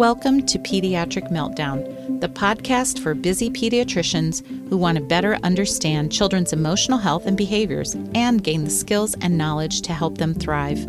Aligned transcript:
Welcome 0.00 0.46
to 0.46 0.58
Pediatric 0.58 1.30
Meltdown, 1.30 2.22
the 2.22 2.28
podcast 2.30 3.00
for 3.00 3.12
busy 3.12 3.50
pediatricians 3.50 4.42
who 4.70 4.78
want 4.78 4.96
to 4.96 5.04
better 5.04 5.34
understand 5.42 6.10
children's 6.10 6.54
emotional 6.54 6.96
health 6.96 7.26
and 7.26 7.36
behaviors 7.36 7.94
and 8.14 8.42
gain 8.42 8.64
the 8.64 8.70
skills 8.70 9.14
and 9.20 9.36
knowledge 9.36 9.82
to 9.82 9.92
help 9.92 10.16
them 10.16 10.32
thrive. 10.32 10.86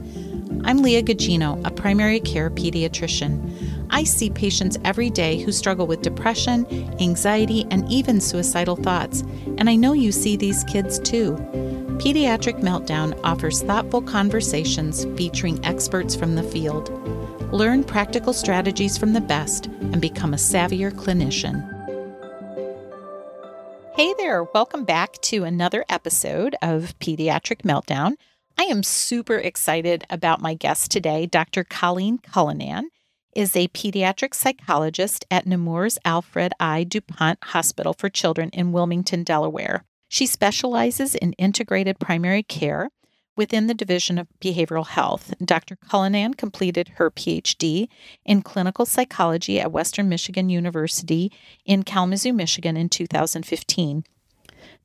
I'm 0.64 0.78
Leah 0.78 1.04
Gugino, 1.04 1.62
a 1.68 1.72
primary 1.72 2.22
care 2.22 2.50
pediatrician. 2.50 3.86
I 3.90 4.06
see 4.06 4.30
patients 4.30 4.78
every 4.86 5.10
day 5.10 5.42
who 5.42 5.52
struggle 5.52 5.88
with 5.88 6.02
depression, 6.02 6.66
anxiety, 7.02 7.68
and 7.70 7.86
even 7.92 8.22
suicidal 8.22 8.78
thoughts, 8.78 9.24
and 9.58 9.70
I 9.70 9.76
know 9.76 9.92
you 9.92 10.14
see 10.14 10.38
these 10.38 10.64
kids 10.64 11.00
too. 11.00 11.34
Pediatric 12.00 12.62
Meltdown 12.62 13.20
offers 13.26 13.62
thoughtful 13.62 14.04
conversations 14.04 15.04
featuring 15.18 15.60
experts 15.66 16.16
from 16.16 16.36
the 16.36 16.44
field. 16.44 17.01
Learn 17.52 17.84
practical 17.84 18.32
strategies 18.32 18.98
from 18.98 19.12
the 19.12 19.20
best 19.20 19.66
and 19.66 20.00
become 20.00 20.34
a 20.34 20.38
savvier 20.38 20.90
clinician. 20.90 21.68
Hey 23.94 24.14
there, 24.18 24.46
welcome 24.46 24.86
back 24.86 25.20
to 25.24 25.44
another 25.44 25.84
episode 25.90 26.56
of 26.62 26.98
Pediatric 27.00 27.64
Meltdown. 27.64 28.14
I 28.58 28.64
am 28.64 28.84
super 28.84 29.36
excited 29.36 30.06
about 30.10 30.40
my 30.40 30.54
guest 30.54 30.92
today, 30.92 31.26
Dr. 31.26 31.66
Colleen 31.66 32.20
Cullinan 32.20 32.90
is 33.36 33.54
a 33.56 33.68
pediatric 33.70 34.34
psychologist 34.34 35.26
at 35.30 35.46
Nemours 35.46 35.98
Alfred 36.06 36.54
I. 36.58 36.86
DuPont 36.86 37.40
Hospital 37.44 37.94
for 37.94 38.10
Children 38.10 38.50
in 38.54 38.72
Wilmington, 38.72 39.26
Delaware. 39.26 39.84
She 40.08 40.26
specializes 40.26 41.16
in 41.16 41.34
integrated 41.34 42.00
primary 42.00 42.44
care 42.44 42.90
within 43.36 43.68
the 43.68 43.74
Division 43.74 44.18
of 44.18 44.28
Behavioral 44.40 44.88
Health. 44.88 45.34
Dr. 45.44 45.76
Cullinan 45.76 46.34
completed 46.34 46.94
her 46.96 47.10
PhD 47.10 47.88
in 48.26 48.42
clinical 48.42 48.86
psychology 48.86 49.60
at 49.60 49.72
Western 49.72 50.10
Michigan 50.10 50.50
University 50.50 51.32
in 51.66 51.84
Kalamazoo, 51.84 52.34
Michigan 52.34 52.78
in 52.78 52.90
2015. 52.90 54.04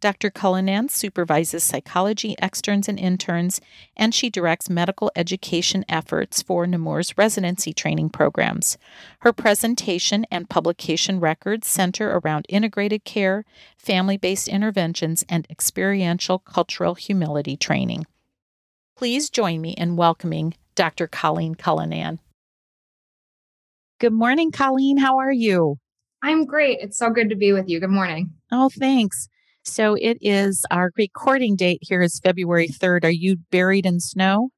Dr. 0.00 0.30
Cullinan 0.30 0.88
supervises 0.88 1.64
psychology 1.64 2.36
externs 2.38 2.88
and 2.88 2.98
interns, 2.98 3.60
and 3.96 4.14
she 4.14 4.28
directs 4.28 4.68
medical 4.68 5.10
education 5.16 5.84
efforts 5.88 6.42
for 6.42 6.66
Nemours 6.66 7.16
residency 7.16 7.72
training 7.72 8.10
programs. 8.10 8.76
Her 9.20 9.32
presentation 9.32 10.26
and 10.30 10.50
publication 10.50 11.18
records 11.18 11.66
center 11.66 12.18
around 12.18 12.46
integrated 12.48 13.04
care, 13.04 13.44
family 13.78 14.16
based 14.16 14.48
interventions, 14.48 15.24
and 15.28 15.46
experiential 15.50 16.38
cultural 16.38 16.94
humility 16.94 17.56
training. 17.56 18.06
Please 18.96 19.28
join 19.28 19.60
me 19.60 19.74
in 19.76 19.96
welcoming 19.96 20.54
Dr. 20.74 21.06
Colleen 21.06 21.54
Cullinan. 21.54 22.18
Good 24.00 24.14
morning, 24.14 24.50
Colleen. 24.50 24.96
How 24.96 25.18
are 25.18 25.32
you? 25.32 25.76
I'm 26.22 26.46
great. 26.46 26.78
It's 26.80 26.96
so 26.96 27.10
good 27.10 27.28
to 27.28 27.36
be 27.36 27.52
with 27.52 27.68
you. 27.68 27.78
Good 27.78 27.90
morning. 27.90 28.30
Oh, 28.50 28.70
thanks. 28.70 29.28
So 29.64 29.96
it 30.00 30.16
is 30.22 30.64
our 30.70 30.92
recording 30.96 31.56
date 31.56 31.80
here 31.82 32.00
is 32.00 32.20
February 32.20 32.68
3rd. 32.68 33.04
Are 33.04 33.10
you 33.10 33.36
buried 33.50 33.84
in 33.84 34.00
snow? 34.00 34.48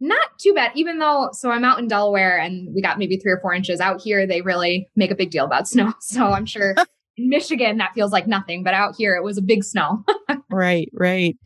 Not 0.00 0.28
too 0.38 0.52
bad, 0.52 0.72
even 0.74 0.98
though, 0.98 1.30
so 1.32 1.50
I'm 1.50 1.64
out 1.64 1.78
in 1.78 1.88
Delaware 1.88 2.38
and 2.38 2.74
we 2.74 2.82
got 2.82 2.98
maybe 2.98 3.16
three 3.16 3.32
or 3.32 3.40
four 3.40 3.54
inches 3.54 3.80
out 3.80 4.02
here. 4.02 4.26
They 4.26 4.42
really 4.42 4.86
make 4.96 5.10
a 5.10 5.16
big 5.16 5.30
deal 5.30 5.46
about 5.46 5.66
snow. 5.68 5.94
So 6.00 6.26
I'm 6.26 6.44
sure 6.44 6.74
in 7.16 7.30
Michigan 7.30 7.78
that 7.78 7.94
feels 7.94 8.12
like 8.12 8.26
nothing, 8.26 8.64
but 8.64 8.74
out 8.74 8.96
here 8.98 9.16
it 9.16 9.24
was 9.24 9.38
a 9.38 9.42
big 9.42 9.64
snow. 9.64 10.04
right, 10.50 10.90
right. 10.92 11.36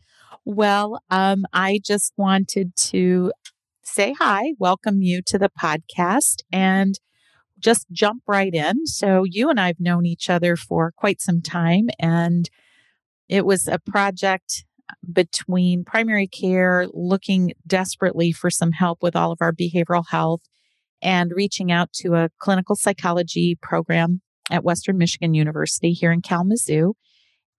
Well, 0.45 1.01
um, 1.11 1.45
I 1.53 1.79
just 1.85 2.13
wanted 2.17 2.75
to 2.75 3.31
say 3.83 4.15
hi, 4.17 4.53
welcome 4.57 5.03
you 5.03 5.21
to 5.27 5.37
the 5.37 5.51
podcast, 5.61 6.37
and 6.51 6.99
just 7.59 7.85
jump 7.91 8.23
right 8.27 8.53
in. 8.53 8.87
So, 8.87 9.23
you 9.23 9.51
and 9.51 9.59
I 9.59 9.67
have 9.67 9.79
known 9.79 10.07
each 10.07 10.31
other 10.31 10.55
for 10.55 10.91
quite 10.97 11.21
some 11.21 11.43
time, 11.43 11.89
and 11.99 12.49
it 13.29 13.45
was 13.45 13.67
a 13.67 13.77
project 13.77 14.65
between 15.13 15.83
primary 15.83 16.27
care 16.27 16.87
looking 16.91 17.53
desperately 17.67 18.31
for 18.31 18.49
some 18.49 18.71
help 18.71 19.03
with 19.03 19.15
all 19.15 19.31
of 19.31 19.41
our 19.41 19.53
behavioral 19.53 20.05
health 20.09 20.41
and 21.03 21.31
reaching 21.35 21.71
out 21.71 21.93
to 21.93 22.15
a 22.15 22.29
clinical 22.39 22.75
psychology 22.75 23.57
program 23.61 24.21
at 24.49 24.63
Western 24.63 24.97
Michigan 24.97 25.35
University 25.35 25.93
here 25.93 26.11
in 26.11 26.21
Kalamazoo. 26.21 26.95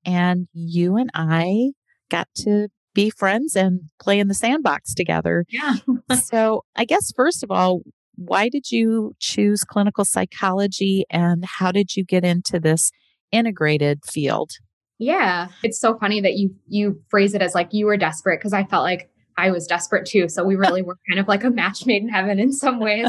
And 0.04 0.48
you 0.53 0.97
and 0.97 1.10
I 1.15 1.71
got 2.12 2.28
to 2.36 2.68
be 2.94 3.10
friends 3.10 3.56
and 3.56 3.80
play 4.00 4.20
in 4.20 4.28
the 4.28 4.34
sandbox 4.34 4.94
together. 4.94 5.44
Yeah. 5.48 5.76
so, 6.22 6.62
I 6.76 6.84
guess, 6.84 7.10
first 7.16 7.42
of 7.42 7.50
all, 7.50 7.80
why 8.16 8.48
did 8.48 8.70
you 8.70 9.14
choose 9.18 9.64
clinical 9.64 10.04
psychology 10.04 11.04
and 11.10 11.44
how 11.44 11.72
did 11.72 11.96
you 11.96 12.04
get 12.04 12.24
into 12.24 12.60
this 12.60 12.90
integrated 13.32 14.00
field? 14.04 14.52
Yeah. 14.98 15.48
It's 15.64 15.80
so 15.80 15.98
funny 15.98 16.20
that 16.20 16.34
you 16.34 16.54
you 16.68 17.02
phrase 17.08 17.34
it 17.34 17.42
as 17.42 17.54
like 17.54 17.72
you 17.72 17.86
were 17.86 17.96
desperate 17.96 18.38
because 18.38 18.52
I 18.52 18.64
felt 18.64 18.84
like 18.84 19.10
I 19.36 19.50
was 19.50 19.66
desperate 19.66 20.06
too. 20.06 20.28
So 20.28 20.44
we 20.44 20.54
really 20.54 20.82
were 20.88 20.98
kind 21.10 21.18
of 21.18 21.26
like 21.26 21.42
a 21.42 21.50
match 21.50 21.86
made 21.86 22.02
in 22.02 22.08
heaven 22.08 22.38
in 22.38 22.52
some 22.52 22.78
ways. 22.78 23.08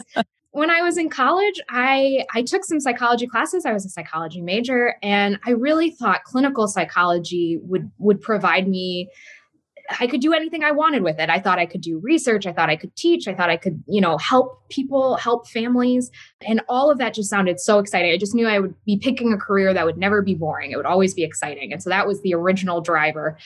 When 0.54 0.70
I 0.70 0.82
was 0.82 0.98
in 0.98 1.10
college, 1.10 1.60
I 1.70 2.26
I 2.34 2.44
took 2.44 2.64
some 2.64 2.80
psychology 2.80 3.28
classes. 3.28 3.66
I 3.66 3.74
was 3.74 3.86
a 3.86 3.90
psychology 3.90 4.42
major 4.42 4.96
and 5.04 5.40
I 5.46 5.52
really 5.52 5.90
thought 5.90 6.24
clinical 6.24 6.68
psychology 6.68 7.60
would 7.62 7.92
would 7.98 8.22
provide 8.22 8.68
me 8.68 9.10
I 10.00 10.08
could 10.08 10.22
do 10.22 10.34
anything 10.34 10.64
I 10.64 10.72
wanted 10.72 11.04
with 11.04 11.20
it. 11.20 11.30
I 11.30 11.40
thought 11.40 11.60
I 11.60 11.66
could 11.66 11.82
do 11.82 12.00
research. 12.00 12.48
I 12.48 12.54
thought 12.54 12.70
I 12.70 12.76
could 12.76 12.96
teach. 12.96 13.28
I 13.28 13.34
thought 13.34 13.50
I 13.50 13.58
could, 13.58 13.84
you 13.88 14.00
know, 14.00 14.18
help 14.18 14.70
people, 14.70 15.16
help 15.16 15.48
families. 15.50 16.10
And 16.48 16.62
all 16.70 16.92
of 16.92 16.98
that 16.98 17.14
just 17.14 17.30
sounded 17.30 17.60
so 17.60 17.80
exciting. 17.80 18.12
I 18.12 18.18
just 18.18 18.36
knew 18.36 18.48
I 18.48 18.60
would 18.60 18.76
be 18.86 18.98
picking 18.98 19.34
a 19.34 19.38
career 19.38 19.74
that 19.74 19.86
would 19.86 19.98
never 19.98 20.22
be 20.22 20.36
boring. 20.36 20.72
It 20.72 20.78
would 20.78 20.86
always 20.86 21.14
be 21.14 21.24
exciting. 21.24 21.72
And 21.72 21.82
so 21.82 21.90
that 21.90 22.08
was 22.08 22.22
the 22.22 22.34
original 22.34 22.82
driver. 22.82 23.38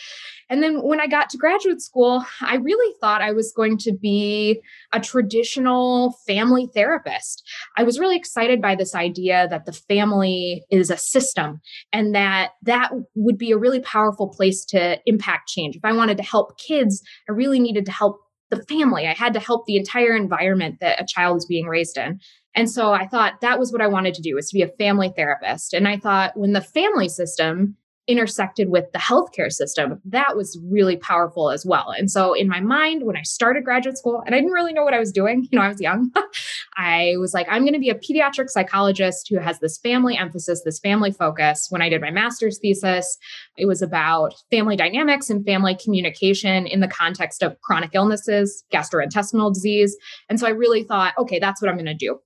And 0.49 0.63
then 0.63 0.81
when 0.81 1.01
I 1.01 1.07
got 1.07 1.29
to 1.31 1.37
graduate 1.37 1.81
school, 1.81 2.23
I 2.41 2.55
really 2.55 2.95
thought 3.01 3.21
I 3.21 3.33
was 3.33 3.51
going 3.51 3.77
to 3.79 3.91
be 3.91 4.61
a 4.93 4.99
traditional 4.99 6.17
family 6.25 6.69
therapist. 6.73 7.43
I 7.77 7.83
was 7.83 7.99
really 7.99 8.15
excited 8.15 8.61
by 8.61 8.75
this 8.75 8.95
idea 8.95 9.47
that 9.49 9.65
the 9.65 9.73
family 9.73 10.63
is 10.71 10.89
a 10.89 10.97
system 10.97 11.59
and 11.91 12.15
that 12.15 12.51
that 12.63 12.91
would 13.15 13.37
be 13.37 13.51
a 13.51 13.57
really 13.57 13.81
powerful 13.81 14.29
place 14.29 14.63
to 14.65 14.99
impact 15.05 15.49
change. 15.49 15.75
If 15.75 15.83
I 15.83 15.93
wanted 15.93 16.17
to 16.17 16.23
help 16.23 16.57
kids, 16.57 17.01
I 17.29 17.33
really 17.33 17.59
needed 17.59 17.85
to 17.85 17.91
help 17.91 18.21
the 18.49 18.63
family. 18.63 19.07
I 19.07 19.13
had 19.13 19.33
to 19.33 19.39
help 19.39 19.65
the 19.65 19.77
entire 19.77 20.15
environment 20.15 20.79
that 20.79 21.01
a 21.01 21.05
child 21.05 21.37
is 21.37 21.45
being 21.45 21.67
raised 21.67 21.97
in. 21.97 22.19
And 22.55 22.69
so 22.69 22.91
I 22.93 23.07
thought 23.07 23.41
that 23.41 23.59
was 23.59 23.71
what 23.71 23.81
I 23.81 23.87
wanted 23.87 24.13
to 24.15 24.21
do 24.21 24.35
was 24.35 24.49
to 24.49 24.55
be 24.55 24.61
a 24.61 24.67
family 24.67 25.13
therapist. 25.15 25.73
And 25.73 25.87
I 25.87 25.97
thought 25.97 26.35
when 26.35 26.53
the 26.53 26.61
family 26.61 27.09
system 27.09 27.75
intersected 28.07 28.69
with 28.69 28.85
the 28.93 28.99
healthcare 28.99 29.51
system, 29.51 30.01
that 30.05 30.35
was 30.35 30.57
really 30.63 30.95
powerful 30.95 31.51
as 31.51 31.65
well. 31.65 31.93
And 31.97 32.09
so, 32.09 32.33
in 32.33 32.47
my 32.47 32.61
mind, 32.61 33.03
when 33.03 33.17
I 33.17 33.21
started 33.23 33.65
graduate 33.65 33.97
school, 33.97 34.23
and 34.25 34.33
I 34.33 34.39
didn't 34.39 34.53
really 34.53 34.73
know 34.73 34.83
what 34.83 34.93
I 34.93 34.99
was 34.99 35.11
doing, 35.11 35.47
you 35.51 35.59
know, 35.59 35.65
I 35.65 35.67
was 35.67 35.81
young, 35.81 36.11
I 36.77 37.15
was 37.19 37.33
like, 37.33 37.47
I'm 37.49 37.63
going 37.63 37.73
to 37.73 37.79
be 37.79 37.89
a 37.89 37.95
pediatric 37.95 38.49
psychologist 38.49 39.27
who 39.29 39.37
has 39.39 39.59
this 39.59 39.77
family 39.77 40.17
emphasis, 40.17 40.61
this 40.63 40.79
family 40.79 41.11
focus. 41.11 41.67
When 41.69 41.81
I 41.81 41.89
did 41.89 42.01
my 42.01 42.11
master's 42.11 42.59
thesis, 42.59 43.17
it 43.57 43.65
was 43.65 43.81
about 43.81 44.33
family 44.49 44.75
dynamics 44.75 45.29
and 45.29 45.45
family 45.45 45.75
communication 45.75 46.65
in 46.65 46.79
the 46.79 46.87
context 46.87 47.43
of 47.43 47.59
chronic 47.61 47.91
illnesses, 47.93 48.63
gastrointestinal 48.73 49.53
disease. 49.53 49.95
And 50.29 50.39
so, 50.39 50.47
I 50.47 50.51
really 50.51 50.83
thought, 50.83 51.13
okay, 51.17 51.39
that's 51.39 51.61
what 51.61 51.69
I'm 51.69 51.75
going 51.75 51.85
to 51.85 51.93
do. 51.93 52.19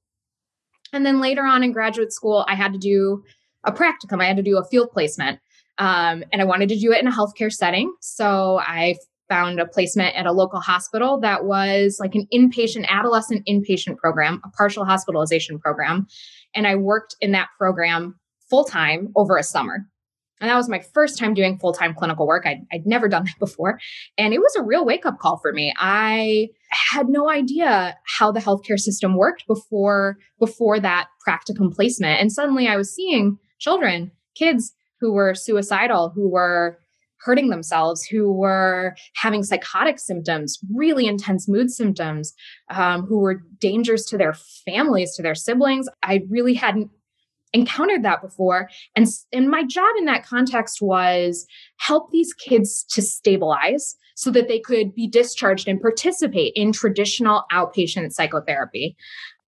And 0.93 1.05
then 1.05 1.21
later 1.21 1.43
on 1.43 1.63
in 1.63 1.71
graduate 1.71 2.13
school, 2.13 2.45
I 2.47 2.55
had 2.55 2.73
to 2.73 2.79
do 2.79 3.23
a 3.63 3.71
practicum, 3.71 4.21
I 4.21 4.25
had 4.25 4.37
to 4.37 4.43
do 4.43 4.57
a 4.57 4.65
field 4.65 4.91
placement. 4.91 5.39
Um, 5.81 6.23
and 6.31 6.43
I 6.43 6.45
wanted 6.45 6.69
to 6.69 6.79
do 6.79 6.91
it 6.91 7.01
in 7.01 7.07
a 7.07 7.11
healthcare 7.11 7.51
setting. 7.51 7.91
So 8.01 8.59
I 8.59 8.97
found 9.27 9.59
a 9.59 9.65
placement 9.65 10.15
at 10.15 10.27
a 10.27 10.31
local 10.31 10.59
hospital 10.59 11.19
that 11.21 11.45
was 11.45 11.97
like 11.99 12.13
an 12.13 12.27
inpatient, 12.31 12.87
adolescent 12.87 13.47
inpatient 13.49 13.97
program, 13.97 14.39
a 14.45 14.49
partial 14.49 14.85
hospitalization 14.85 15.57
program. 15.57 16.05
And 16.53 16.67
I 16.67 16.75
worked 16.75 17.16
in 17.19 17.31
that 17.31 17.47
program 17.57 18.19
full 18.47 18.63
time 18.63 19.11
over 19.16 19.37
a 19.37 19.43
summer. 19.43 19.87
And 20.39 20.51
that 20.51 20.55
was 20.55 20.69
my 20.69 20.83
first 20.93 21.17
time 21.17 21.33
doing 21.33 21.57
full 21.57 21.73
time 21.73 21.95
clinical 21.95 22.27
work. 22.27 22.45
I'd, 22.45 22.61
I'd 22.72 22.85
never 22.85 23.07
done 23.07 23.23
that 23.23 23.35
before. 23.39 23.79
And 24.19 24.35
it 24.35 24.39
was 24.39 24.55
a 24.55 24.63
real 24.63 24.85
wake 24.85 25.07
up 25.07 25.17
call 25.17 25.39
for 25.41 25.51
me. 25.51 25.73
I 25.79 26.49
had 26.69 27.07
no 27.09 27.27
idea 27.27 27.97
how 28.19 28.31
the 28.31 28.39
healthcare 28.39 28.77
system 28.77 29.17
worked 29.17 29.47
before, 29.47 30.17
before 30.37 30.79
that 30.79 31.07
practicum 31.27 31.73
placement. 31.73 32.22
And 32.22 32.31
suddenly 32.31 32.67
I 32.67 32.75
was 32.75 32.93
seeing 32.93 33.39
children, 33.57 34.11
kids 34.35 34.73
who 35.01 35.11
were 35.11 35.35
suicidal, 35.35 36.11
who 36.15 36.29
were 36.29 36.77
hurting 37.17 37.49
themselves, 37.49 38.03
who 38.03 38.31
were 38.31 38.95
having 39.15 39.43
psychotic 39.43 39.99
symptoms, 39.99 40.59
really 40.73 41.05
intense 41.05 41.47
mood 41.47 41.69
symptoms, 41.69 42.33
um, 42.69 43.05
who 43.05 43.19
were 43.19 43.43
dangers 43.59 44.05
to 44.05 44.17
their 44.17 44.33
families, 44.65 45.15
to 45.15 45.21
their 45.21 45.35
siblings. 45.35 45.87
I 46.03 46.21
really 46.29 46.53
hadn't 46.53 46.89
encountered 47.53 48.01
that 48.01 48.21
before 48.21 48.69
and 48.95 49.07
and 49.33 49.49
my 49.49 49.61
job 49.61 49.93
in 49.99 50.05
that 50.05 50.25
context 50.25 50.81
was 50.81 51.45
help 51.79 52.09
these 52.09 52.33
kids 52.33 52.85
to 52.85 53.01
stabilize 53.01 53.97
so 54.15 54.31
that 54.31 54.47
they 54.47 54.57
could 54.57 54.95
be 54.95 55.05
discharged 55.05 55.67
and 55.67 55.81
participate 55.81 56.53
in 56.55 56.71
traditional 56.71 57.43
outpatient 57.51 58.13
psychotherapy 58.13 58.95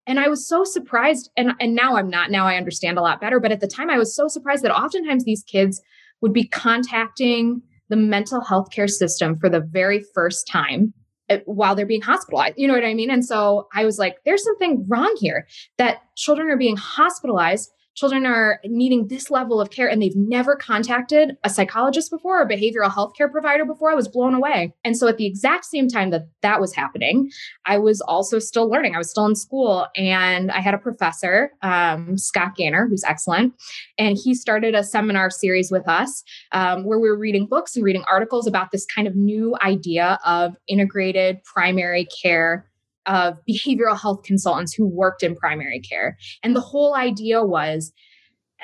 and 0.08 0.20
I 0.20 0.28
was 0.28 0.48
so 0.48 0.64
surprised 0.64 1.30
and 1.38 1.54
and 1.60 1.76
now 1.76 1.96
I'm 1.96 2.10
not 2.10 2.32
now 2.32 2.46
I 2.46 2.58
understand 2.58 2.98
a 2.98 3.02
lot 3.02 3.22
better 3.22 3.40
but 3.40 3.52
at 3.52 3.60
the 3.60 3.68
time 3.68 3.90
I 3.90 3.98
was 3.98 4.16
so 4.16 4.28
surprised 4.28 4.64
that 4.64 4.76
oftentimes 4.76 5.24
these 5.24 5.44
kids 5.44 5.82
would 6.22 6.34
be 6.34 6.48
contacting 6.48 7.62
the 7.90 7.96
mental 7.96 8.42
health 8.42 8.72
care 8.72 8.88
system 8.88 9.38
for 9.38 9.50
the 9.50 9.60
very 9.60 10.04
first 10.16 10.48
time 10.48 10.94
eh, 11.30 11.40
while 11.46 11.76
they're 11.76 11.86
being 11.86 12.02
hospitalized. 12.02 12.56
You 12.58 12.68
know 12.68 12.74
what 12.74 12.86
I 12.86 12.94
mean? 12.94 13.12
And 13.12 13.26
so 13.26 13.68
I 13.74 13.86
was 13.86 14.00
like, 14.00 14.16
there's 14.26 14.44
something 14.44 14.86
wrong 14.88 15.14
here 15.20 15.48
that 15.78 16.02
children 16.16 16.50
are 16.50 16.58
being 16.58 16.78
hospitalized 16.78 17.70
children 17.96 18.26
are 18.26 18.60
needing 18.66 19.08
this 19.08 19.30
level 19.30 19.62
of 19.62 19.70
care 19.70 19.90
and 19.90 20.02
they've 20.02 20.16
never 20.16 20.56
contacted 20.56 21.38
a 21.44 21.50
psychologist 21.50 22.10
before 22.10 22.42
or 22.42 22.48
behavioral 22.48 22.94
health 22.94 23.14
care 23.16 23.30
provider 23.30 23.66
before. 23.66 23.92
I 23.92 23.96
was 23.96 24.08
blown 24.08 24.34
away. 24.34 24.74
And 24.84 24.98
so 24.98 25.08
at 25.08 25.18
the 25.18 25.26
exact 25.26 25.66
same 25.66 25.88
time 25.88 26.10
that 26.10 26.28
that 26.42 26.60
was 26.60 26.74
happening 26.74 27.32
i 27.66 27.78
was 27.78 28.02
also 28.02 28.40
still 28.40 28.70
learning. 28.70 28.96
I 28.96 28.98
was 28.98 29.10
still 29.10 29.26
in 29.26 29.36
school 29.36 29.88
and 29.96 30.52
i 30.52 30.60
had 30.60 30.74
a 30.74 30.78
professor 30.78 31.52
um, 31.62 32.18
scott 32.18 32.56
gaynor 32.56 32.88
who's 32.88 33.04
excellent 33.04 33.54
and 33.98 34.18
he 34.22 34.34
started 34.34 34.76
a 34.76 34.84
seminar 34.84 35.30
series 35.30 35.72
with 35.72 35.88
us 35.88 36.24
um, 36.52 36.86
where 36.86 37.00
we 37.00 37.10
were 37.10 37.18
reading 37.18 37.48
books 37.48 37.76
and 37.76 37.86
reading 37.86 38.04
articles 38.10 38.48
about 38.48 38.72
this 38.72 38.86
kind 38.86 39.08
of 39.08 39.16
new 39.16 39.56
idea 39.62 40.20
of 40.26 40.56
integrated 40.68 41.44
primary 41.44 42.08
care 42.22 42.70
of 43.06 43.38
behavioral 43.50 44.00
health 44.00 44.24
consultants 44.24 44.74
who 44.74 44.88
worked 44.88 45.24
in 45.24 45.36
primary 45.36 45.80
care. 45.80 46.18
And 46.42 46.56
the 46.56 46.62
whole 46.62 46.96
idea 46.96 47.44
was 47.44 47.92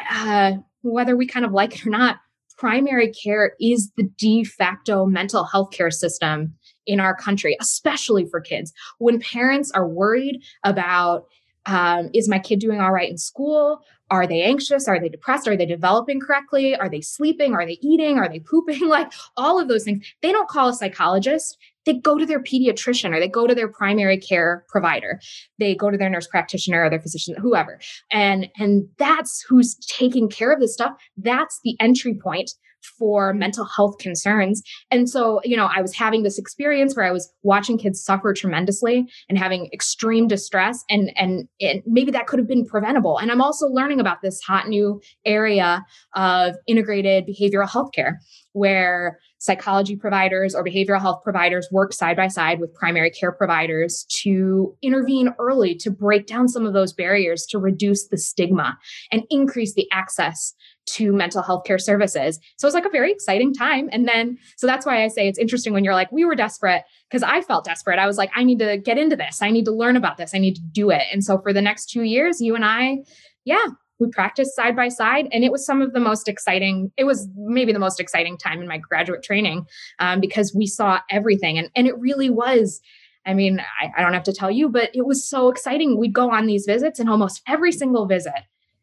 uh, 0.10 0.54
whether 0.82 1.16
we 1.16 1.28
kind 1.28 1.46
of 1.46 1.52
like 1.52 1.76
it 1.76 1.86
or 1.86 1.90
not, 1.90 2.18
primary 2.58 3.12
care 3.12 3.54
is 3.60 3.92
the 3.98 4.10
de 4.18 4.44
facto 4.44 5.06
mental 5.06 5.46
health 5.46 5.72
care 5.72 5.92
system 5.92 6.54
in 6.86 7.00
our 7.00 7.16
country, 7.16 7.56
especially 7.62 8.26
for 8.26 8.42
kids. 8.42 8.74
When 8.98 9.20
parents 9.20 9.72
are 9.72 9.88
worried 9.88 10.42
about 10.64 11.26
um, 11.66 12.10
is 12.14 12.28
my 12.28 12.40
kid 12.40 12.60
doing 12.60 12.80
all 12.80 12.92
right 12.92 13.10
in 13.10 13.18
school? 13.18 13.82
Are 14.10 14.26
they 14.26 14.42
anxious? 14.42 14.88
Are 14.88 15.00
they 15.00 15.10
depressed? 15.10 15.48
Are 15.48 15.56
they 15.56 15.68
developing 15.68 16.20
correctly? 16.20 16.76
Are 16.76 16.90
they 16.90 17.02
sleeping? 17.02 17.54
Are 17.54 17.66
they 17.66 17.78
eating? 17.82 18.18
Are 18.18 18.28
they 18.28 18.40
pooping? 18.50 18.88
Like 18.88 19.12
all 19.38 19.60
of 19.62 19.68
those 19.68 19.84
things. 19.84 20.06
They 20.22 20.32
don't 20.32 20.50
call 20.50 20.70
a 20.70 20.74
psychologist 20.74 21.58
they 21.90 21.98
go 21.98 22.18
to 22.20 22.26
their 22.26 22.42
pediatrician 22.42 23.16
or 23.16 23.20
they 23.20 23.28
go 23.28 23.48
to 23.48 23.56
their 23.56 23.68
primary 23.68 24.18
care 24.18 24.64
provider. 24.70 25.20
They 25.58 25.74
go 25.74 25.90
to 25.90 25.98
their 25.98 26.10
nurse 26.10 26.28
practitioner 26.28 26.84
or 26.84 26.90
their 26.90 27.02
physician 27.02 27.36
whoever. 27.42 27.80
And 28.12 28.48
and 28.58 28.88
that's 28.98 29.44
who's 29.48 29.76
taking 29.88 30.30
care 30.30 30.54
of 30.54 30.60
this 30.60 30.74
stuff. 30.74 30.94
That's 31.18 31.60
the 31.64 31.76
entry 31.80 32.20
point 32.22 32.52
for 32.98 33.34
mental 33.34 33.66
health 33.66 33.98
concerns. 34.00 34.62
And 34.92 35.10
so, 35.10 35.42
you 35.44 35.56
know, 35.56 35.70
I 35.74 35.82
was 35.82 35.96
having 35.96 36.24
this 36.24 36.38
experience 36.38 36.96
where 36.96 37.06
I 37.06 37.12
was 37.12 37.32
watching 37.44 37.78
kids 37.78 38.04
suffer 38.04 38.34
tremendously 38.34 39.08
and 39.28 39.38
having 39.38 39.70
extreme 39.74 40.28
distress 40.28 40.84
and 40.90 41.12
and, 41.16 41.48
maybe 41.86 42.12
that 42.12 42.28
could 42.28 42.40
have 42.40 42.48
been 42.48 42.66
preventable. 42.66 43.18
And 43.18 43.32
I'm 43.32 43.42
also 43.42 43.68
learning 43.68 44.00
about 44.00 44.22
this 44.22 44.42
hot 44.42 44.68
new 44.68 45.02
area 45.26 45.86
of 46.16 46.56
integrated 46.68 47.26
behavioral 47.28 47.70
health 47.70 47.92
care 47.94 48.20
where 48.54 49.20
psychology 49.40 49.96
providers 49.96 50.54
or 50.54 50.64
behavioral 50.64 51.00
health 51.00 51.22
providers 51.24 51.68
work 51.72 51.94
side 51.94 52.18
by 52.18 52.28
side 52.28 52.60
with 52.60 52.74
primary 52.74 53.10
care 53.10 53.32
providers 53.32 54.06
to 54.10 54.76
intervene 54.82 55.30
early 55.40 55.76
to 55.76 55.90
break 55.90 56.28
down 56.28 56.48
some 56.48 56.66
of 56.66 56.74
those 56.74 56.92
barriers 56.92 57.46
to 57.46 57.58
reduce 57.58 58.08
the 58.08 58.18
stigma 58.18 58.78
and 59.12 59.24
increase 59.30 59.74
the 59.76 59.88
access 59.92 60.54
to 60.96 61.12
mental 61.14 61.42
health 61.42 61.64
care 61.66 61.80
services. 61.80 62.40
So 62.58 62.66
it 62.66 62.70
was 62.70 62.74
like 62.74 62.86
a 62.86 62.90
very 62.90 63.12
exciting 63.12 63.54
time. 63.54 63.90
And 63.92 64.08
then, 64.08 64.38
so 64.58 64.68
that's 64.68 64.86
why 64.86 65.04
I 65.04 65.08
say 65.08 65.28
it's 65.28 65.40
interesting 65.40 65.74
when 65.74 65.84
you're 65.84 65.94
like, 65.94 66.12
we 66.12 66.26
were 66.26 66.36
desperate 66.36 66.84
because 67.10 67.24
I 67.24 67.42
felt 67.42 67.66
desperate. 67.66 68.00
I 68.00 68.08
was 68.08 68.18
like, 68.18 68.32
I 68.36 68.44
need 68.44 68.60
to 68.60 68.78
get 68.78 68.98
into 68.98 69.16
this. 69.16 69.42
I 69.42 69.52
need 69.52 69.66
to 69.66 69.72
learn 69.72 69.96
about 69.96 70.18
this. 70.18 70.34
I 70.34 70.40
need 70.40 70.56
to 70.56 70.62
do 70.62 70.90
it. 70.90 71.04
And 71.12 71.24
so 71.24 71.40
for 71.40 71.54
the 71.54 71.62
next 71.62 71.88
two 71.88 72.04
years, 72.04 72.42
you 72.42 72.56
and 72.56 72.66
I, 72.66 73.00
yeah, 73.46 73.66
we 74.00 74.08
practiced 74.08 74.56
side 74.56 74.76
by 74.76 74.88
side 74.88 75.28
and 75.32 75.44
it 75.44 75.52
was 75.52 75.66
some 75.66 75.82
of 75.82 75.94
the 75.94 76.00
most 76.00 76.28
exciting 76.28 76.92
it 76.98 77.04
was 77.04 77.28
maybe 77.36 77.74
the 77.74 77.80
most 77.80 78.00
exciting 78.00 78.38
time 78.38 78.62
in 78.62 78.68
my 78.68 78.78
graduate 78.78 79.24
training 79.24 79.66
um, 80.00 80.20
because 80.20 80.56
we 80.56 80.66
saw 80.66 81.00
everything 81.10 81.58
and, 81.58 81.70
and 81.76 81.88
it 81.88 81.98
really 82.00 82.30
was 82.30 82.82
i 83.26 83.34
mean 83.34 83.62
I, 83.82 83.92
I 83.98 84.02
don't 84.02 84.14
have 84.14 84.24
to 84.24 84.34
tell 84.34 84.50
you 84.50 84.70
but 84.70 84.90
it 84.94 85.06
was 85.06 85.28
so 85.30 85.50
exciting 85.50 85.98
we'd 85.98 86.14
go 86.14 86.32
on 86.32 86.46
these 86.46 86.66
visits 86.66 87.00
and 87.00 87.10
almost 87.10 87.42
every 87.48 87.72
single 87.72 88.06
visit 88.06 88.34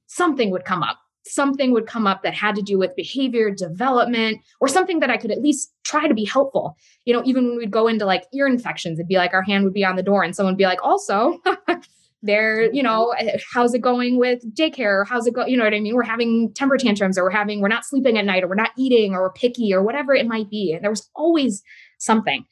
something 0.06 0.50
would 0.50 0.64
come 0.64 0.82
up 0.82 0.98
something 1.26 1.72
would 1.72 1.86
come 1.86 2.06
up 2.06 2.22
that 2.22 2.34
had 2.34 2.54
to 2.56 2.62
do 2.62 2.78
with 2.78 2.94
behavior 2.96 3.50
development 3.50 4.38
or 4.60 4.68
something 4.68 5.00
that 5.00 5.10
I 5.10 5.16
could 5.16 5.30
at 5.30 5.42
least 5.42 5.72
try 5.84 6.08
to 6.08 6.14
be 6.14 6.24
helpful. 6.24 6.76
You 7.04 7.14
know, 7.14 7.22
even 7.24 7.48
when 7.48 7.56
we'd 7.58 7.70
go 7.70 7.88
into 7.88 8.04
like 8.04 8.24
ear 8.32 8.46
infections, 8.46 8.98
it'd 8.98 9.08
be 9.08 9.16
like 9.16 9.34
our 9.34 9.42
hand 9.42 9.64
would 9.64 9.74
be 9.74 9.84
on 9.84 9.96
the 9.96 10.02
door 10.02 10.22
and 10.22 10.34
someone 10.34 10.54
would 10.54 10.58
be 10.58 10.64
like, 10.64 10.82
also, 10.82 11.38
there, 12.22 12.72
you 12.72 12.82
know, 12.82 13.14
eh, 13.18 13.38
how's 13.52 13.74
it 13.74 13.80
going 13.80 14.18
with 14.18 14.42
daycare? 14.54 15.06
How's 15.06 15.26
it 15.26 15.34
go? 15.34 15.46
You 15.46 15.56
know 15.56 15.64
what 15.64 15.74
I 15.74 15.80
mean? 15.80 15.94
We're 15.94 16.02
having 16.02 16.52
temper 16.54 16.76
tantrums 16.76 17.18
or 17.18 17.24
we're 17.24 17.30
having, 17.30 17.60
we're 17.60 17.68
not 17.68 17.84
sleeping 17.84 18.18
at 18.18 18.24
night 18.24 18.42
or 18.42 18.48
we're 18.48 18.54
not 18.54 18.72
eating 18.76 19.14
or 19.14 19.22
we're 19.22 19.32
picky 19.32 19.72
or 19.72 19.82
whatever 19.82 20.14
it 20.14 20.26
might 20.26 20.50
be. 20.50 20.72
And 20.72 20.82
there 20.82 20.90
was 20.90 21.08
always 21.14 21.62
something. 21.98 22.44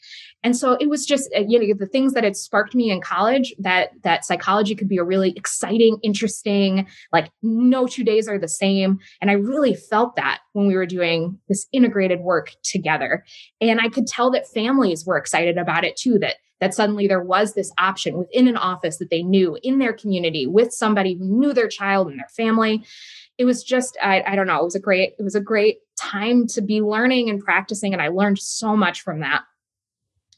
And 0.45 0.55
so 0.55 0.77
it 0.79 0.89
was 0.91 1.07
just 1.07 1.29
uh, 1.35 1.41
you 1.49 1.59
know 1.59 1.75
the 1.77 1.87
things 1.87 2.13
that 2.13 2.23
had 2.23 2.37
sparked 2.37 2.75
me 2.75 2.91
in 2.91 3.01
college 3.01 3.55
that 3.59 3.91
that 4.03 4.25
psychology 4.25 4.75
could 4.75 4.89
be 4.89 4.99
a 4.99 5.05
really 5.05 5.33
exciting, 5.37 5.99
interesting, 6.03 6.87
like 7.13 7.31
no 7.43 7.87
two 7.87 8.05
days 8.05 8.29
are 8.29 8.39
the 8.39 8.47
same. 8.47 8.99
And 9.21 9.31
I 9.31 9.35
really 9.35 9.75
felt 9.75 10.15
that 10.17 10.41
when 10.53 10.69
we 10.69 10.77
were 10.77 10.87
doing 10.87 11.39
this 11.49 11.67
integrated 11.73 12.21
work 12.21 12.53
together. 12.63 13.25
And 13.61 13.81
I 13.81 13.89
could 13.89 14.07
tell 14.07 14.31
that 14.33 14.47
families 14.47 15.05
were 15.07 15.17
excited 15.17 15.57
about 15.57 15.85
it 15.85 15.97
too 15.97 16.19
that 16.21 16.37
that 16.61 16.75
suddenly 16.75 17.07
there 17.07 17.23
was 17.23 17.55
this 17.55 17.73
option 17.79 18.17
within 18.17 18.47
an 18.47 18.57
office 18.57 18.99
that 18.99 19.11
they 19.11 19.23
knew 19.23 19.59
in 19.63 19.79
their 19.79 19.93
community 19.93 20.47
with 20.47 20.73
somebody 20.73 21.15
who 21.15 21.25
knew 21.25 21.53
their 21.53 21.69
child 21.69 22.09
and 22.09 22.19
their 22.19 22.29
family. 22.29 22.85
It 23.39 23.45
was 23.45 23.65
just 23.65 23.97
I, 24.03 24.23
I 24.27 24.37
don't 24.37 24.47
know 24.47 24.61
it 24.61 24.65
was 24.65 24.77
a 24.77 24.81
great 24.81 25.15
it 25.19 25.23
was 25.23 25.35
a 25.35 25.41
great 25.41 25.79
time 25.99 26.47
to 26.49 26.61
be 26.61 26.83
learning 26.83 27.31
and 27.31 27.41
practicing 27.41 27.93
and 27.93 28.03
i 28.03 28.09
learned 28.09 28.39
so 28.39 28.77
much 28.77 29.01
from 29.03 29.21
that 29.21 29.43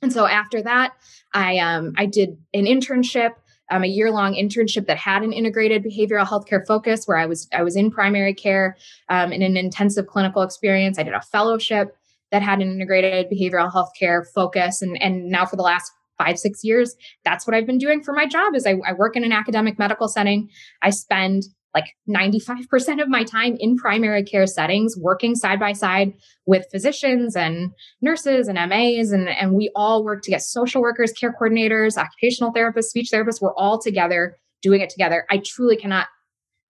and 0.03 0.13
so 0.13 0.27
after 0.27 0.63
that 0.63 0.93
i 1.35 1.59
um 1.59 1.93
i 1.97 2.07
did 2.07 2.37
an 2.55 2.65
internship 2.65 3.31
um, 3.69 3.83
a 3.83 3.89
year 3.89 4.13
long 4.13 4.35
internship 4.35 4.87
that 4.87 4.97
had 4.97 5.23
an 5.23 5.33
integrated 5.33 5.85
behavioral 5.85 6.27
healthcare 6.27 6.65
focus 6.67 7.07
where 7.07 7.19
i 7.19 7.27
was 7.27 7.49
i 7.53 7.63
was 7.63 7.77
in 7.77 7.91
primary 7.91 8.35
care 8.35 8.77
um, 9.09 9.33
in 9.33 9.43
an 9.43 9.57
intensive 9.57 10.07
clinical 10.07 10.43
experience. 10.43 10.99
I 10.99 11.03
did 11.03 11.15
a 11.15 11.21
fellowship 11.21 11.97
that 12.33 12.43
had 12.43 12.61
an 12.61 12.71
integrated 12.71 13.27
behavioral 13.31 13.73
healthcare 13.73 14.25
focus. 14.35 14.83
And 14.83 15.01
and 15.01 15.29
now 15.29 15.47
for 15.47 15.57
the 15.57 15.63
last 15.63 15.93
five 16.19 16.39
six 16.39 16.65
years 16.65 16.97
that's 17.27 17.47
what 17.47 17.55
i've 17.55 17.67
been 17.67 17.77
doing 17.77 18.03
for 18.03 18.15
my 18.15 18.27
job 18.27 18.55
is 18.55 18.65
I, 18.67 18.77
I 18.87 18.95
work 18.95 19.17
in 19.17 19.25
an 19.25 19.33
academic 19.33 19.79
medical 19.79 20.09
setting. 20.09 20.49
I 20.83 20.91
spend 20.91 21.45
like 21.77 21.95
95% 22.09 23.03
of 23.03 23.09
my 23.09 23.23
time 23.23 23.55
in 23.61 23.77
primary 23.77 24.23
care 24.23 24.47
settings, 24.47 24.97
working 24.99 25.35
side 25.35 25.61
by 25.61 25.75
side 25.75 26.15
with 26.47 26.65
physicians 26.73 27.37
and 27.37 27.71
nurses 28.01 28.49
and 28.49 28.57
MAs. 28.57 29.13
And, 29.13 29.29
and 29.29 29.53
we 29.53 29.71
all 29.77 30.03
work 30.03 30.23
to 30.23 30.31
get 30.31 30.41
social 30.41 30.81
workers, 30.81 31.13
care 31.13 31.35
coordinators, 31.39 31.99
occupational 31.99 32.51
therapists, 32.51 32.85
speech 32.85 33.11
therapists. 33.13 33.43
We're 33.43 33.55
all 33.57 33.79
together 33.79 34.39
doing 34.63 34.81
it 34.81 34.89
together. 34.89 35.27
I 35.31 35.43
truly 35.45 35.77
cannot 35.77 36.07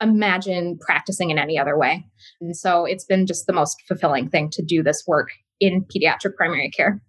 imagine 0.02 0.76
practicing 0.80 1.30
in 1.30 1.38
any 1.38 1.56
other 1.56 1.78
way. 1.78 2.04
And 2.40 2.56
so 2.56 2.84
it's 2.84 3.04
been 3.04 3.26
just 3.26 3.46
the 3.46 3.52
most 3.52 3.80
fulfilling 3.86 4.28
thing 4.28 4.50
to 4.50 4.62
do 4.62 4.82
this 4.82 5.04
work 5.06 5.28
in 5.60 5.84
pediatric 5.84 6.34
primary 6.36 6.70
care. 6.70 7.00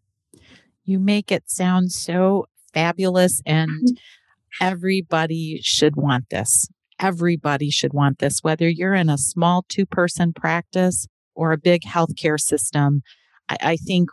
You 0.85 0.99
make 0.99 1.31
it 1.31 1.49
sound 1.49 1.91
so 1.91 2.45
fabulous 2.75 3.41
and 3.43 3.71
mm-hmm. 3.71 4.65
everybody 4.65 5.59
should 5.63 5.95
want 5.95 6.29
this 6.29 6.69
everybody 6.99 7.69
should 7.69 7.93
want 7.93 8.19
this, 8.19 8.39
whether 8.41 8.67
you're 8.67 8.93
in 8.93 9.09
a 9.09 9.17
small 9.17 9.65
two 9.69 9.85
person 9.85 10.33
practice 10.33 11.07
or 11.35 11.51
a 11.51 11.57
big 11.57 11.83
healthcare 11.83 12.39
system. 12.39 13.01
I, 13.49 13.57
I 13.61 13.75
think 13.77 14.09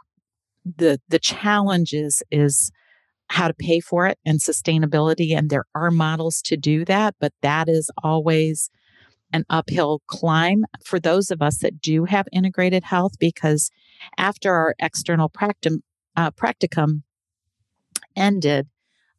the 0.64 1.00
the 1.08 1.18
challenge 1.18 1.92
is 1.92 2.22
is 2.30 2.70
how 3.28 3.48
to 3.48 3.54
pay 3.54 3.80
for 3.80 4.06
it 4.06 4.18
and 4.24 4.40
sustainability 4.40 5.36
and 5.36 5.50
there 5.50 5.64
are 5.74 5.90
models 5.90 6.42
to 6.42 6.56
do 6.56 6.84
that 6.84 7.14
but 7.20 7.32
that 7.42 7.68
is 7.68 7.90
always 8.02 8.70
an 9.32 9.44
uphill 9.50 10.00
climb 10.06 10.64
for 10.84 11.00
those 11.00 11.30
of 11.30 11.42
us 11.42 11.58
that 11.58 11.80
do 11.80 12.04
have 12.04 12.26
integrated 12.32 12.84
health 12.84 13.12
because 13.18 13.70
after 14.16 14.52
our 14.52 14.74
external 14.78 15.28
practum, 15.28 15.82
uh, 16.16 16.30
practicum 16.30 17.02
ended 18.16 18.68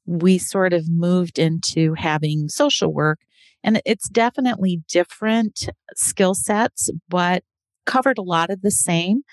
we 0.05 0.38
sort 0.38 0.72
of 0.72 0.89
moved 0.89 1.39
into 1.39 1.95
having 1.95 2.48
social 2.48 2.93
work 2.93 3.19
and 3.65 3.81
it's 3.84 4.07
definitely 4.07 4.84
different 4.88 5.67
skill 5.95 6.36
sets, 6.36 6.89
but 7.10 7.43
covered 7.88 8.19
a 8.19 8.24
lot 8.24 8.51
of 8.51 8.62
the 8.62 8.69
same. 8.69 9.24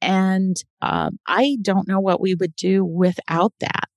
And 0.00 0.56
um, 0.80 1.18
I 1.26 1.58
don't 1.60 1.86
know 1.86 2.00
what 2.00 2.20
we 2.20 2.34
would 2.34 2.56
do 2.56 2.82
without 2.84 3.52
that. 3.60 3.88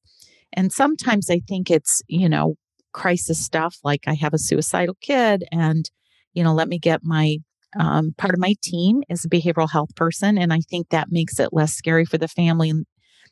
And 0.53 0.73
sometimes 0.73 1.29
I 1.29 1.39
think 1.47 1.71
it's, 1.71 2.01
you 2.07 2.27
know, 2.27 2.55
crisis 2.91 3.43
stuff 3.43 3.77
like 3.83 4.01
I 4.07 4.13
have 4.15 4.33
a 4.33 4.39
suicidal 4.39 4.97
kid 5.01 5.45
and, 5.51 5.89
you 6.33 6.43
know, 6.43 6.53
let 6.53 6.67
me 6.67 6.79
get 6.79 7.01
my 7.03 7.37
um, 7.79 8.13
part 8.17 8.33
of 8.33 8.39
my 8.39 8.55
team 8.61 9.03
is 9.09 9.23
a 9.23 9.29
behavioral 9.29 9.71
health 9.71 9.95
person. 9.95 10.37
And 10.37 10.51
I 10.51 10.59
think 10.69 10.89
that 10.89 11.11
makes 11.11 11.39
it 11.39 11.53
less 11.53 11.73
scary 11.73 12.05
for 12.05 12.17
the 12.17 12.27
family. 12.27 12.73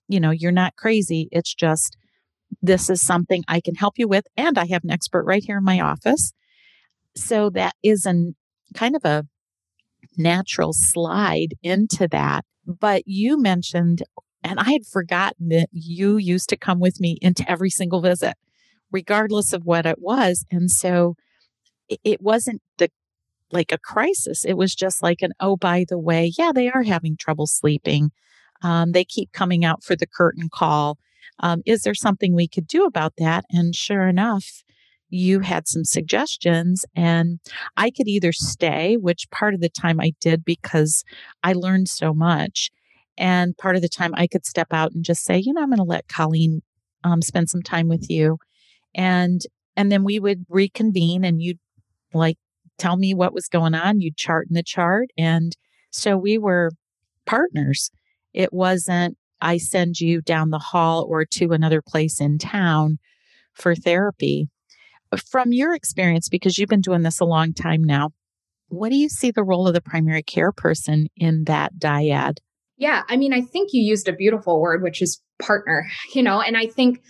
You 0.08 0.20
know, 0.22 0.32
you're 0.32 0.52
not 0.52 0.76
crazy. 0.78 1.28
It's 1.32 1.54
just 1.54 1.98
this 2.62 2.90
is 2.90 3.02
something 3.02 3.44
I 3.48 3.60
can 3.60 3.76
help 3.76 3.96
you 3.98 4.08
with. 4.08 4.26
And 4.38 4.58
I 4.58 4.68
have 4.68 4.84
an 4.86 4.92
expert 4.92 5.26
right 5.26 5.44
here 5.44 5.58
in 5.58 5.64
my 5.64 5.82
office. 5.82 6.32
So 7.16 7.50
that 7.52 7.76
is 7.84 8.06
an 8.06 8.36
kind 8.74 8.96
of 8.96 9.06
a 9.06 9.26
natural 10.18 10.74
slide 10.74 11.56
into 11.64 12.08
that. 12.10 12.46
But 12.66 13.04
you 13.06 13.40
mentioned, 13.40 14.04
and 14.44 14.60
I 14.60 14.72
had 14.72 14.86
forgotten 14.86 15.50
that 15.50 15.70
you 15.72 16.18
used 16.18 16.50
to 16.50 16.58
come 16.58 16.80
with 16.80 17.00
me 17.00 17.18
into 17.22 17.50
every 17.50 17.70
single 17.70 18.02
visit, 18.02 18.36
regardless 18.92 19.54
of 19.54 19.66
what 19.66 19.86
it 19.86 20.00
was. 20.00 20.46
And 20.52 20.70
so 20.70 21.16
it 22.04 22.22
wasn't 22.22 22.62
the 22.78 22.90
like 23.52 23.72
a 23.72 23.78
crisis. 23.78 24.44
It 24.44 24.58
was 24.58 24.74
just 24.74 25.04
like 25.04 25.22
an, 25.22 25.32
oh, 25.40 25.56
by 25.56 25.86
the 25.88 26.00
way, 26.00 26.32
yeah, 26.38 26.52
they 26.54 26.70
are 26.70 26.84
having 26.84 27.16
trouble 27.16 27.48
sleeping. 27.48 28.12
Um, 28.64 28.92
they 28.92 29.06
keep 29.06 29.32
coming 29.32 29.64
out 29.64 29.84
for 29.84 29.96
the 29.96 30.08
curtain 30.08 30.50
call. 30.52 30.98
Um, 31.40 31.62
is 31.66 31.84
there 31.84 31.94
something 31.94 32.34
we 32.34 32.48
could 32.48 32.68
do 32.68 32.86
about 32.86 33.14
that? 33.18 33.46
And 33.52 33.76
sure 33.76 34.08
enough, 34.08 34.64
you 35.16 35.40
had 35.40 35.68
some 35.68 35.86
suggestions 35.86 36.86
and 36.96 37.40
I 37.78 37.90
could 37.90 38.08
either 38.08 38.34
stay, 38.34 38.98
which 38.98 39.30
part 39.32 39.54
of 39.54 39.62
the 39.62 39.70
time 39.70 40.00
I 40.00 40.14
did 40.20 40.44
because 40.44 41.04
I 41.44 41.54
learned 41.54 41.88
so 41.88 42.14
much. 42.14 42.70
And 43.18 43.58
part 43.58 43.78
of 43.78 43.82
the 43.82 43.90
time 43.90 44.14
I 44.16 44.28
could 44.28 44.46
step 44.46 44.68
out 44.72 44.92
and 44.92 45.06
just 45.06 45.24
say, 45.24 45.38
you 45.38 45.54
know, 45.54 45.62
I'm 45.62 45.70
going 45.70 45.78
to 45.78 45.84
let 45.84 46.10
Colleen 46.10 46.62
um, 47.06 47.22
spend 47.22 47.50
some 47.50 47.62
time 47.62 47.88
with 47.88 48.10
you. 48.10 48.40
And, 48.94 49.42
and 49.78 49.90
then 49.90 50.04
we 50.04 50.20
would 50.20 50.46
reconvene 50.50 51.24
and 51.24 51.42
you'd 51.42 51.60
like 52.14 52.38
tell 52.78 52.98
me 52.98 53.14
what 53.14 53.34
was 53.34 53.48
going 53.48 53.74
on. 53.74 54.02
You'd 54.02 54.18
chart 54.18 54.48
in 54.50 54.54
the 54.54 54.64
chart. 54.64 55.12
And 55.18 55.56
so 55.92 56.18
we 56.18 56.38
were 56.38 56.72
partners. 57.26 57.90
It 58.34 58.52
wasn't, 58.52 59.18
I 59.40 59.58
send 59.58 60.02
you 60.02 60.22
down 60.22 60.50
the 60.50 60.60
hall 60.60 61.06
or 61.08 61.24
to 61.26 61.54
another 61.54 61.82
place 61.82 62.20
in 62.20 62.38
town 62.38 63.00
for 63.54 63.76
therapy. 63.76 64.50
From 65.32 65.54
your 65.54 65.74
experience, 65.74 66.30
because 66.30 66.58
you've 66.58 66.70
been 66.70 66.82
doing 66.82 67.04
this 67.04 67.20
a 67.20 67.26
long 67.26 67.54
time 67.54 67.84
now, 67.84 68.12
what 68.68 68.90
do 68.90 68.96
you 68.96 69.10
see 69.10 69.32
the 69.32 69.44
role 69.44 69.68
of 69.68 69.74
the 69.74 69.82
primary 69.82 70.24
care 70.24 70.52
person 70.52 71.08
in 71.16 71.46
that 71.46 71.76
dyad? 71.76 72.38
Yeah, 72.78 73.04
I 73.08 73.16
mean, 73.16 73.34
I 73.34 73.42
think 73.42 73.70
you 73.72 73.82
used 73.82 74.08
a 74.08 74.14
beautiful 74.14 74.60
word, 74.60 74.84
which 74.84 75.02
is 75.02 75.22
partner, 75.40 75.88
you 76.14 76.24
know, 76.24 76.42
and 76.42 76.58
I 76.58 76.68
think, 76.68 77.02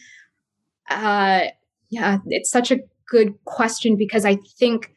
uh, 0.89 1.45
yeah, 1.89 2.17
it's 2.27 2.51
such 2.51 2.71
a 2.71 2.79
good 3.09 3.33
question 3.45 3.95
because 3.97 4.25
I 4.25 4.37
think 4.57 4.91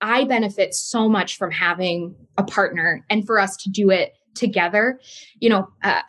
I 0.00 0.24
benefit 0.24 0.74
so 0.74 1.08
much 1.08 1.36
from 1.36 1.50
having 1.50 2.14
a 2.36 2.44
partner 2.44 3.04
and 3.10 3.26
for 3.26 3.40
us 3.40 3.56
to 3.58 3.70
do 3.70 3.90
it 3.90 4.12
together. 4.34 5.00
You 5.40 5.50
know, 5.50 5.68
uh, 5.82 6.02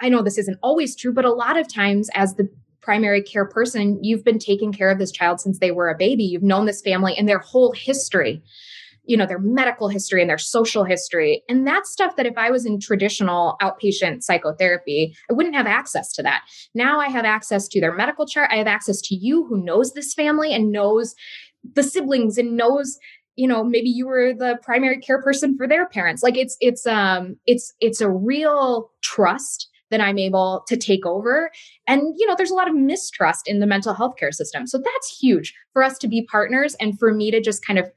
I 0.00 0.08
know 0.10 0.22
this 0.22 0.38
isn't 0.38 0.58
always 0.62 0.94
true, 0.94 1.12
but 1.12 1.24
a 1.24 1.32
lot 1.32 1.58
of 1.58 1.72
times 1.72 2.10
as 2.14 2.34
the 2.34 2.48
primary 2.84 3.22
care 3.22 3.46
person, 3.46 3.98
you've 4.02 4.24
been 4.24 4.38
taking 4.38 4.72
care 4.72 4.90
of 4.90 4.98
this 4.98 5.10
child 5.10 5.40
since 5.40 5.58
they 5.58 5.70
were 5.70 5.88
a 5.88 5.96
baby. 5.96 6.22
You've 6.22 6.42
known 6.42 6.66
this 6.66 6.82
family 6.82 7.16
and 7.16 7.28
their 7.28 7.38
whole 7.38 7.72
history, 7.72 8.42
you 9.04 9.16
know, 9.16 9.26
their 9.26 9.38
medical 9.38 9.88
history 9.88 10.20
and 10.20 10.28
their 10.28 10.38
social 10.38 10.84
history. 10.84 11.42
And 11.48 11.66
that's 11.66 11.90
stuff 11.90 12.16
that 12.16 12.26
if 12.26 12.36
I 12.36 12.50
was 12.50 12.66
in 12.66 12.78
traditional 12.78 13.56
outpatient 13.62 14.22
psychotherapy, 14.22 15.16
I 15.30 15.32
wouldn't 15.32 15.54
have 15.54 15.66
access 15.66 16.12
to 16.12 16.22
that. 16.22 16.42
Now 16.74 17.00
I 17.00 17.08
have 17.08 17.24
access 17.24 17.66
to 17.68 17.80
their 17.80 17.94
medical 17.94 18.26
chart. 18.26 18.50
I 18.52 18.56
have 18.56 18.66
access 18.66 19.00
to 19.02 19.14
you 19.14 19.46
who 19.46 19.64
knows 19.64 19.94
this 19.94 20.12
family 20.12 20.54
and 20.54 20.70
knows 20.70 21.14
the 21.74 21.82
siblings 21.82 22.36
and 22.36 22.56
knows 22.56 22.98
you 23.36 23.48
know 23.48 23.64
maybe 23.64 23.88
you 23.88 24.06
were 24.06 24.32
the 24.32 24.58
primary 24.62 25.00
care 25.00 25.20
person 25.20 25.56
for 25.56 25.66
their 25.66 25.88
parents 25.88 26.22
like 26.22 26.36
it's 26.36 26.56
it's 26.60 26.86
um 26.86 27.36
it's 27.46 27.72
it's 27.80 28.00
a 28.00 28.10
real 28.10 28.90
trust 29.02 29.68
that 29.90 30.00
i'm 30.00 30.18
able 30.18 30.62
to 30.68 30.76
take 30.76 31.04
over 31.06 31.50
and 31.86 32.02
you 32.18 32.26
know 32.26 32.34
there's 32.36 32.50
a 32.50 32.54
lot 32.54 32.68
of 32.68 32.74
mistrust 32.74 33.48
in 33.48 33.60
the 33.60 33.66
mental 33.66 33.94
health 33.94 34.14
care 34.18 34.32
system. 34.32 34.66
So 34.66 34.78
that's 34.78 35.18
huge 35.18 35.54
for 35.72 35.82
us 35.82 35.98
to 35.98 36.08
be 36.08 36.26
partners 36.30 36.76
and 36.80 36.98
for 36.98 37.12
me 37.12 37.30
to 37.30 37.40
just 37.40 37.64
kind 37.64 37.78
of 37.78 37.90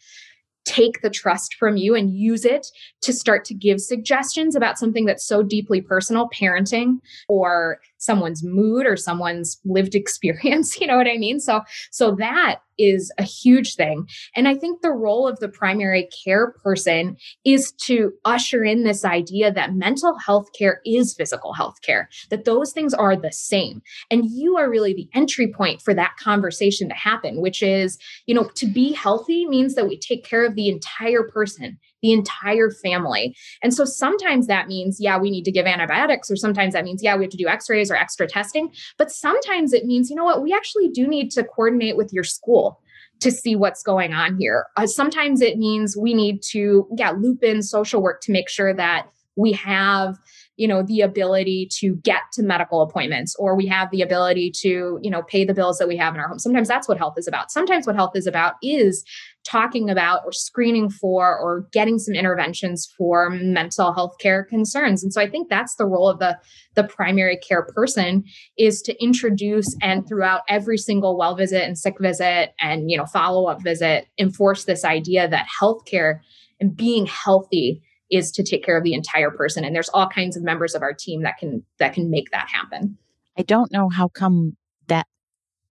take 0.68 1.02
the 1.02 1.10
trust 1.10 1.56
from 1.56 1.78
you 1.78 1.96
and 1.96 2.14
use 2.14 2.44
it 2.44 2.68
to 3.02 3.14
start 3.14 3.46
to 3.46 3.54
give 3.54 3.80
suggestions 3.80 4.54
about 4.54 4.78
something 4.78 5.06
that's 5.06 5.26
so 5.26 5.42
deeply 5.42 5.80
personal, 5.80 6.30
parenting 6.30 7.00
or 7.30 7.80
someone's 7.98 8.44
mood 8.44 8.86
or 8.86 8.96
someone's 8.96 9.60
lived 9.66 9.96
experience, 9.96 10.80
you 10.80 10.88
know 10.88 10.98
what 10.98 11.08
I 11.08 11.18
mean? 11.18 11.40
So 11.40 11.62
so 11.92 12.16
that 12.16 12.60
is 12.78 13.12
a 13.18 13.24
huge 13.24 13.76
thing. 13.76 14.08
And 14.36 14.48
I 14.48 14.56
think 14.56 14.82
the 14.82 14.92
role 14.92 15.28
of 15.28 15.40
the 15.40 15.50
primary 15.50 16.10
care 16.24 16.52
person 16.64 17.18
is 17.44 17.72
to 17.84 18.14
usher 18.26 18.64
in 18.64 18.84
this 18.84 19.04
idea 19.04 19.52
that 19.52 19.74
mental 19.74 20.18
health 20.18 20.50
care 20.58 20.82
is 20.86 21.14
physical 21.14 21.54
health 21.54 21.82
care, 21.82 22.10
that 22.30 22.46
those 22.46 22.72
things 22.72 22.94
are 22.94 23.16
the 23.16 23.32
same. 23.32 23.82
And 24.12 24.30
you 24.30 24.58
are 24.58 24.70
really 24.70 24.94
the 24.94 25.10
entry 25.14 25.52
point 25.52 25.82
for 25.82 25.94
that 25.94 26.16
conversation 26.20 26.90
to 26.90 26.96
happen, 26.96 27.42
which 27.42 27.62
is, 27.62 27.98
you 28.26 28.36
know, 28.36 28.50
to 28.56 28.68
be 28.68 28.94
healthy 28.94 29.46
means 29.48 29.76
that 29.76 29.88
we 29.88 29.98
take 29.98 30.24
care 30.24 30.46
of 30.46 30.56
the 30.56 30.70
entire 30.70 31.24
person 31.24 31.80
the 32.02 32.12
entire 32.12 32.70
family. 32.70 33.36
And 33.64 33.74
so 33.74 33.86
sometimes 33.86 34.48
that 34.48 34.68
means, 34.68 34.98
yeah, 35.00 35.18
we 35.18 35.32
need 35.32 35.44
to 35.46 35.52
give 35.52 35.66
antibiotics, 35.66 36.30
or 36.30 36.36
sometimes 36.36 36.74
that 36.74 36.84
means, 36.84 37.02
yeah, 37.04 37.16
we 37.16 37.24
have 37.24 37.32
to 37.32 37.38
do 37.38 37.48
x 37.48 37.70
rays 37.70 37.92
or 37.92 37.96
extra 37.96 38.28
testing. 38.28 38.72
But 38.98 39.12
sometimes 39.12 39.74
it 39.74 39.86
means, 39.86 40.10
you 40.10 40.16
know 40.16 40.26
what, 40.26 40.42
we 40.42 40.54
actually 40.54 40.90
do 40.90 41.08
need 41.08 41.32
to 41.32 41.44
coordinate 41.44 41.98
with 41.98 42.14
your 42.14 42.24
school 42.24 42.82
to 43.20 43.32
see 43.32 43.56
what's 43.56 43.82
going 43.82 44.14
on 44.14 44.38
here. 44.38 44.68
Uh, 44.76 44.86
sometimes 44.86 45.42
it 45.42 45.58
means 45.58 45.98
we 45.98 46.14
need 46.14 46.42
to, 46.44 46.88
yeah, 46.98 47.12
loop 47.12 47.44
in 47.44 47.64
social 47.64 48.02
work 48.02 48.22
to 48.22 48.32
make 48.32 48.50
sure 48.50 48.74
that 48.74 49.08
we 49.36 49.54
have 49.54 50.18
you 50.58 50.68
know 50.68 50.84
the 50.84 51.02
ability 51.02 51.70
to 51.72 51.96
get 51.98 52.22
to 52.34 52.44
medical 52.44 52.82
appointments 52.82 53.36
or 53.40 53.56
we 53.56 53.68
have 53.68 53.90
the 53.92 54.02
ability 54.02 54.52
to 54.52 55.00
you 55.02 55.10
know 55.10 55.22
pay 55.24 55.46
the 55.46 55.54
bills 55.54 55.78
that 55.78 55.88
we 55.88 55.96
have 55.96 56.14
in 56.14 56.20
our 56.20 56.28
home 56.28 56.40
sometimes 56.40 56.68
that's 56.68 56.88
what 56.88 56.98
health 56.98 57.14
is 57.18 57.28
about 57.28 57.52
sometimes 57.52 57.88
what 57.88 57.96
health 57.96 58.16
is 58.16 58.28
about 58.28 58.56
is 58.62 59.06
talking 59.48 59.90
about 59.90 60.22
or 60.26 60.32
screening 60.32 60.90
for 60.90 61.38
or 61.38 61.68
getting 61.72 61.98
some 61.98 62.14
interventions 62.14 62.92
for 62.98 63.30
mental 63.30 63.94
health 63.94 64.16
care 64.20 64.44
concerns. 64.44 65.04
And 65.04 65.14
so 65.14 65.22
i 65.22 65.30
think 65.30 65.50
that's 65.50 65.76
the 65.76 65.86
role 65.86 66.10
of 66.10 66.20
the 66.20 66.38
the 66.76 66.84
primary 66.84 67.38
care 67.38 67.64
person 67.74 68.24
is 68.58 68.82
to 68.84 69.04
introduce 69.04 69.76
and 69.82 70.08
throughout 70.08 70.42
every 70.50 70.78
single 70.78 71.18
well 71.18 71.36
visit 71.36 71.64
and 71.64 71.78
sick 71.78 71.96
visit 72.00 72.54
and 72.60 72.92
you 72.92 72.98
know 72.98 73.06
follow 73.06 73.48
up 73.48 73.64
visit 73.64 74.08
enforce 74.18 74.66
this 74.66 74.84
idea 74.84 75.28
that 75.28 75.48
healthcare 75.62 76.20
and 76.60 76.76
being 76.76 77.06
healthy 77.06 77.82
is 78.10 78.32
to 78.32 78.44
take 78.44 78.64
care 78.64 78.78
of 78.78 78.84
the 78.84 78.94
entire 78.94 79.32
person. 79.32 79.64
And 79.64 79.76
there's 79.76 79.90
all 79.90 80.08
kinds 80.08 80.38
of 80.38 80.44
members 80.44 80.76
of 80.76 80.82
our 80.82 80.94
team 80.94 81.24
that 81.24 81.38
can 81.38 81.64
that 81.80 81.94
can 81.94 82.10
make 82.10 82.32
that 82.32 82.48
happen. 82.50 82.98
I 83.38 83.44
don't 83.44 83.72
know 83.72 83.90
how 83.90 84.08
come 84.08 84.56
that 84.88 85.08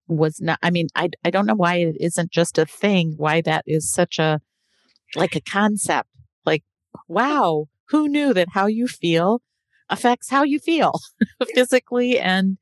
was 0.09 0.41
not 0.41 0.59
i 0.63 0.71
mean 0.71 0.87
i 0.95 1.09
i 1.25 1.31
don't 1.31 1.47
know 1.47 1.55
why 1.55 1.77
it 1.77 1.97
isn't 2.01 2.31
just 2.31 2.59
a 2.59 2.67
thing 2.67 3.15
why 3.17 3.41
that 3.41 3.65
is 3.67 3.91
such 3.91 4.19
a 4.19 4.41
like 5.15 5.35
a 5.35 5.41
concept 5.41 6.09
like 6.45 6.63
wow 7.09 7.67
who 7.89 8.09
knew 8.09 8.33
that 8.33 8.49
how 8.53 8.67
you 8.67 8.87
feel 8.87 9.41
affects 9.89 10.31
how 10.31 10.43
you 10.43 10.59
feel 10.59 10.93
physically 11.55 12.19
and 12.19 12.59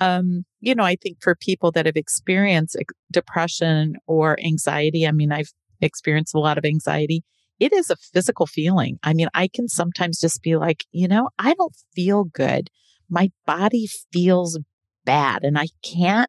um 0.00 0.44
you 0.60 0.74
know 0.74 0.84
i 0.84 0.96
think 0.96 1.18
for 1.20 1.34
people 1.34 1.70
that 1.70 1.86
have 1.86 1.96
experienced 1.96 2.76
depression 3.10 3.94
or 4.06 4.38
anxiety 4.40 5.06
i 5.06 5.12
mean 5.12 5.32
i've 5.32 5.52
experienced 5.80 6.34
a 6.34 6.40
lot 6.40 6.58
of 6.58 6.64
anxiety 6.64 7.24
it 7.62 7.72
is 7.72 7.90
a 7.90 7.96
physical 7.96 8.46
feeling. 8.46 8.98
I 9.04 9.14
mean, 9.14 9.28
I 9.34 9.46
can 9.46 9.68
sometimes 9.68 10.18
just 10.18 10.42
be 10.42 10.56
like, 10.56 10.84
you 10.90 11.06
know, 11.06 11.28
I 11.38 11.54
don't 11.54 11.76
feel 11.94 12.24
good. 12.24 12.70
My 13.08 13.30
body 13.46 13.86
feels 14.12 14.58
bad 15.04 15.44
and 15.44 15.56
I 15.56 15.68
can't 15.84 16.28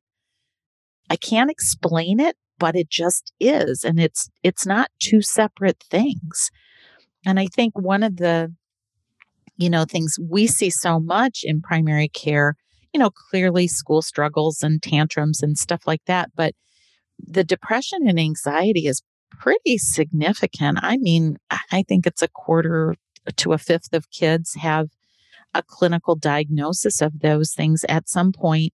I 1.10 1.16
can't 1.16 1.52
explain 1.52 2.20
it, 2.20 2.36
but 2.60 2.76
it 2.76 2.90
just 2.90 3.34
is 3.40 3.84
and 3.84 4.00
it's 4.00 4.30
it's 4.44 4.66
not 4.66 4.90
two 5.00 5.22
separate 5.22 5.84
things. 5.90 6.50
And 7.26 7.40
I 7.40 7.48
think 7.48 7.78
one 7.78 8.04
of 8.04 8.18
the 8.18 8.54
you 9.58 9.70
know 9.70 9.86
things 9.86 10.18
we 10.20 10.48
see 10.48 10.70
so 10.70 11.00
much 11.00 11.42
in 11.44 11.62
primary 11.62 12.08
care, 12.10 12.56
you 12.94 13.00
know, 13.00 13.10
clearly 13.10 13.68
school 13.68 14.02
struggles 14.02 14.64
and 14.64 14.82
tantrums 14.82 15.42
and 15.44 15.58
stuff 15.58 15.82
like 15.86 16.02
that, 16.06 16.32
but 16.36 16.54
the 17.20 17.44
depression 17.44 18.08
and 18.08 18.20
anxiety 18.20 18.88
is 18.88 19.02
pretty 19.32 19.78
significant. 19.78 20.80
I 20.82 20.98
mean, 20.98 21.38
I 21.72 21.84
think 21.84 22.06
it's 22.06 22.22
a 22.22 22.28
quarter 22.28 22.96
to 23.38 23.54
a 23.54 23.58
fifth 23.58 23.94
of 23.94 24.10
kids 24.12 24.56
have 24.56 24.90
a 25.54 25.64
clinical 25.64 26.16
diagnosis 26.16 27.02
of 27.02 27.20
those 27.20 27.54
things 27.54 27.86
at 27.88 28.10
some 28.10 28.32
point, 28.32 28.74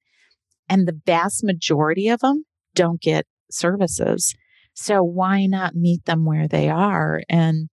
and 0.70 0.88
the 0.88 1.00
vast 1.06 1.44
majority 1.44 2.08
of 2.10 2.22
them 2.22 2.46
don't 2.76 3.02
get 3.02 3.26
services. 3.52 4.36
So 4.74 5.04
why 5.04 5.46
not 5.46 5.76
meet 5.76 6.06
them 6.06 6.26
where 6.26 6.48
they 6.48 6.70
are? 6.70 7.22
And 7.28 7.70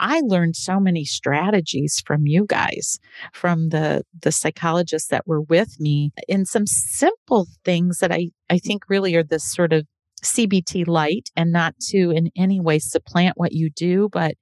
I 0.00 0.20
learned 0.24 0.56
so 0.56 0.80
many 0.80 1.04
strategies 1.04 2.02
from 2.04 2.26
you 2.26 2.46
guys, 2.48 2.98
from 3.32 3.68
the 3.68 4.02
the 4.18 4.32
psychologists 4.32 5.08
that 5.10 5.26
were 5.26 5.42
with 5.42 5.78
me, 5.78 6.12
in 6.26 6.46
some 6.46 6.66
simple 6.66 7.46
things 7.64 7.98
that 7.98 8.10
I 8.10 8.30
I 8.48 8.58
think 8.58 8.84
really 8.88 9.14
are 9.14 9.22
this 9.22 9.50
sort 9.52 9.72
of 9.72 9.86
CBT 10.24 10.86
light 10.86 11.30
and 11.36 11.52
not 11.52 11.74
to 11.90 12.10
in 12.10 12.30
any 12.36 12.60
way 12.60 12.78
supplant 12.78 13.36
what 13.36 13.52
you 13.52 13.70
do. 13.70 14.08
But 14.10 14.34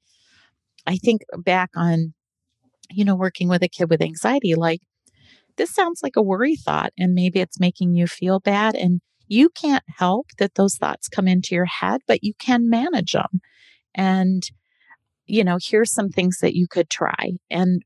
I 0.87 0.97
think 0.97 1.23
back 1.39 1.71
on, 1.77 2.15
you 2.91 3.05
know, 3.05 3.17
working 3.17 3.49
with 3.49 3.63
a 3.63 3.69
kid 3.69 3.91
with 3.91 4.01
anxiety, 4.01 4.55
like 4.55 4.81
this 5.59 5.71
sounds 5.71 6.01
like 6.03 6.17
a 6.17 6.23
worry 6.23 6.57
thought 6.57 6.93
and 6.99 7.13
maybe 7.13 7.41
it's 7.41 7.61
making 7.61 7.95
you 7.95 8.07
feel 8.07 8.41
bad. 8.41 8.75
And 8.75 9.01
you 9.27 9.51
can't 9.51 9.85
help 9.99 10.29
that 10.39 10.55
those 10.55 10.77
thoughts 10.77 11.09
come 11.09 11.29
into 11.29 11.55
your 11.55 11.67
head, 11.67 12.01
but 12.07 12.25
you 12.25 12.33
can 12.39 12.71
manage 12.71 13.13
them. 13.13 13.41
And, 13.95 14.43
you 15.27 15.45
know, 15.45 15.59
here's 15.63 15.93
some 15.93 16.09
things 16.09 16.39
that 16.41 16.55
you 16.55 16.67
could 16.67 16.89
try. 16.89 17.33
And 17.51 17.83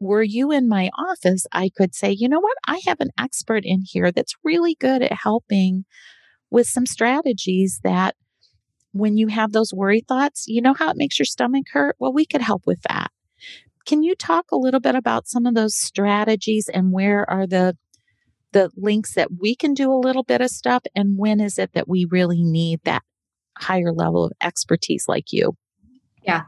were 0.00 0.22
you 0.22 0.52
in 0.52 0.68
my 0.68 0.90
office, 0.98 1.46
I 1.52 1.70
could 1.74 1.94
say, 1.94 2.14
you 2.16 2.28
know 2.28 2.40
what? 2.40 2.56
I 2.66 2.80
have 2.86 3.00
an 3.00 3.10
expert 3.18 3.64
in 3.64 3.82
here 3.84 4.12
that's 4.12 4.34
really 4.44 4.76
good 4.78 5.02
at 5.02 5.12
helping 5.12 5.84
with 6.50 6.66
some 6.66 6.86
strategies 6.86 7.80
that 7.82 8.14
when 8.92 9.16
you 9.16 9.28
have 9.28 9.52
those 9.52 9.72
worry 9.72 10.00
thoughts, 10.00 10.44
you 10.46 10.60
know 10.60 10.74
how 10.74 10.90
it 10.90 10.96
makes 10.96 11.18
your 11.18 11.26
stomach 11.26 11.66
hurt? 11.72 11.96
Well, 11.98 12.12
we 12.12 12.26
could 12.26 12.42
help 12.42 12.62
with 12.66 12.82
that. 12.88 13.10
Can 13.88 14.02
you 14.02 14.14
talk 14.14 14.50
a 14.52 14.56
little 14.56 14.80
bit 14.80 14.94
about 14.94 15.28
some 15.28 15.46
of 15.46 15.54
those 15.54 15.74
strategies 15.74 16.68
and 16.68 16.92
where 16.92 17.28
are 17.30 17.46
the 17.46 17.74
the 18.52 18.70
links 18.76 19.14
that 19.14 19.30
we 19.40 19.56
can 19.56 19.72
do 19.72 19.90
a 19.90 19.96
little 19.96 20.22
bit 20.22 20.42
of 20.42 20.50
stuff 20.50 20.82
and 20.94 21.16
when 21.16 21.40
is 21.40 21.58
it 21.58 21.72
that 21.72 21.88
we 21.88 22.06
really 22.10 22.42
need 22.42 22.80
that 22.84 23.02
higher 23.56 23.90
level 23.90 24.26
of 24.26 24.32
expertise 24.42 25.06
like 25.08 25.32
you? 25.32 25.56
Yeah. 26.22 26.42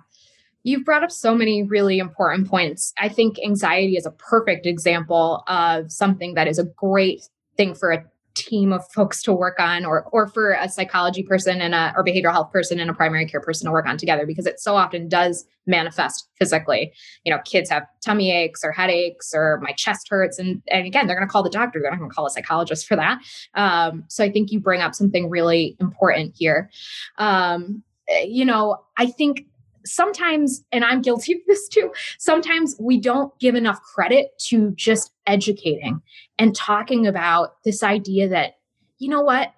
You've 0.65 0.85
brought 0.85 1.03
up 1.03 1.11
so 1.11 1.35
many 1.35 1.63
really 1.63 1.99
important 1.99 2.47
points. 2.47 2.93
I 2.99 3.09
think 3.09 3.39
anxiety 3.43 3.97
is 3.97 4.05
a 4.05 4.11
perfect 4.11 4.67
example 4.67 5.43
of 5.49 5.91
something 5.91 6.35
that 6.35 6.47
is 6.47 6.59
a 6.59 6.65
great 6.65 7.23
thing 7.57 7.75
for 7.75 7.91
a 7.91 8.05
team 8.35 8.73
of 8.73 8.87
folks 8.93 9.23
to 9.23 9.33
work 9.33 9.59
on 9.59 9.85
or 9.85 10.05
or 10.13 10.29
for 10.29 10.53
a 10.53 10.69
psychology 10.69 11.23
person 11.23 11.61
and 11.61 11.75
a 11.75 11.93
or 11.97 12.05
behavioral 12.05 12.33
health 12.33 12.53
person 12.53 12.79
and 12.79 12.89
a 12.91 12.95
primary 12.95 13.27
care 13.27 13.41
person 13.41 13.67
to 13.67 13.73
work 13.73 13.87
on 13.87 13.97
together 13.97 14.27
because 14.27 14.47
it 14.47 14.61
so 14.61 14.77
often 14.77 15.09
does 15.09 15.45
manifest 15.67 16.29
physically. 16.39 16.93
You 17.25 17.33
know 17.33 17.41
kids 17.45 17.71
have 17.71 17.85
tummy 18.05 18.31
aches 18.31 18.65
or 18.65 18.73
headaches 18.73 19.33
or 19.35 19.59
my 19.63 19.73
chest 19.73 20.09
hurts. 20.09 20.39
And 20.39 20.63
and 20.69 20.87
again 20.87 21.07
they're 21.07 21.17
going 21.17 21.29
to 21.29 21.33
call 21.33 21.43
the 21.43 21.51
doctor. 21.51 21.81
They're 21.81 21.91
not 21.91 21.99
going 21.99 22.11
to 22.11 22.15
call 22.15 22.27
a 22.27 22.31
psychologist 22.31 22.87
for 22.87 22.97
that. 22.97 23.21
Um, 23.55 24.05
so 24.09 24.25
i 24.25 24.31
think 24.31 24.53
you 24.53 24.61
bring 24.61 24.81
up 24.81 24.95
something 24.95 25.29
really 25.29 25.77
important 25.81 26.35
here. 26.37 26.71
Um, 27.19 27.83
you 28.25 28.45
know 28.45 28.77
i 28.97 29.07
think 29.07 29.47
sometimes, 29.85 30.65
and 30.73 30.85
I'm 30.85 31.03
guilty 31.03 31.35
of 31.35 31.41
this 31.47 31.69
too, 31.69 31.93
sometimes 32.19 32.77
we 32.81 33.01
don't 33.01 33.37
give 33.39 33.55
enough 33.55 33.81
credit 33.83 34.39
to 34.47 34.73
just 34.77 35.13
educating 35.27 36.01
and 36.39 36.55
talking 36.55 37.07
about 37.07 37.63
this 37.65 37.83
idea 37.83 38.29
that, 38.29 38.55
you 38.99 39.09
know 39.09 39.23
what, 39.23 39.53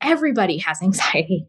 everybody 0.00 0.58
has 0.58 0.82
anxiety. 0.82 1.46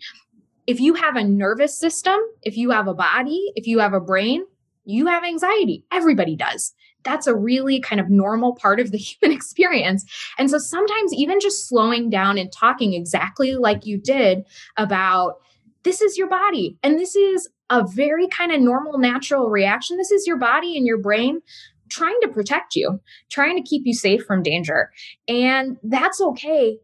If 0.65 0.79
you 0.79 0.93
have 0.93 1.15
a 1.15 1.24
nervous 1.24 1.77
system, 1.77 2.19
if 2.41 2.55
you 2.57 2.72
have 2.72 2.88
a 2.88 2.93
body, 2.93 3.51
if 3.55 3.67
you 3.67 3.79
have 3.79 3.93
a 3.93 4.00
brain, 4.00 4.45
you 4.86 5.07
have 5.07 5.24
anxiety. 5.24 5.86
Everybody 5.91 6.36
does. 6.36 6.74
That's 7.03 7.27
a 7.27 7.36
really 7.36 7.81
kind 7.81 8.00
of 8.00 8.10
normal 8.10 8.55
part 8.55 8.79
of 8.79 8.91
the 8.91 8.98
human 9.22 9.36
experience. 9.36 10.05
And 10.38 10.50
so 10.50 10.57
sometimes 10.57 11.13
even 11.13 11.39
just 11.39 11.67
slowing 11.67 12.10
down 12.10 12.38
and 12.38 12.51
talking 12.51 12.93
exactly 12.93 13.55
like 13.55 13.86
you 13.86 13.98
did 13.98 14.43
about 14.77 15.36
this 15.83 16.01
is 16.01 16.17
your 16.17 16.29
body 16.29 16.77
and 16.81 16.98
this 16.98 17.15
is 17.15 17.50
a 17.70 17.86
very 17.86 18.27
kind 18.27 18.51
of 18.51 18.62
normal, 18.62 18.98
natural 18.98 19.50
reaction. 19.50 19.98
This 19.98 20.12
is 20.12 20.27
your 20.27 20.38
body 20.38 20.77
and 20.77 20.86
your 20.86 20.98
brain 20.98 21.41
trying 21.89 22.20
to 22.22 22.27
protect 22.27 22.75
you, 22.75 23.00
trying 23.29 23.55
to 23.55 23.67
keep 23.67 23.84
you 23.86 23.93
safe 23.93 24.24
from 24.25 24.43
danger. 24.43 24.91
And 25.27 25.77
that's 25.84 26.20
okay. 26.20 26.79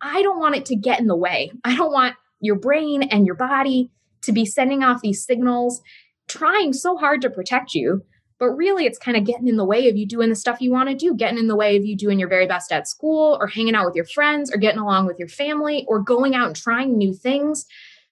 I 0.00 0.22
don't 0.22 0.38
want 0.38 0.56
it 0.56 0.66
to 0.66 0.76
get 0.76 1.00
in 1.00 1.06
the 1.06 1.16
way. 1.16 1.52
I 1.64 1.74
don't 1.74 1.92
want 1.92 2.16
your 2.40 2.56
brain 2.56 3.02
and 3.02 3.26
your 3.26 3.36
body 3.36 3.90
to 4.22 4.32
be 4.32 4.44
sending 4.44 4.82
off 4.82 5.00
these 5.00 5.24
signals, 5.24 5.80
trying 6.28 6.72
so 6.72 6.96
hard 6.96 7.22
to 7.22 7.30
protect 7.30 7.74
you. 7.74 8.02
But 8.38 8.50
really, 8.50 8.84
it's 8.84 8.98
kind 8.98 9.16
of 9.16 9.24
getting 9.24 9.48
in 9.48 9.56
the 9.56 9.64
way 9.64 9.88
of 9.88 9.96
you 9.96 10.06
doing 10.06 10.28
the 10.28 10.34
stuff 10.34 10.60
you 10.60 10.72
want 10.72 10.90
to 10.90 10.94
do, 10.94 11.14
getting 11.14 11.38
in 11.38 11.46
the 11.46 11.56
way 11.56 11.76
of 11.76 11.86
you 11.86 11.96
doing 11.96 12.18
your 12.18 12.28
very 12.28 12.46
best 12.46 12.72
at 12.72 12.88
school 12.88 13.38
or 13.40 13.46
hanging 13.46 13.74
out 13.74 13.86
with 13.86 13.94
your 13.94 14.04
friends 14.04 14.52
or 14.52 14.58
getting 14.58 14.80
along 14.80 15.06
with 15.06 15.18
your 15.18 15.28
family 15.28 15.84
or 15.88 16.00
going 16.00 16.34
out 16.34 16.48
and 16.48 16.56
trying 16.56 16.98
new 16.98 17.14
things. 17.14 17.64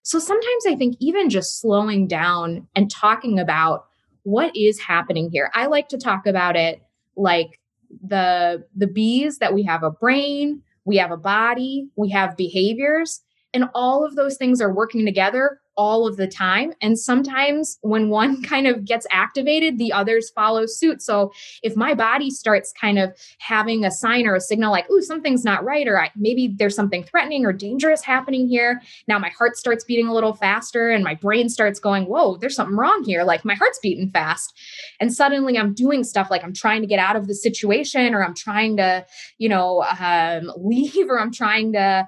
So 0.02 0.18
sometimes 0.18 0.66
I 0.66 0.74
think 0.74 0.96
even 1.00 1.30
just 1.30 1.60
slowing 1.60 2.06
down 2.08 2.66
and 2.74 2.90
talking 2.90 3.38
about 3.38 3.86
what 4.24 4.56
is 4.56 4.80
happening 4.80 5.30
here. 5.30 5.50
I 5.54 5.66
like 5.66 5.88
to 5.88 5.98
talk 5.98 6.26
about 6.26 6.56
it 6.56 6.82
like 7.16 7.60
the 8.02 8.64
the 8.74 8.86
bees 8.86 9.38
that 9.38 9.54
we 9.54 9.62
have 9.64 9.82
a 9.82 9.90
brain, 9.90 10.62
we 10.84 10.96
have 10.96 11.10
a 11.10 11.16
body, 11.16 11.88
we 11.96 12.10
have 12.10 12.36
behaviors, 12.36 13.20
and 13.52 13.66
all 13.74 14.04
of 14.04 14.16
those 14.16 14.36
things 14.36 14.60
are 14.60 14.72
working 14.72 15.04
together 15.04 15.60
all 15.76 16.06
of 16.06 16.16
the 16.16 16.26
time. 16.26 16.72
And 16.80 16.98
sometimes 16.98 17.78
when 17.82 18.08
one 18.08 18.42
kind 18.52 18.66
of 18.66 18.84
gets 18.84 19.06
activated, 19.10 19.78
the 19.78 19.92
others 19.92 20.30
follow 20.30 20.66
suit. 20.66 21.02
So 21.02 21.32
if 21.62 21.76
my 21.76 21.94
body 21.94 22.30
starts 22.30 22.72
kind 22.72 22.98
of 22.98 23.16
having 23.38 23.84
a 23.84 23.90
sign 23.90 24.26
or 24.26 24.34
a 24.34 24.40
signal 24.40 24.72
like, 24.72 24.90
ooh, 24.90 25.02
something's 25.02 25.44
not 25.44 25.64
right, 25.64 25.86
or 25.88 26.00
I, 26.00 26.10
maybe 26.16 26.54
there's 26.56 26.76
something 26.76 27.04
threatening 27.04 27.44
or 27.44 27.52
dangerous 27.52 28.02
happening 28.02 28.48
here, 28.48 28.80
now 29.08 29.18
my 29.18 29.30
heart 29.30 29.56
starts 29.56 29.84
beating 29.84 30.06
a 30.06 30.14
little 30.14 30.34
faster 30.34 30.90
and 30.90 31.04
my 31.04 31.14
brain 31.14 31.48
starts 31.48 31.80
going, 31.80 32.04
whoa, 32.04 32.36
there's 32.36 32.56
something 32.56 32.76
wrong 32.76 33.04
here. 33.04 33.24
Like 33.24 33.44
my 33.44 33.54
heart's 33.54 33.78
beating 33.80 34.10
fast. 34.10 34.52
And 35.00 35.12
suddenly 35.12 35.58
I'm 35.58 35.74
doing 35.74 36.04
stuff 36.04 36.30
like 36.30 36.44
I'm 36.44 36.54
trying 36.54 36.82
to 36.82 36.86
get 36.86 36.98
out 36.98 37.16
of 37.16 37.26
the 37.26 37.34
situation 37.34 38.14
or 38.14 38.24
I'm 38.24 38.34
trying 38.34 38.76
to, 38.76 39.06
you 39.38 39.48
know, 39.48 39.84
um, 40.00 40.52
leave 40.56 41.08
or 41.08 41.18
I'm 41.18 41.32
trying 41.32 41.72
to 41.72 42.06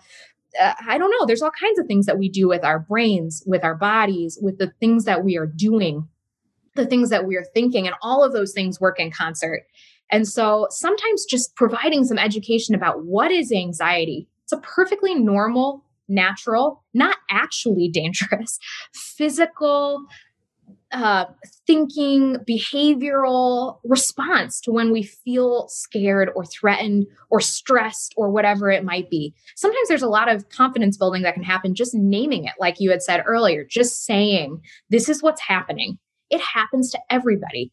uh, 0.61 0.75
I 0.87 0.99
don't 0.99 1.11
know. 1.11 1.27
There's 1.27 1.43
all 1.43 1.51
kinds 1.51 1.79
of 1.79 1.87
things 1.87 2.07
that 2.07 2.19
we 2.19 2.29
do 2.29 2.49
with 2.49 2.65
our 2.65 2.79
brains, 2.79 3.43
with 3.47 3.65
our 3.65 3.75
bodies, 3.75 4.39
with 4.41 4.59
the 4.59 4.73
things 4.81 5.05
that 5.05 5.25
we 5.25 5.37
are 5.37 5.47
doing, 5.47 6.09
the 6.75 6.87
things 6.87 7.11
that 7.11 7.27
we 7.27 7.37
are 7.37 7.45
thinking, 7.55 7.87
and 7.87 7.97
all 8.03 8.25
of 8.25 8.33
those 8.33 8.53
things 8.53 8.81
work 8.81 8.99
in 9.01 9.11
concert. 9.11 9.65
And 10.11 10.29
so 10.29 10.67
sometimes 10.71 11.25
just 11.25 11.57
providing 11.57 12.05
some 12.05 12.19
education 12.19 12.75
about 12.75 13.05
what 13.05 13.31
is 13.31 13.53
anxiety, 13.53 14.29
it's 14.45 14.53
a 14.53 14.59
perfectly 14.59 15.15
normal, 15.15 15.85
natural, 16.09 16.85
not 16.93 17.17
actually 17.31 17.89
dangerous, 17.93 18.59
physical, 18.93 20.05
uh, 20.95 21.27
thinking, 21.67 22.37
behavioral 22.49 23.79
response 23.83 24.61
to 24.61 24.71
when 24.71 24.93
we 24.93 25.03
feel 25.03 25.67
scared 25.69 26.31
or 26.37 26.45
threatened 26.45 27.07
or 27.31 27.41
stressed 27.41 28.15
or 28.17 28.31
whatever 28.31 28.71
it 28.71 28.85
might 28.85 29.11
be. 29.11 29.35
Sometimes 29.57 29.89
there's 29.89 30.03
a 30.03 30.09
lot 30.09 30.33
of 30.33 30.49
confidence 30.51 30.97
building 30.97 31.23
that 31.23 31.35
can 31.35 31.43
happen 31.43 31.75
just 31.75 31.95
naming 31.95 32.45
it, 32.45 32.53
like 32.61 32.77
you 32.79 32.91
had 32.91 33.03
said 33.03 33.25
earlier, 33.27 33.67
just 33.69 34.07
saying, 34.07 34.61
This 34.89 35.09
is 35.09 35.21
what's 35.21 35.41
happening. 35.41 35.99
It 36.31 36.41
happens 36.41 36.93
to 36.93 37.01
everybody. 37.11 37.73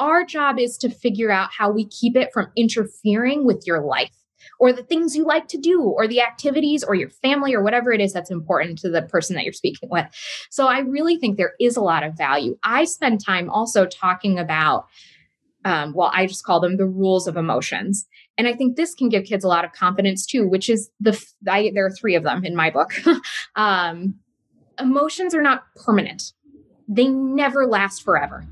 Our 0.00 0.24
job 0.24 0.58
is 0.58 0.76
to 0.78 0.90
figure 0.90 1.30
out 1.30 1.50
how 1.56 1.70
we 1.70 1.86
keep 1.86 2.16
it 2.16 2.30
from 2.34 2.50
interfering 2.56 3.46
with 3.46 3.62
your 3.64 3.80
life 3.80 4.10
or 4.58 4.72
the 4.72 4.82
things 4.82 5.16
you 5.16 5.24
like 5.24 5.48
to 5.48 5.58
do 5.58 5.82
or 5.82 6.06
the 6.06 6.20
activities 6.20 6.84
or 6.84 6.94
your 6.94 7.10
family 7.10 7.54
or 7.54 7.62
whatever 7.62 7.92
it 7.92 8.00
is 8.00 8.12
that's 8.12 8.30
important 8.30 8.78
to 8.78 8.90
the 8.90 9.02
person 9.02 9.36
that 9.36 9.44
you're 9.44 9.52
speaking 9.52 9.88
with. 9.90 10.06
So 10.50 10.66
I 10.66 10.80
really 10.80 11.16
think 11.16 11.36
there 11.36 11.54
is 11.60 11.76
a 11.76 11.82
lot 11.82 12.02
of 12.02 12.16
value. 12.16 12.58
I 12.62 12.84
spend 12.84 13.24
time 13.24 13.50
also 13.50 13.86
talking 13.86 14.38
about 14.38 14.86
um, 15.66 15.94
well, 15.94 16.12
I 16.14 16.26
just 16.26 16.44
call 16.44 16.60
them 16.60 16.76
the 16.76 16.86
rules 16.86 17.26
of 17.26 17.36
emotions. 17.36 18.06
And 18.38 18.46
I 18.46 18.52
think 18.52 18.76
this 18.76 18.94
can 18.94 19.08
give 19.08 19.24
kids 19.24 19.42
a 19.42 19.48
lot 19.48 19.64
of 19.64 19.72
confidence 19.72 20.24
too, 20.24 20.46
which 20.46 20.70
is 20.70 20.90
the, 21.00 21.20
I, 21.48 21.72
there 21.74 21.84
are 21.84 21.90
three 21.90 22.14
of 22.14 22.22
them 22.22 22.44
in 22.44 22.54
my 22.54 22.70
book. 22.70 22.92
um, 23.56 24.14
emotions 24.78 25.34
are 25.34 25.42
not 25.42 25.64
permanent, 25.74 26.32
they 26.86 27.08
never 27.08 27.66
last 27.66 28.04
forever. 28.04 28.46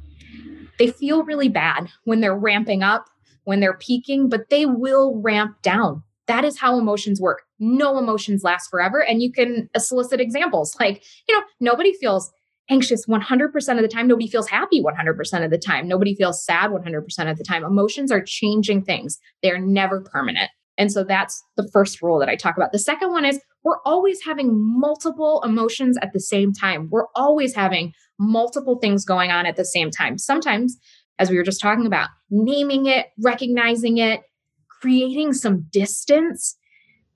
They 0.77 0.89
feel 0.89 1.23
really 1.23 1.49
bad 1.49 1.89
when 2.03 2.21
they're 2.21 2.37
ramping 2.37 2.83
up 2.83 3.07
when 3.45 3.61
they're 3.61 3.79
peaking, 3.79 4.29
but 4.29 4.51
they 4.51 4.67
will 4.67 5.21
ramp 5.23 5.57
down. 5.63 6.03
That 6.27 6.45
is 6.45 6.59
how 6.59 6.79
emotions 6.79 7.21
work. 7.21 7.43
No 7.59 7.99
emotions 7.99 8.43
last 8.43 8.71
forever. 8.71 9.01
And 9.01 9.23
you 9.23 9.31
can 9.31 9.69
solicit 9.77 10.21
examples 10.21 10.75
like, 10.81 11.05
you 11.29 11.35
know, 11.35 11.45
nobody 11.61 11.93
feels 11.95 12.33
anxious 12.71 13.07
100% 13.07 13.77
of 13.77 13.83
the 13.83 13.89
time. 13.89 14.09
Nobody 14.09 14.29
feels 14.29 14.49
happy 14.49 14.83
100% 14.83 15.45
of 15.45 15.51
the 15.51 15.59
time. 15.59 15.87
Nobody 15.87 16.15
feels 16.15 16.45
sad 16.45 16.71
100% 16.71 17.31
of 17.31 17.37
the 17.37 17.45
time. 17.45 17.63
Emotions 17.63 18.11
are 18.11 18.23
changing 18.25 18.83
things, 18.83 19.19
they're 19.43 19.61
never 19.61 20.01
permanent. 20.01 20.51
And 20.77 20.91
so 20.91 21.05
that's 21.05 21.43
the 21.57 21.69
first 21.73 22.03
rule 22.03 22.19
that 22.19 22.29
I 22.29 22.37
talk 22.37 22.57
about. 22.57 22.73
The 22.73 22.79
second 22.79 23.13
one 23.13 23.25
is 23.25 23.41
we're 23.63 23.81
always 23.85 24.25
having 24.25 24.51
multiple 24.53 25.41
emotions 25.45 25.97
at 26.03 26.13
the 26.13 26.21
same 26.21 26.53
time. 26.53 26.89
We're 26.91 27.07
always 27.15 27.55
having 27.55 27.93
multiple 28.19 28.79
things 28.81 29.05
going 29.05 29.31
on 29.31 29.47
at 29.47 29.57
the 29.57 29.65
same 29.65 29.91
time. 29.91 30.19
Sometimes 30.19 30.77
as 31.19 31.31
we 31.31 31.37
were 31.37 31.45
just 31.45 31.61
talking 31.61 31.87
about, 31.87 32.09
naming 32.31 32.87
it, 32.87 33.07
recognizing 33.23 33.99
it, 33.99 34.23
creating 34.69 35.33
some 35.33 35.67
distance 35.71 36.57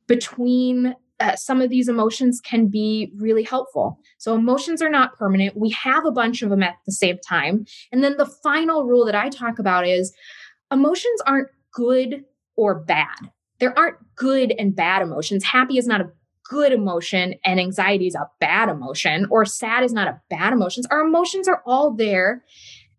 between 0.06 0.94
uh, 1.20 1.34
some 1.34 1.60
of 1.60 1.68
these 1.68 1.88
emotions 1.88 2.40
can 2.40 2.68
be 2.68 3.12
really 3.16 3.42
helpful. 3.42 3.98
So, 4.18 4.34
emotions 4.34 4.80
are 4.80 4.90
not 4.90 5.16
permanent. 5.16 5.56
We 5.56 5.70
have 5.70 6.04
a 6.04 6.12
bunch 6.12 6.42
of 6.42 6.50
them 6.50 6.62
at 6.62 6.76
the 6.86 6.92
same 6.92 7.18
time. 7.28 7.66
And 7.90 8.04
then 8.04 8.16
the 8.16 8.26
final 8.26 8.84
rule 8.84 9.04
that 9.06 9.16
I 9.16 9.28
talk 9.28 9.58
about 9.58 9.86
is 9.86 10.14
emotions 10.70 11.20
aren't 11.26 11.48
good 11.72 12.24
or 12.56 12.76
bad. 12.76 13.30
There 13.58 13.76
aren't 13.76 13.96
good 14.14 14.54
and 14.58 14.74
bad 14.74 15.02
emotions. 15.02 15.44
Happy 15.44 15.78
is 15.78 15.88
not 15.88 16.00
a 16.00 16.10
good 16.48 16.72
emotion 16.72 17.34
and 17.44 17.60
anxiety 17.60 18.06
is 18.06 18.14
a 18.14 18.28
bad 18.40 18.68
emotion, 18.68 19.26
or 19.30 19.44
sad 19.44 19.84
is 19.84 19.92
not 19.92 20.08
a 20.08 20.20
bad 20.30 20.52
emotion. 20.52 20.84
Our 20.90 21.00
emotions 21.00 21.48
are 21.48 21.62
all 21.66 21.92
there 21.92 22.44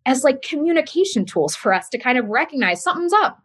as 0.09 0.23
like 0.23 0.41
communication 0.41 1.23
tools 1.23 1.55
for 1.55 1.71
us 1.71 1.87
to 1.87 1.99
kind 1.99 2.17
of 2.17 2.25
recognize 2.25 2.83
something's 2.83 3.13
up. 3.13 3.43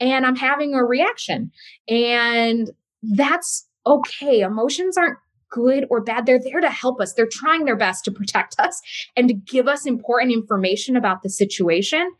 and 0.00 0.26
I'm 0.26 0.36
having 0.36 0.74
a 0.74 0.84
reaction. 0.84 1.50
And 1.88 2.70
that's 3.02 3.66
okay. 3.86 4.40
Emotions 4.40 4.98
aren't 4.98 5.16
good 5.50 5.86
or 5.88 6.02
bad. 6.02 6.26
They're 6.26 6.38
there 6.38 6.60
to 6.60 6.68
help 6.68 7.00
us. 7.00 7.14
They're 7.14 7.26
trying 7.30 7.64
their 7.64 7.76
best 7.76 8.04
to 8.04 8.10
protect 8.10 8.56
us 8.58 8.82
and 9.16 9.28
to 9.28 9.34
give 9.34 9.66
us 9.66 9.86
important 9.86 10.32
information 10.32 10.94
about 10.94 11.22
the 11.22 11.30
situation. 11.30 12.12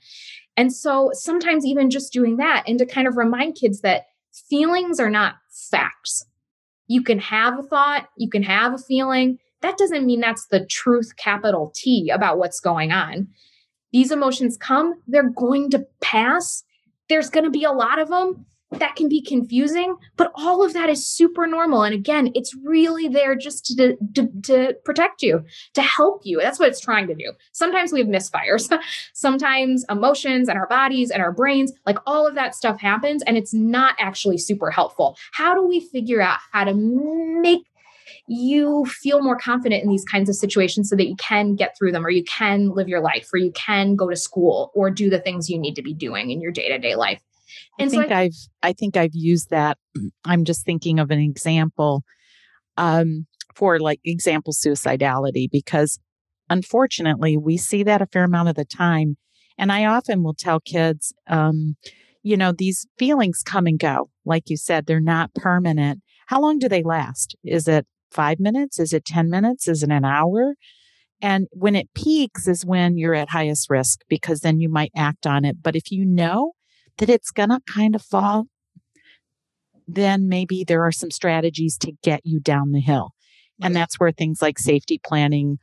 And 0.56 0.72
so 0.72 1.10
sometimes 1.12 1.66
even 1.66 1.90
just 1.90 2.12
doing 2.12 2.38
that 2.38 2.64
and 2.66 2.78
to 2.78 2.86
kind 2.86 3.06
of 3.06 3.18
remind 3.18 3.56
kids 3.56 3.82
that 3.82 4.06
feelings 4.48 4.98
are 4.98 5.10
not 5.10 5.34
facts. 5.70 6.24
You 6.86 7.02
can 7.02 7.18
have 7.18 7.58
a 7.58 7.62
thought, 7.62 8.08
you 8.16 8.30
can 8.30 8.44
have 8.44 8.72
a 8.72 8.78
feeling. 8.78 9.38
That 9.60 9.76
doesn't 9.76 10.06
mean 10.06 10.20
that's 10.20 10.46
the 10.46 10.64
truth, 10.64 11.16
capital 11.18 11.70
T, 11.74 12.10
about 12.10 12.38
what's 12.38 12.60
going 12.60 12.92
on. 12.92 13.28
These 13.94 14.10
emotions 14.10 14.56
come, 14.56 14.94
they're 15.06 15.30
going 15.30 15.70
to 15.70 15.86
pass. 16.00 16.64
There's 17.08 17.30
going 17.30 17.44
to 17.44 17.50
be 17.50 17.62
a 17.62 17.70
lot 17.70 18.00
of 18.00 18.08
them 18.08 18.44
that 18.72 18.96
can 18.96 19.08
be 19.08 19.22
confusing, 19.22 19.94
but 20.16 20.32
all 20.34 20.64
of 20.64 20.72
that 20.72 20.88
is 20.90 21.06
super 21.06 21.46
normal. 21.46 21.84
And 21.84 21.94
again, 21.94 22.32
it's 22.34 22.56
really 22.64 23.06
there 23.06 23.36
just 23.36 23.66
to, 23.66 23.96
to, 24.14 24.28
to, 24.46 24.74
protect 24.84 25.22
you, 25.22 25.44
to 25.74 25.82
help 25.82 26.22
you. 26.24 26.40
That's 26.40 26.58
what 26.58 26.70
it's 26.70 26.80
trying 26.80 27.06
to 27.06 27.14
do. 27.14 27.34
Sometimes 27.52 27.92
we 27.92 28.00
have 28.00 28.08
misfires. 28.08 28.68
Sometimes 29.14 29.84
emotions 29.88 30.48
and 30.48 30.58
our 30.58 30.66
bodies 30.66 31.12
and 31.12 31.22
our 31.22 31.30
brains, 31.30 31.72
like 31.86 31.98
all 32.04 32.26
of 32.26 32.34
that 32.34 32.56
stuff 32.56 32.80
happens 32.80 33.22
and 33.22 33.36
it's 33.36 33.54
not 33.54 33.94
actually 34.00 34.38
super 34.38 34.72
helpful. 34.72 35.16
How 35.34 35.54
do 35.54 35.64
we 35.64 35.78
figure 35.78 36.20
out 36.20 36.40
how 36.50 36.64
to 36.64 36.74
make 36.74 37.64
you 38.26 38.86
feel 38.86 39.22
more 39.22 39.36
confident 39.36 39.82
in 39.82 39.88
these 39.88 40.04
kinds 40.04 40.28
of 40.28 40.34
situations 40.34 40.88
so 40.88 40.96
that 40.96 41.06
you 41.06 41.16
can 41.16 41.54
get 41.54 41.76
through 41.76 41.92
them 41.92 42.06
or 42.06 42.10
you 42.10 42.24
can 42.24 42.70
live 42.70 42.88
your 42.88 43.00
life 43.00 43.28
or 43.34 43.38
you 43.38 43.52
can 43.52 43.96
go 43.96 44.08
to 44.08 44.16
school 44.16 44.70
or 44.74 44.90
do 44.90 45.10
the 45.10 45.18
things 45.20 45.50
you 45.50 45.58
need 45.58 45.74
to 45.74 45.82
be 45.82 45.92
doing 45.92 46.30
in 46.30 46.40
your 46.40 46.50
day-to-day 46.50 46.94
life 46.94 47.20
and 47.78 47.88
I 47.88 47.90
think 47.90 48.08
so 48.08 48.14
I, 48.14 48.22
have 48.22 48.32
I 48.62 48.72
think 48.72 48.96
I've 48.96 49.14
used 49.14 49.50
that. 49.50 49.78
I'm 50.24 50.44
just 50.44 50.64
thinking 50.64 50.98
of 50.98 51.10
an 51.10 51.20
example 51.20 52.04
um, 52.76 53.26
for 53.54 53.78
like 53.78 54.00
example 54.04 54.52
suicidality 54.52 55.48
because 55.50 55.98
unfortunately 56.50 57.36
we 57.36 57.56
see 57.56 57.82
that 57.84 58.02
a 58.02 58.06
fair 58.06 58.24
amount 58.24 58.48
of 58.48 58.54
the 58.54 58.64
time. 58.64 59.16
And 59.56 59.70
I 59.70 59.84
often 59.84 60.22
will 60.22 60.34
tell 60.34 60.58
kids, 60.58 61.12
um, 61.28 61.76
you 62.22 62.36
know, 62.36 62.52
these 62.52 62.86
feelings 62.98 63.42
come 63.44 63.66
and 63.66 63.78
go. 63.78 64.10
Like 64.24 64.50
you 64.50 64.56
said, 64.56 64.86
they're 64.86 64.98
not 64.98 65.32
permanent. 65.34 66.00
How 66.26 66.40
long 66.40 66.58
do 66.58 66.68
they 66.68 66.82
last? 66.82 67.36
Is 67.44 67.68
it 67.68 67.86
five 68.14 68.40
minutes? 68.40 68.78
Is 68.78 68.92
it 68.92 69.04
10 69.04 69.28
minutes? 69.28 69.68
Is 69.68 69.82
it 69.82 69.90
an 69.90 70.04
hour? 70.04 70.54
And 71.20 71.46
when 71.52 71.74
it 71.74 71.92
peaks 71.94 72.46
is 72.48 72.66
when 72.66 72.96
you're 72.96 73.14
at 73.14 73.30
highest 73.30 73.70
risk 73.70 74.00
because 74.08 74.40
then 74.40 74.60
you 74.60 74.68
might 74.68 74.92
act 74.96 75.26
on 75.26 75.44
it. 75.44 75.62
But 75.62 75.76
if 75.76 75.90
you 75.90 76.04
know 76.04 76.52
that 76.98 77.08
it's 77.08 77.30
going 77.30 77.48
to 77.48 77.60
kind 77.66 77.94
of 77.94 78.02
fall, 78.02 78.44
then 79.86 80.28
maybe 80.28 80.64
there 80.64 80.84
are 80.84 80.92
some 80.92 81.10
strategies 81.10 81.76
to 81.78 81.92
get 82.02 82.20
you 82.24 82.40
down 82.40 82.72
the 82.72 82.80
hill. 82.80 83.12
And 83.62 83.74
that's 83.74 84.00
where 84.00 84.12
things 84.12 84.42
like 84.42 84.58
safety 84.58 85.00
planning, 85.04 85.58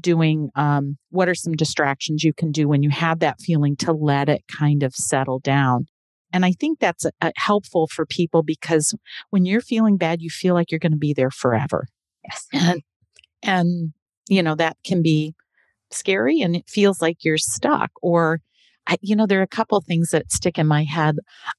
doing 0.00 0.50
um, 0.54 0.96
what 1.10 1.28
are 1.28 1.34
some 1.34 1.52
distractions 1.52 2.24
you 2.24 2.32
can 2.32 2.50
do 2.50 2.66
when 2.66 2.82
you 2.82 2.90
have 2.90 3.18
that 3.20 3.40
feeling 3.40 3.76
to 3.76 3.92
let 3.92 4.28
it 4.28 4.42
kind 4.48 4.82
of 4.82 4.94
settle 4.94 5.38
down. 5.38 5.86
And 6.36 6.44
I 6.44 6.52
think 6.52 6.80
that's 6.80 7.06
a, 7.06 7.12
a 7.22 7.32
helpful 7.36 7.86
for 7.86 8.04
people 8.04 8.42
because 8.42 8.94
when 9.30 9.46
you're 9.46 9.62
feeling 9.62 9.96
bad, 9.96 10.20
you 10.20 10.28
feel 10.28 10.52
like 10.52 10.70
you're 10.70 10.78
going 10.78 10.92
to 10.92 10.98
be 10.98 11.14
there 11.14 11.30
forever. 11.30 11.86
Yes. 12.24 12.46
And, 12.52 12.82
and, 13.42 13.92
you 14.28 14.42
know, 14.42 14.54
that 14.54 14.76
can 14.84 15.00
be 15.02 15.34
scary 15.90 16.42
and 16.42 16.54
it 16.54 16.68
feels 16.68 17.00
like 17.00 17.24
you're 17.24 17.38
stuck 17.38 17.90
or 18.02 18.40
I, 18.86 18.98
you 19.00 19.16
know, 19.16 19.26
there 19.26 19.40
are 19.40 19.44
a 19.44 19.48
couple 19.48 19.80
things 19.80 20.10
that 20.10 20.30
stick 20.30 20.58
in 20.58 20.66
my 20.66 20.84
head 20.84 21.16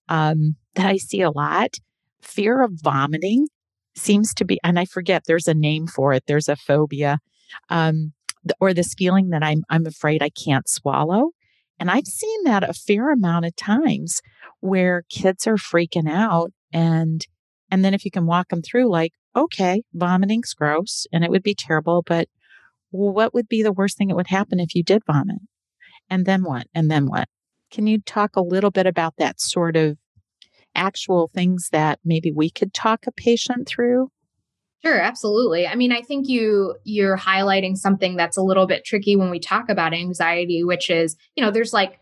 um, 0.09 0.55
that 0.75 0.85
I 0.85 0.97
see 0.97 1.21
a 1.21 1.31
lot. 1.31 1.77
Fear 2.21 2.61
of 2.61 2.73
vomiting 2.75 3.47
seems 3.95 4.31
to 4.35 4.45
be, 4.45 4.59
and 4.63 4.77
I 4.77 4.85
forget 4.85 5.23
there's 5.25 5.47
a 5.47 5.55
name 5.55 5.87
for 5.87 6.13
it. 6.13 6.23
There's 6.27 6.47
a 6.47 6.55
phobia, 6.55 7.17
um, 7.69 8.13
or 8.61 8.73
this 8.73 8.93
feeling 8.93 9.29
that 9.29 9.43
I'm 9.43 9.63
I'm 9.69 9.85
afraid 9.85 10.21
I 10.21 10.29
can't 10.29 10.69
swallow. 10.69 11.31
And 11.79 11.91
I've 11.91 12.07
seen 12.07 12.43
that 12.45 12.67
a 12.67 12.73
fair 12.73 13.11
amount 13.11 13.45
of 13.45 13.55
times 13.55 14.21
where 14.59 15.03
kids 15.09 15.45
are 15.47 15.55
freaking 15.55 16.09
out 16.09 16.51
and 16.73 17.25
and 17.69 17.83
then 17.83 17.93
if 17.93 18.05
you 18.05 18.11
can 18.11 18.25
walk 18.25 18.49
them 18.49 18.61
through 18.61 18.89
like 18.89 19.13
okay 19.35 19.83
vomiting's 19.93 20.53
gross 20.53 21.05
and 21.13 21.23
it 21.23 21.29
would 21.29 21.43
be 21.43 21.53
terrible 21.53 22.01
but 22.01 22.27
what 22.89 23.33
would 23.33 23.47
be 23.47 23.61
the 23.61 23.71
worst 23.71 23.97
thing 23.97 24.07
that 24.07 24.15
would 24.15 24.27
happen 24.27 24.59
if 24.59 24.73
you 24.73 24.83
did 24.83 25.03
vomit 25.05 25.39
and 26.09 26.25
then 26.25 26.43
what? 26.43 26.67
And 26.73 26.89
then 26.89 27.07
what? 27.07 27.27
Can 27.71 27.87
you 27.87 27.99
talk 27.99 28.35
a 28.35 28.41
little 28.41 28.71
bit 28.71 28.85
about 28.85 29.15
that 29.17 29.41
sort 29.41 29.75
of 29.75 29.97
actual 30.75 31.29
things 31.33 31.69
that 31.71 31.99
maybe 32.05 32.31
we 32.31 32.49
could 32.49 32.73
talk 32.73 33.05
a 33.07 33.11
patient 33.11 33.67
through? 33.67 34.09
Sure, 34.85 34.99
absolutely. 34.99 35.65
I 35.65 35.75
mean, 35.75 35.91
I 35.91 36.01
think 36.01 36.27
you 36.27 36.75
you're 36.83 37.17
highlighting 37.17 37.75
something 37.75 38.15
that's 38.15 38.37
a 38.37 38.41
little 38.41 38.67
bit 38.67 38.85
tricky 38.85 39.15
when 39.15 39.29
we 39.29 39.39
talk 39.39 39.69
about 39.69 39.93
anxiety, 39.93 40.63
which 40.63 40.89
is, 40.89 41.15
you 41.35 41.43
know, 41.43 41.51
there's 41.51 41.73
like 41.73 41.99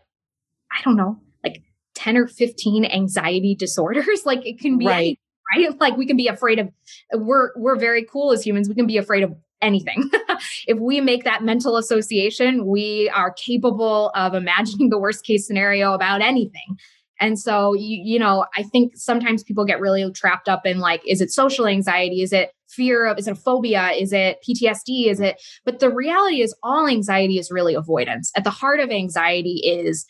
I 0.70 0.82
don't 0.84 0.96
know, 0.96 1.18
like 1.42 1.62
10 1.94 2.16
or 2.16 2.26
15 2.26 2.84
anxiety 2.84 3.54
disorders. 3.58 4.26
like 4.26 4.46
it 4.46 4.58
can 4.58 4.78
be 4.78 4.86
right. 4.86 5.18
right? 5.56 5.80
Like 5.80 5.96
we 5.96 6.06
can 6.06 6.16
be 6.16 6.28
afraid 6.28 6.58
of 6.58 6.68
we're 7.14 7.50
we're 7.56 7.76
very 7.76 8.04
cool 8.04 8.32
as 8.32 8.44
humans. 8.44 8.68
We 8.68 8.74
can 8.74 8.86
be 8.86 8.98
afraid 8.98 9.22
of 9.22 9.34
anything. 9.62 10.10
if 10.66 10.78
we 10.78 11.00
make 11.00 11.24
that 11.24 11.42
mental 11.42 11.76
association, 11.76 12.66
we 12.66 13.10
are 13.14 13.32
capable 13.32 14.10
of 14.14 14.34
imagining 14.34 14.90
the 14.90 14.98
worst 14.98 15.24
case 15.24 15.46
scenario 15.46 15.94
about 15.94 16.20
anything. 16.20 16.76
And 17.20 17.38
so, 17.38 17.74
you, 17.74 18.00
you 18.04 18.18
know, 18.18 18.46
I 18.56 18.62
think 18.62 18.96
sometimes 18.96 19.42
people 19.42 19.64
get 19.64 19.80
really 19.80 20.10
trapped 20.12 20.48
up 20.48 20.66
in 20.66 20.78
like, 20.78 21.02
is 21.06 21.20
it 21.20 21.30
social 21.30 21.66
anxiety? 21.66 22.22
Is 22.22 22.32
it 22.32 22.52
fear 22.68 23.06
of, 23.06 23.18
is 23.18 23.26
it 23.26 23.32
a 23.32 23.34
phobia? 23.34 23.90
Is 23.90 24.12
it 24.12 24.38
PTSD? 24.46 25.06
Is 25.08 25.20
it, 25.20 25.40
but 25.64 25.78
the 25.78 25.90
reality 25.90 26.42
is 26.42 26.54
all 26.62 26.86
anxiety 26.86 27.38
is 27.38 27.50
really 27.50 27.74
avoidance. 27.74 28.30
At 28.36 28.44
the 28.44 28.50
heart 28.50 28.80
of 28.80 28.90
anxiety 28.90 29.62
is, 29.64 30.04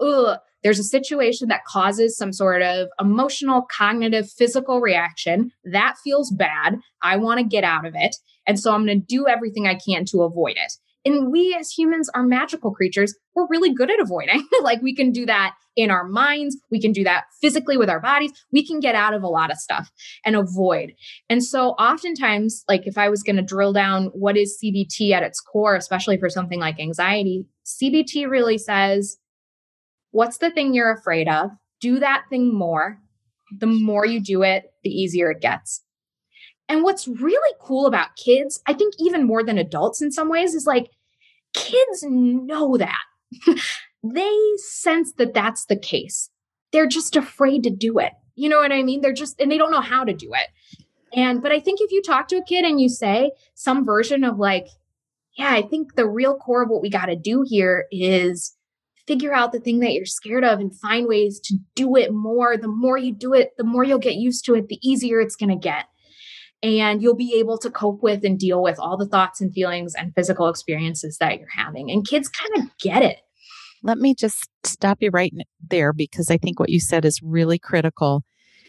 ugh, 0.00 0.38
there's 0.62 0.78
a 0.78 0.84
situation 0.84 1.48
that 1.48 1.64
causes 1.64 2.16
some 2.16 2.32
sort 2.32 2.62
of 2.62 2.88
emotional, 2.98 3.66
cognitive, 3.70 4.30
physical 4.30 4.80
reaction 4.80 5.52
that 5.64 5.94
feels 6.02 6.30
bad. 6.32 6.80
I 7.02 7.18
want 7.18 7.38
to 7.38 7.44
get 7.44 7.62
out 7.64 7.86
of 7.86 7.94
it. 7.94 8.16
And 8.46 8.58
so 8.58 8.72
I'm 8.72 8.84
going 8.84 9.00
to 9.00 9.06
do 9.06 9.28
everything 9.28 9.66
I 9.66 9.74
can 9.74 10.04
to 10.06 10.22
avoid 10.22 10.56
it. 10.56 10.72
And 11.06 11.30
we 11.30 11.56
as 11.58 11.70
humans 11.70 12.10
are 12.14 12.24
magical 12.24 12.72
creatures. 12.72 13.14
We're 13.36 13.46
really 13.48 13.72
good 13.72 13.92
at 13.92 14.00
avoiding. 14.00 14.44
like 14.60 14.82
we 14.82 14.92
can 14.92 15.12
do 15.12 15.24
that 15.26 15.54
in 15.76 15.88
our 15.88 16.04
minds. 16.04 16.56
We 16.68 16.80
can 16.80 16.90
do 16.90 17.04
that 17.04 17.26
physically 17.40 17.76
with 17.76 17.88
our 17.88 18.00
bodies. 18.00 18.32
We 18.50 18.66
can 18.66 18.80
get 18.80 18.96
out 18.96 19.14
of 19.14 19.22
a 19.22 19.28
lot 19.28 19.52
of 19.52 19.58
stuff 19.58 19.88
and 20.24 20.34
avoid. 20.34 20.94
And 21.30 21.44
so 21.44 21.70
oftentimes, 21.70 22.64
like 22.68 22.88
if 22.88 22.98
I 22.98 23.08
was 23.08 23.22
going 23.22 23.36
to 23.36 23.42
drill 23.42 23.72
down 23.72 24.06
what 24.14 24.36
is 24.36 24.58
CBT 24.62 25.12
at 25.12 25.22
its 25.22 25.40
core, 25.40 25.76
especially 25.76 26.18
for 26.18 26.28
something 26.28 26.58
like 26.58 26.80
anxiety, 26.80 27.46
CBT 27.64 28.28
really 28.28 28.58
says, 28.58 29.18
what's 30.10 30.38
the 30.38 30.50
thing 30.50 30.74
you're 30.74 30.92
afraid 30.92 31.28
of? 31.28 31.50
Do 31.80 32.00
that 32.00 32.24
thing 32.28 32.52
more. 32.52 32.98
The 33.56 33.66
more 33.68 34.04
you 34.04 34.20
do 34.20 34.42
it, 34.42 34.64
the 34.82 34.90
easier 34.90 35.30
it 35.30 35.40
gets. 35.40 35.84
And 36.68 36.82
what's 36.82 37.06
really 37.06 37.54
cool 37.60 37.86
about 37.86 38.16
kids, 38.16 38.60
I 38.66 38.72
think 38.72 38.94
even 38.98 39.24
more 39.24 39.44
than 39.44 39.58
adults 39.58 40.02
in 40.02 40.10
some 40.10 40.28
ways, 40.28 40.52
is 40.54 40.66
like 40.66 40.90
kids 41.56 42.04
know 42.06 42.76
that. 42.76 43.02
they 44.04 44.38
sense 44.58 45.12
that 45.14 45.34
that's 45.34 45.64
the 45.66 45.76
case. 45.76 46.30
They're 46.72 46.86
just 46.86 47.16
afraid 47.16 47.64
to 47.64 47.70
do 47.70 47.98
it. 47.98 48.12
You 48.36 48.48
know 48.48 48.58
what 48.58 48.72
I 48.72 48.82
mean? 48.82 49.00
They're 49.00 49.12
just, 49.12 49.40
and 49.40 49.50
they 49.50 49.58
don't 49.58 49.72
know 49.72 49.80
how 49.80 50.04
to 50.04 50.12
do 50.12 50.32
it. 50.34 50.48
And, 51.18 51.42
but 51.42 51.50
I 51.50 51.58
think 51.58 51.80
if 51.80 51.90
you 51.90 52.02
talk 52.02 52.28
to 52.28 52.36
a 52.36 52.44
kid 52.44 52.64
and 52.64 52.80
you 52.80 52.88
say 52.88 53.32
some 53.54 53.84
version 53.84 54.22
of 54.22 54.38
like, 54.38 54.66
yeah, 55.36 55.50
I 55.50 55.62
think 55.62 55.94
the 55.94 56.06
real 56.06 56.36
core 56.36 56.62
of 56.62 56.68
what 56.68 56.82
we 56.82 56.90
got 56.90 57.06
to 57.06 57.16
do 57.16 57.44
here 57.46 57.86
is 57.90 58.54
figure 59.06 59.32
out 59.32 59.52
the 59.52 59.60
thing 59.60 59.80
that 59.80 59.92
you're 59.92 60.04
scared 60.04 60.44
of 60.44 60.58
and 60.58 60.74
find 60.74 61.06
ways 61.06 61.40
to 61.40 61.56
do 61.74 61.96
it 61.96 62.12
more. 62.12 62.56
The 62.56 62.68
more 62.68 62.98
you 62.98 63.14
do 63.14 63.32
it, 63.32 63.52
the 63.56 63.64
more 63.64 63.84
you'll 63.84 63.98
get 63.98 64.16
used 64.16 64.44
to 64.46 64.54
it, 64.54 64.68
the 64.68 64.80
easier 64.82 65.20
it's 65.20 65.36
going 65.36 65.50
to 65.50 65.56
get 65.56 65.86
and 66.66 67.02
you'll 67.02 67.16
be 67.16 67.34
able 67.38 67.58
to 67.58 67.70
cope 67.70 68.02
with 68.02 68.24
and 68.24 68.38
deal 68.38 68.62
with 68.62 68.78
all 68.78 68.96
the 68.96 69.06
thoughts 69.06 69.40
and 69.40 69.52
feelings 69.52 69.94
and 69.94 70.14
physical 70.14 70.48
experiences 70.48 71.18
that 71.18 71.38
you're 71.38 71.48
having. 71.48 71.90
And 71.90 72.06
kids 72.06 72.28
kind 72.28 72.62
of 72.62 72.76
get 72.78 73.02
it. 73.02 73.18
Let 73.82 73.98
me 73.98 74.14
just 74.14 74.48
stop 74.64 74.98
you 75.00 75.10
right 75.10 75.32
there 75.70 75.92
because 75.92 76.30
I 76.30 76.38
think 76.38 76.58
what 76.58 76.70
you 76.70 76.80
said 76.80 77.04
is 77.04 77.20
really 77.22 77.58
critical. 77.58 78.24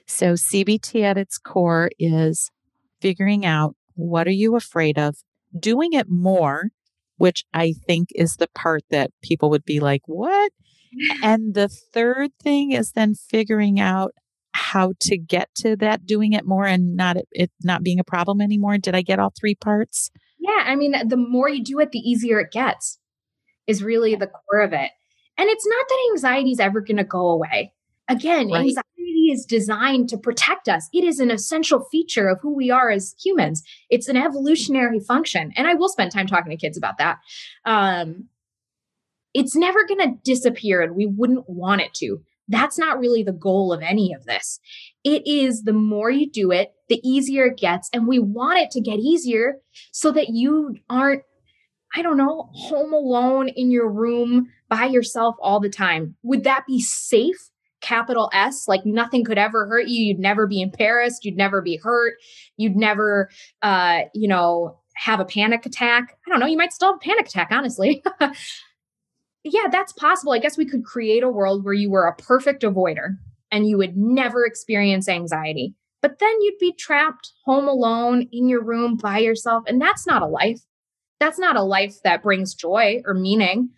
So, 0.05 0.33
CBT 0.33 1.01
at 1.03 1.17
its 1.17 1.37
core 1.37 1.89
is 1.99 2.49
figuring 3.01 3.45
out 3.45 3.75
what 3.95 4.27
are 4.27 4.31
you 4.31 4.55
afraid 4.55 4.97
of, 4.97 5.15
doing 5.57 5.93
it 5.93 6.07
more, 6.09 6.69
which 7.17 7.43
I 7.53 7.73
think 7.85 8.09
is 8.15 8.35
the 8.35 8.47
part 8.53 8.83
that 8.89 9.11
people 9.21 9.49
would 9.49 9.65
be 9.65 9.79
like, 9.79 10.01
what? 10.05 10.51
And 11.21 11.53
the 11.53 11.67
third 11.67 12.31
thing 12.41 12.71
is 12.71 12.93
then 12.93 13.13
figuring 13.13 13.79
out 13.79 14.13
how 14.57 14.93
to 14.99 15.17
get 15.17 15.53
to 15.55 15.75
that 15.75 16.05
doing 16.05 16.33
it 16.33 16.45
more 16.45 16.65
and 16.65 16.95
not 16.95 17.17
it 17.31 17.51
not 17.63 17.83
being 17.83 17.99
a 17.99 18.03
problem 18.03 18.41
anymore 18.41 18.77
did 18.77 18.95
i 18.95 19.01
get 19.01 19.19
all 19.19 19.31
three 19.39 19.55
parts 19.55 20.11
yeah 20.39 20.63
i 20.65 20.75
mean 20.75 20.93
the 21.07 21.17
more 21.17 21.47
you 21.47 21.63
do 21.63 21.79
it 21.79 21.91
the 21.91 21.99
easier 21.99 22.39
it 22.39 22.51
gets 22.51 22.99
is 23.67 23.83
really 23.83 24.15
the 24.15 24.27
core 24.27 24.61
of 24.61 24.73
it 24.73 24.91
and 25.37 25.49
it's 25.49 25.67
not 25.67 25.85
that 25.87 26.07
anxiety 26.11 26.51
is 26.51 26.59
ever 26.59 26.81
going 26.81 26.97
to 26.97 27.03
go 27.03 27.29
away 27.29 27.73
Again, 28.09 28.49
right. 28.49 28.61
anxiety 28.61 29.31
is 29.31 29.45
designed 29.45 30.09
to 30.09 30.17
protect 30.17 30.69
us. 30.69 30.87
It 30.93 31.03
is 31.03 31.19
an 31.19 31.29
essential 31.29 31.85
feature 31.91 32.29
of 32.29 32.39
who 32.41 32.55
we 32.55 32.71
are 32.71 32.89
as 32.89 33.13
humans. 33.23 33.63
It's 33.89 34.07
an 34.07 34.15
evolutionary 34.15 34.99
function. 34.99 35.51
And 35.57 35.67
I 35.67 35.73
will 35.73 35.89
spend 35.89 36.11
time 36.11 36.27
talking 36.27 36.51
to 36.51 36.57
kids 36.57 36.77
about 36.77 36.97
that. 36.99 37.17
Um, 37.65 38.29
it's 39.33 39.55
never 39.55 39.85
going 39.85 39.99
to 39.99 40.17
disappear, 40.23 40.81
and 40.81 40.95
we 40.95 41.05
wouldn't 41.05 41.49
want 41.49 41.81
it 41.81 41.93
to. 41.95 42.21
That's 42.47 42.77
not 42.77 42.99
really 42.99 43.23
the 43.23 43.33
goal 43.33 43.73
of 43.73 43.81
any 43.81 44.13
of 44.13 44.25
this. 44.25 44.59
It 45.03 45.25
is 45.27 45.63
the 45.63 45.73
more 45.73 46.09
you 46.09 46.29
do 46.29 46.51
it, 46.51 46.73
the 46.89 47.01
easier 47.03 47.45
it 47.47 47.57
gets. 47.57 47.89
And 47.93 48.07
we 48.07 48.19
want 48.19 48.59
it 48.59 48.71
to 48.71 48.81
get 48.81 48.99
easier 48.99 49.57
so 49.91 50.11
that 50.11 50.29
you 50.29 50.75
aren't, 50.89 51.23
I 51.95 52.01
don't 52.01 52.17
know, 52.17 52.49
home 52.53 52.93
alone 52.93 53.49
in 53.49 53.71
your 53.71 53.89
room 53.89 54.47
by 54.69 54.85
yourself 54.85 55.35
all 55.41 55.59
the 55.59 55.69
time. 55.69 56.15
Would 56.23 56.43
that 56.43 56.65
be 56.67 56.81
safe? 56.81 57.49
capital 57.79 58.29
S, 58.33 58.67
like 58.67 58.85
nothing 58.85 59.23
could 59.23 59.37
ever 59.37 59.67
hurt 59.67 59.87
you. 59.87 60.03
You'd 60.03 60.19
never 60.19 60.47
be 60.47 60.61
embarrassed. 60.61 61.23
You'd 61.23 61.37
never 61.37 61.61
be 61.61 61.77
hurt. 61.77 62.15
You'd 62.57 62.75
never, 62.75 63.29
uh, 63.61 64.01
you 64.13 64.27
know, 64.27 64.79
have 64.95 65.19
a 65.19 65.25
panic 65.25 65.65
attack. 65.65 66.17
I 66.25 66.29
don't 66.29 66.39
know. 66.39 66.47
You 66.47 66.57
might 66.57 66.73
still 66.73 66.89
have 66.89 66.97
a 66.97 66.99
panic 66.99 67.27
attack, 67.27 67.49
honestly. 67.51 68.03
yeah, 69.51 69.67
that's 69.71 69.93
possible. 69.93 70.33
I 70.33 70.39
guess 70.39 70.57
we 70.57 70.65
could 70.65 70.85
create 70.85 71.23
a 71.23 71.29
world 71.29 71.63
where 71.63 71.73
you 71.73 71.89
were 71.89 72.07
a 72.07 72.15
perfect 72.15 72.63
avoider 72.63 73.15
and 73.51 73.67
you 73.67 73.77
would 73.77 73.97
never 73.97 74.45
experience 74.45 75.07
anxiety. 75.07 75.73
But 76.01 76.19
then 76.19 76.41
you'd 76.41 76.59
be 76.59 76.73
trapped 76.73 77.31
home 77.45 77.67
alone 77.67 78.27
in 78.31 78.47
your 78.47 78.63
room 78.63 78.97
by 78.97 79.19
yourself. 79.19 79.63
And 79.67 79.81
that's 79.81 80.05
not 80.05 80.21
a 80.21 80.27
life. 80.27 80.59
That's 81.19 81.39
not 81.39 81.55
a 81.55 81.63
life 81.63 81.95
that 82.03 82.23
brings 82.23 82.53
joy 82.53 83.01
or 83.05 83.13
meaning. 83.13 83.69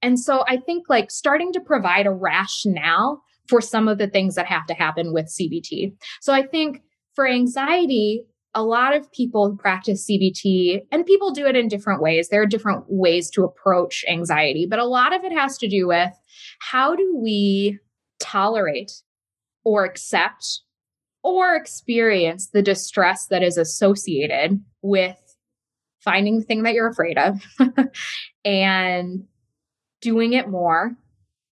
And 0.00 0.18
so 0.18 0.44
I 0.48 0.56
think 0.56 0.84
like 0.88 1.10
starting 1.10 1.52
to 1.52 1.60
provide 1.60 2.06
a 2.06 2.12
rationale 2.12 3.22
for 3.48 3.60
some 3.60 3.88
of 3.88 3.98
the 3.98 4.06
things 4.06 4.34
that 4.36 4.46
have 4.46 4.66
to 4.66 4.74
happen 4.74 5.12
with 5.12 5.26
CBT. 5.26 5.94
So 6.20 6.32
I 6.32 6.42
think 6.42 6.82
for 7.14 7.26
anxiety, 7.26 8.24
a 8.54 8.62
lot 8.62 8.96
of 8.96 9.10
people 9.12 9.56
practice 9.58 10.08
CBT, 10.10 10.80
and 10.90 11.06
people 11.06 11.32
do 11.32 11.46
it 11.46 11.56
in 11.56 11.68
different 11.68 12.02
ways. 12.02 12.28
There 12.28 12.42
are 12.42 12.46
different 12.46 12.84
ways 12.88 13.30
to 13.30 13.44
approach 13.44 14.04
anxiety, 14.08 14.66
but 14.68 14.78
a 14.78 14.84
lot 14.84 15.14
of 15.14 15.24
it 15.24 15.32
has 15.32 15.58
to 15.58 15.68
do 15.68 15.86
with 15.86 16.12
how 16.60 16.96
do 16.96 17.16
we 17.16 17.78
tolerate 18.20 18.92
or 19.64 19.84
accept 19.84 20.62
or 21.22 21.54
experience 21.54 22.48
the 22.48 22.62
distress 22.62 23.26
that 23.26 23.42
is 23.42 23.56
associated 23.56 24.60
with 24.82 25.16
finding 26.00 26.38
the 26.38 26.44
thing 26.44 26.62
that 26.62 26.74
you're 26.74 26.88
afraid 26.88 27.18
of 27.18 27.40
and 28.44 29.24
doing 30.00 30.32
it 30.32 30.48
more 30.48 30.96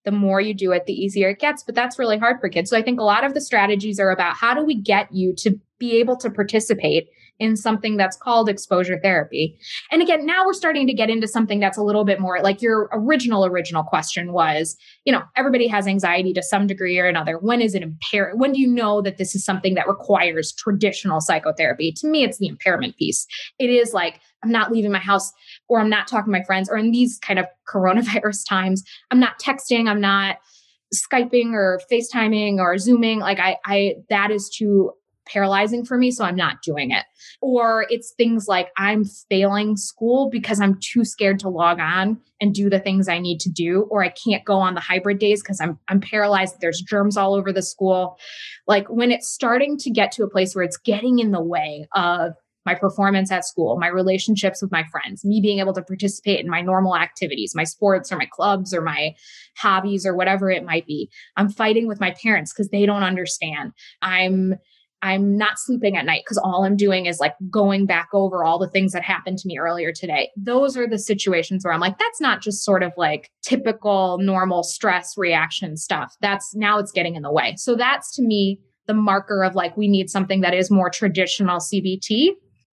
the 0.04 0.10
more 0.10 0.40
you 0.40 0.54
do 0.54 0.72
it, 0.72 0.86
the 0.86 0.92
easier 0.92 1.30
it 1.30 1.38
gets. 1.38 1.62
But 1.62 1.74
that's 1.74 1.98
really 1.98 2.18
hard 2.18 2.40
for 2.40 2.48
kids. 2.48 2.70
So 2.70 2.76
I 2.76 2.82
think 2.82 3.00
a 3.00 3.04
lot 3.04 3.24
of 3.24 3.34
the 3.34 3.40
strategies 3.40 3.98
are 3.98 4.10
about 4.10 4.36
how 4.36 4.54
do 4.54 4.64
we 4.64 4.74
get 4.74 5.12
you 5.12 5.34
to 5.38 5.58
be 5.78 5.98
able 5.98 6.16
to 6.18 6.30
participate 6.30 7.08
in 7.44 7.56
something 7.56 7.96
that's 7.96 8.16
called 8.16 8.48
exposure 8.48 8.98
therapy. 9.00 9.56
And 9.90 10.02
again, 10.02 10.26
now 10.26 10.44
we're 10.44 10.54
starting 10.54 10.86
to 10.86 10.92
get 10.92 11.10
into 11.10 11.28
something 11.28 11.60
that's 11.60 11.78
a 11.78 11.82
little 11.82 12.04
bit 12.04 12.18
more 12.20 12.40
like 12.42 12.62
your 12.62 12.88
original 12.92 13.44
original 13.44 13.84
question 13.84 14.32
was, 14.32 14.76
you 15.04 15.12
know, 15.12 15.22
everybody 15.36 15.68
has 15.68 15.86
anxiety 15.86 16.32
to 16.32 16.42
some 16.42 16.66
degree 16.66 16.98
or 16.98 17.06
another. 17.06 17.38
When 17.38 17.60
is 17.60 17.74
it 17.74 17.82
impaired? 17.82 18.38
When 18.38 18.52
do 18.52 18.60
you 18.60 18.68
know 18.68 19.02
that 19.02 19.18
this 19.18 19.34
is 19.34 19.44
something 19.44 19.74
that 19.74 19.86
requires 19.86 20.52
traditional 20.52 21.20
psychotherapy? 21.20 21.92
To 21.98 22.08
me, 22.08 22.24
it's 22.24 22.38
the 22.38 22.48
impairment 22.48 22.96
piece. 22.96 23.26
It 23.58 23.70
is 23.70 23.92
like 23.92 24.20
I'm 24.42 24.50
not 24.50 24.72
leaving 24.72 24.92
my 24.92 24.98
house 24.98 25.32
or 25.68 25.80
I'm 25.80 25.90
not 25.90 26.08
talking 26.08 26.32
to 26.32 26.38
my 26.38 26.44
friends 26.44 26.68
or 26.68 26.76
in 26.76 26.90
these 26.90 27.18
kind 27.18 27.38
of 27.38 27.46
coronavirus 27.72 28.48
times, 28.48 28.82
I'm 29.10 29.20
not 29.20 29.38
texting, 29.38 29.88
I'm 29.88 30.00
not 30.00 30.38
Skyping 30.94 31.52
or 31.52 31.80
FaceTiming 31.90 32.58
or 32.58 32.78
Zooming. 32.78 33.18
Like 33.18 33.38
I 33.38 33.56
I 33.64 33.94
that 34.10 34.30
is 34.30 34.48
too 34.48 34.92
paralyzing 35.26 35.84
for 35.84 35.96
me, 35.96 36.10
so 36.10 36.24
I'm 36.24 36.36
not 36.36 36.62
doing 36.62 36.90
it. 36.90 37.04
Or 37.40 37.86
it's 37.88 38.12
things 38.16 38.46
like 38.48 38.68
I'm 38.76 39.04
failing 39.04 39.76
school 39.76 40.28
because 40.30 40.60
I'm 40.60 40.78
too 40.80 41.04
scared 41.04 41.38
to 41.40 41.48
log 41.48 41.80
on 41.80 42.20
and 42.40 42.54
do 42.54 42.68
the 42.68 42.80
things 42.80 43.08
I 43.08 43.18
need 43.18 43.40
to 43.40 43.50
do, 43.50 43.86
or 43.90 44.04
I 44.04 44.10
can't 44.10 44.44
go 44.44 44.56
on 44.56 44.74
the 44.74 44.80
hybrid 44.80 45.18
days 45.18 45.42
because 45.42 45.60
I'm 45.60 45.78
I'm 45.88 46.00
paralyzed. 46.00 46.56
There's 46.60 46.82
germs 46.82 47.16
all 47.16 47.34
over 47.34 47.52
the 47.52 47.62
school. 47.62 48.18
Like 48.66 48.86
when 48.88 49.10
it's 49.10 49.28
starting 49.28 49.76
to 49.78 49.90
get 49.90 50.12
to 50.12 50.24
a 50.24 50.30
place 50.30 50.54
where 50.54 50.64
it's 50.64 50.76
getting 50.76 51.18
in 51.18 51.30
the 51.30 51.42
way 51.42 51.86
of 51.94 52.34
my 52.66 52.74
performance 52.74 53.30
at 53.30 53.44
school, 53.44 53.78
my 53.78 53.88
relationships 53.88 54.62
with 54.62 54.72
my 54.72 54.84
friends, 54.84 55.24
me 55.24 55.40
being 55.40 55.58
able 55.58 55.74
to 55.74 55.82
participate 55.82 56.40
in 56.40 56.50
my 56.50 56.60
normal 56.60 56.96
activities, 56.96 57.52
my 57.54 57.64
sports 57.64 58.10
or 58.10 58.16
my 58.16 58.28
clubs 58.30 58.72
or 58.72 58.80
my 58.80 59.14
hobbies 59.56 60.06
or 60.06 60.14
whatever 60.16 60.50
it 60.50 60.64
might 60.64 60.86
be. 60.86 61.10
I'm 61.36 61.50
fighting 61.50 61.86
with 61.86 62.00
my 62.00 62.14
parents 62.22 62.52
because 62.52 62.70
they 62.70 62.86
don't 62.86 63.02
understand. 63.02 63.72
I'm 64.00 64.54
I'm 65.02 65.36
not 65.36 65.58
sleeping 65.58 65.96
at 65.96 66.06
night 66.06 66.22
because 66.24 66.38
all 66.38 66.64
I'm 66.64 66.76
doing 66.76 67.06
is 67.06 67.20
like 67.20 67.34
going 67.50 67.84
back 67.84 68.08
over 68.14 68.42
all 68.42 68.58
the 68.58 68.70
things 68.70 68.92
that 68.92 69.02
happened 69.02 69.38
to 69.38 69.48
me 69.48 69.58
earlier 69.58 69.92
today. 69.92 70.30
Those 70.36 70.76
are 70.76 70.88
the 70.88 70.98
situations 70.98 71.64
where 71.64 71.74
I'm 71.74 71.80
like, 71.80 71.98
that's 71.98 72.20
not 72.20 72.40
just 72.40 72.64
sort 72.64 72.82
of 72.82 72.92
like 72.96 73.30
typical 73.42 74.18
normal 74.18 74.62
stress 74.62 75.12
reaction 75.16 75.76
stuff. 75.76 76.14
That's 76.20 76.54
now 76.54 76.78
it's 76.78 76.92
getting 76.92 77.16
in 77.16 77.22
the 77.22 77.32
way. 77.32 77.54
So 77.58 77.74
that's 77.74 78.14
to 78.16 78.22
me 78.22 78.60
the 78.86 78.94
marker 78.94 79.44
of 79.44 79.54
like, 79.54 79.76
we 79.76 79.88
need 79.88 80.08
something 80.08 80.40
that 80.40 80.54
is 80.54 80.70
more 80.70 80.90
traditional 80.90 81.58
CBT. 81.58 82.30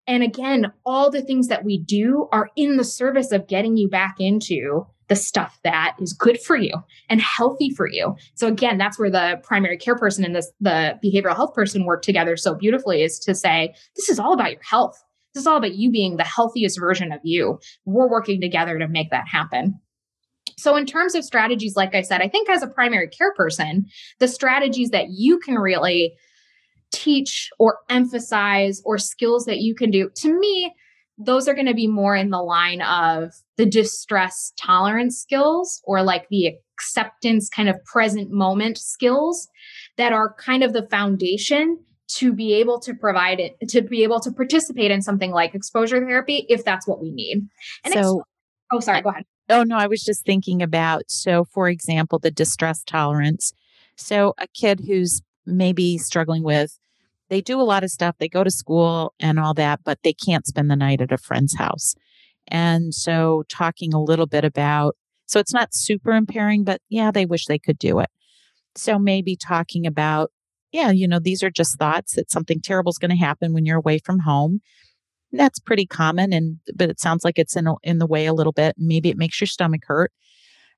And 0.06 0.22
again, 0.22 0.72
all 0.84 1.10
the 1.10 1.22
things 1.22 1.48
that 1.48 1.64
we 1.64 1.78
do 1.78 2.28
are 2.32 2.48
in 2.56 2.76
the 2.76 2.84
service 2.84 3.32
of 3.32 3.46
getting 3.48 3.76
you 3.76 3.88
back 3.88 4.16
into 4.18 4.86
the 5.10 5.16
stuff 5.16 5.58
that 5.64 5.96
is 6.00 6.12
good 6.12 6.40
for 6.40 6.56
you 6.56 6.72
and 7.08 7.20
healthy 7.20 7.68
for 7.74 7.88
you. 7.88 8.14
So 8.34 8.46
again, 8.46 8.78
that's 8.78 8.96
where 8.96 9.10
the 9.10 9.40
primary 9.42 9.76
care 9.76 9.96
person 9.96 10.24
and 10.24 10.36
this 10.36 10.50
the 10.60 10.98
behavioral 11.04 11.34
health 11.34 11.52
person 11.52 11.84
work 11.84 12.02
together 12.02 12.36
so 12.36 12.54
beautifully 12.54 13.02
is 13.02 13.18
to 13.18 13.34
say, 13.34 13.74
this 13.96 14.08
is 14.08 14.20
all 14.20 14.32
about 14.32 14.52
your 14.52 14.62
health. 14.62 15.04
This 15.34 15.42
is 15.42 15.46
all 15.48 15.56
about 15.56 15.74
you 15.74 15.90
being 15.90 16.16
the 16.16 16.22
healthiest 16.22 16.78
version 16.78 17.10
of 17.10 17.18
you. 17.24 17.58
We're 17.84 18.08
working 18.08 18.40
together 18.40 18.78
to 18.78 18.86
make 18.86 19.10
that 19.10 19.26
happen. 19.26 19.80
So, 20.56 20.76
in 20.76 20.86
terms 20.86 21.14
of 21.14 21.24
strategies, 21.24 21.74
like 21.74 21.94
I 21.94 22.02
said, 22.02 22.20
I 22.20 22.28
think 22.28 22.48
as 22.48 22.62
a 22.62 22.68
primary 22.68 23.08
care 23.08 23.34
person, 23.34 23.86
the 24.20 24.28
strategies 24.28 24.90
that 24.90 25.06
you 25.10 25.40
can 25.40 25.56
really 25.56 26.14
teach 26.92 27.50
or 27.58 27.78
emphasize 27.88 28.80
or 28.84 28.98
skills 28.98 29.44
that 29.46 29.58
you 29.58 29.74
can 29.74 29.90
do, 29.90 30.10
to 30.16 30.38
me, 30.38 30.72
those 31.20 31.46
are 31.46 31.54
going 31.54 31.66
to 31.66 31.74
be 31.74 31.86
more 31.86 32.16
in 32.16 32.30
the 32.30 32.42
line 32.42 32.80
of 32.80 33.32
the 33.56 33.66
distress 33.66 34.52
tolerance 34.58 35.20
skills 35.20 35.82
or 35.84 36.02
like 36.02 36.26
the 36.30 36.46
acceptance 36.74 37.48
kind 37.48 37.68
of 37.68 37.82
present 37.84 38.30
moment 38.30 38.78
skills 38.78 39.48
that 39.96 40.12
are 40.12 40.34
kind 40.34 40.62
of 40.62 40.72
the 40.72 40.86
foundation 40.88 41.78
to 42.08 42.32
be 42.32 42.54
able 42.54 42.80
to 42.80 42.94
provide 42.94 43.38
it 43.38 43.54
to 43.68 43.82
be 43.82 44.02
able 44.02 44.18
to 44.18 44.32
participate 44.32 44.90
in 44.90 45.02
something 45.02 45.30
like 45.30 45.54
exposure 45.54 46.00
therapy 46.00 46.46
if 46.48 46.64
that's 46.64 46.88
what 46.88 47.00
we 47.00 47.12
need. 47.12 47.46
And 47.84 47.94
so 47.94 48.24
oh 48.72 48.80
sorry 48.80 49.02
go 49.02 49.10
ahead. 49.10 49.24
Oh 49.48 49.62
no 49.62 49.76
i 49.76 49.86
was 49.86 50.02
just 50.02 50.24
thinking 50.24 50.62
about 50.62 51.02
so 51.06 51.44
for 51.44 51.68
example 51.68 52.18
the 52.18 52.30
distress 52.30 52.82
tolerance. 52.82 53.52
So 53.96 54.34
a 54.38 54.48
kid 54.48 54.80
who's 54.86 55.20
maybe 55.44 55.98
struggling 55.98 56.42
with 56.42 56.79
they 57.30 57.40
do 57.40 57.60
a 57.60 57.62
lot 57.62 57.84
of 57.84 57.90
stuff. 57.90 58.16
They 58.18 58.28
go 58.28 58.44
to 58.44 58.50
school 58.50 59.14
and 59.20 59.38
all 59.38 59.54
that, 59.54 59.80
but 59.84 60.00
they 60.02 60.12
can't 60.12 60.46
spend 60.46 60.70
the 60.70 60.76
night 60.76 61.00
at 61.00 61.12
a 61.12 61.18
friend's 61.18 61.54
house. 61.54 61.94
And 62.48 62.92
so, 62.92 63.44
talking 63.48 63.94
a 63.94 64.02
little 64.02 64.26
bit 64.26 64.44
about, 64.44 64.96
so 65.26 65.38
it's 65.38 65.54
not 65.54 65.72
super 65.72 66.12
impairing, 66.12 66.64
but 66.64 66.80
yeah, 66.88 67.10
they 67.12 67.24
wish 67.24 67.46
they 67.46 67.58
could 67.58 67.78
do 67.78 68.00
it. 68.00 68.10
So, 68.76 68.98
maybe 68.98 69.36
talking 69.36 69.86
about, 69.86 70.30
yeah, 70.72 70.90
you 70.90 71.06
know, 71.06 71.20
these 71.20 71.42
are 71.42 71.50
just 71.50 71.78
thoughts 71.78 72.14
that 72.14 72.30
something 72.30 72.60
terrible 72.60 72.90
is 72.90 72.98
going 72.98 73.10
to 73.10 73.16
happen 73.16 73.52
when 73.54 73.64
you're 73.64 73.78
away 73.78 73.98
from 74.04 74.20
home. 74.20 74.60
That's 75.32 75.60
pretty 75.60 75.86
common, 75.86 76.32
and 76.32 76.58
but 76.74 76.90
it 76.90 76.98
sounds 77.00 77.24
like 77.24 77.38
it's 77.38 77.56
in 77.56 77.68
in 77.84 77.98
the 77.98 78.06
way 78.06 78.26
a 78.26 78.34
little 78.34 78.52
bit. 78.52 78.74
Maybe 78.76 79.10
it 79.10 79.16
makes 79.16 79.40
your 79.40 79.46
stomach 79.46 79.82
hurt. 79.86 80.12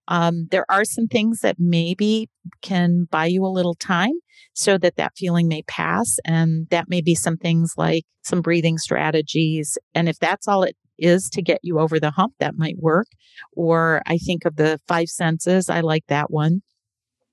Um, 0.08 0.48
there 0.50 0.66
are 0.68 0.84
some 0.84 1.06
things 1.06 1.40
that 1.40 1.56
maybe 1.58 2.28
can 2.60 3.06
buy 3.10 3.26
you 3.26 3.44
a 3.44 3.46
little 3.46 3.74
time 3.74 4.14
so 4.54 4.76
that 4.78 4.96
that 4.96 5.12
feeling 5.16 5.48
may 5.48 5.62
pass. 5.62 6.18
And 6.24 6.68
that 6.70 6.88
may 6.88 7.00
be 7.00 7.14
some 7.14 7.36
things 7.36 7.74
like 7.76 8.04
some 8.22 8.42
breathing 8.42 8.78
strategies. 8.78 9.78
And 9.94 10.08
if 10.08 10.18
that's 10.18 10.48
all 10.48 10.62
it 10.62 10.76
is 10.98 11.28
to 11.30 11.42
get 11.42 11.60
you 11.62 11.78
over 11.78 11.98
the 11.98 12.10
hump, 12.10 12.34
that 12.38 12.56
might 12.56 12.76
work. 12.78 13.06
Or 13.52 14.02
I 14.06 14.18
think 14.18 14.44
of 14.44 14.56
the 14.56 14.78
five 14.86 15.08
senses. 15.08 15.70
I 15.70 15.80
like 15.80 16.04
that 16.08 16.30
one. 16.30 16.62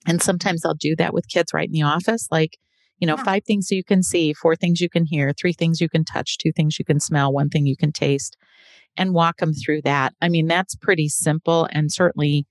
And 0.08 0.22
sometimes 0.22 0.66
I'll 0.66 0.76
do 0.76 0.96
that 0.98 1.14
with 1.14 1.28
kids 1.28 1.54
right 1.54 1.68
in 1.68 1.74
the 1.74 1.84
office. 1.84 2.28
Like, 2.32 2.58
you 3.00 3.08
know, 3.08 3.16
yeah. 3.18 3.24
five 3.24 3.44
things 3.46 3.72
you 3.72 3.84
can 3.84 4.04
see, 4.04 4.34
four 4.34 4.56
things 4.56 4.82
you 4.82 4.90
can 4.90 5.06
hear, 5.06 5.34
three 5.34 5.54
things 5.54 5.82
you 5.82 5.90
can 5.90 6.04
touch, 6.04 6.38
two 6.38 6.52
things 6.52 6.80
you 6.80 6.86
can 6.86 7.00
smell, 7.00 7.34
one 7.34 7.50
thing 7.50 7.66
you 7.66 7.78
can 7.78 7.92
taste, 7.92 8.36
and 8.98 9.14
walk 9.14 9.38
them 9.38 9.54
through 9.54 9.82
that. 9.84 10.14
I 10.22 10.30
mean, 10.30 10.48
that's 10.48 10.76
pretty 10.76 11.10
simple 11.10 11.68
and 11.72 11.92
certainly 11.92 12.46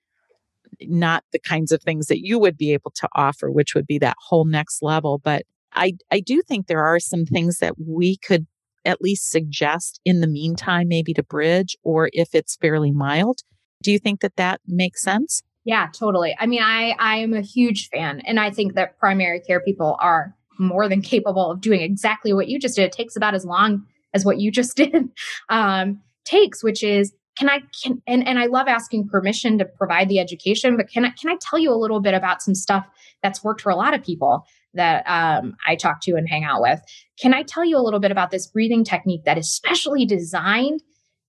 not 0.82 1.24
the 1.32 1.38
kinds 1.38 1.72
of 1.72 1.82
things 1.82 2.06
that 2.06 2.20
you 2.20 2.38
would 2.38 2.56
be 2.56 2.72
able 2.72 2.92
to 2.96 3.08
offer, 3.14 3.50
which 3.50 3.74
would 3.74 3.86
be 3.86 3.98
that 3.98 4.16
whole 4.18 4.44
next 4.44 4.82
level. 4.82 5.18
But 5.18 5.44
I, 5.72 5.94
I 6.10 6.20
do 6.20 6.42
think 6.42 6.66
there 6.66 6.84
are 6.84 6.98
some 6.98 7.24
things 7.24 7.58
that 7.58 7.74
we 7.78 8.16
could 8.16 8.46
at 8.84 9.02
least 9.02 9.30
suggest 9.30 10.00
in 10.04 10.20
the 10.20 10.26
meantime, 10.26 10.88
maybe 10.88 11.12
to 11.14 11.22
bridge, 11.22 11.76
or 11.82 12.10
if 12.12 12.34
it's 12.34 12.56
fairly 12.56 12.90
mild. 12.90 13.40
Do 13.82 13.92
you 13.92 13.98
think 13.98 14.20
that 14.20 14.36
that 14.36 14.60
makes 14.66 15.02
sense? 15.02 15.42
Yeah, 15.64 15.88
totally. 15.92 16.34
I 16.38 16.46
mean, 16.46 16.62
I 16.62 16.96
I 16.98 17.16
am 17.18 17.34
a 17.34 17.42
huge 17.42 17.88
fan 17.90 18.20
and 18.20 18.40
I 18.40 18.50
think 18.50 18.74
that 18.74 18.98
primary 18.98 19.40
care 19.40 19.60
people 19.60 19.96
are 20.00 20.34
more 20.58 20.88
than 20.88 21.02
capable 21.02 21.50
of 21.50 21.60
doing 21.60 21.80
exactly 21.82 22.32
what 22.32 22.48
you 22.48 22.58
just 22.58 22.76
did. 22.76 22.84
It 22.84 22.92
takes 22.92 23.16
about 23.16 23.34
as 23.34 23.44
long 23.44 23.84
as 24.14 24.24
what 24.24 24.40
you 24.40 24.50
just 24.50 24.76
did 24.76 25.10
um, 25.48 26.00
takes, 26.24 26.62
which 26.62 26.82
is 26.82 27.12
can 27.38 27.48
I 27.48 27.60
can 27.82 28.02
and, 28.06 28.26
and 28.26 28.38
I 28.38 28.46
love 28.46 28.66
asking 28.66 29.08
permission 29.08 29.58
to 29.58 29.64
provide 29.64 30.08
the 30.08 30.18
education, 30.18 30.76
but 30.76 30.90
can 30.90 31.04
I 31.04 31.10
can 31.10 31.30
I 31.30 31.36
tell 31.40 31.58
you 31.58 31.72
a 31.72 31.76
little 31.76 32.00
bit 32.00 32.14
about 32.14 32.42
some 32.42 32.54
stuff 32.54 32.86
that's 33.22 33.44
worked 33.44 33.60
for 33.60 33.70
a 33.70 33.76
lot 33.76 33.94
of 33.94 34.02
people 34.02 34.44
that 34.74 35.04
um, 35.06 35.56
I 35.66 35.76
talk 35.76 36.00
to 36.02 36.16
and 36.16 36.28
hang 36.28 36.44
out 36.44 36.60
with? 36.60 36.80
Can 37.20 37.34
I 37.34 37.42
tell 37.42 37.64
you 37.64 37.76
a 37.76 37.82
little 37.82 38.00
bit 38.00 38.10
about 38.10 38.30
this 38.30 38.46
breathing 38.46 38.84
technique 38.84 39.24
that 39.24 39.38
is 39.38 39.52
specially 39.52 40.04
designed 40.04 40.82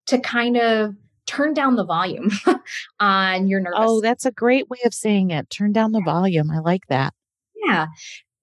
to 0.08 0.20
kind 0.20 0.58
of 0.58 0.96
turn 1.28 1.54
down 1.54 1.76
the 1.76 1.86
volume 1.86 2.32
on 3.00 3.48
your 3.48 3.60
nervous? 3.60 3.80
Oh, 3.80 4.02
that's 4.02 4.26
a 4.26 4.32
great 4.32 4.70
way 4.70 4.80
of 4.86 4.94
saying 4.94 5.30
it. 5.30 5.50
Turn 5.50 5.72
down 5.72 5.92
the 5.92 6.02
volume. 6.02 6.50
I 6.50 6.60
like 6.60 6.88
that. 6.88 7.14
Yeah 7.66 7.88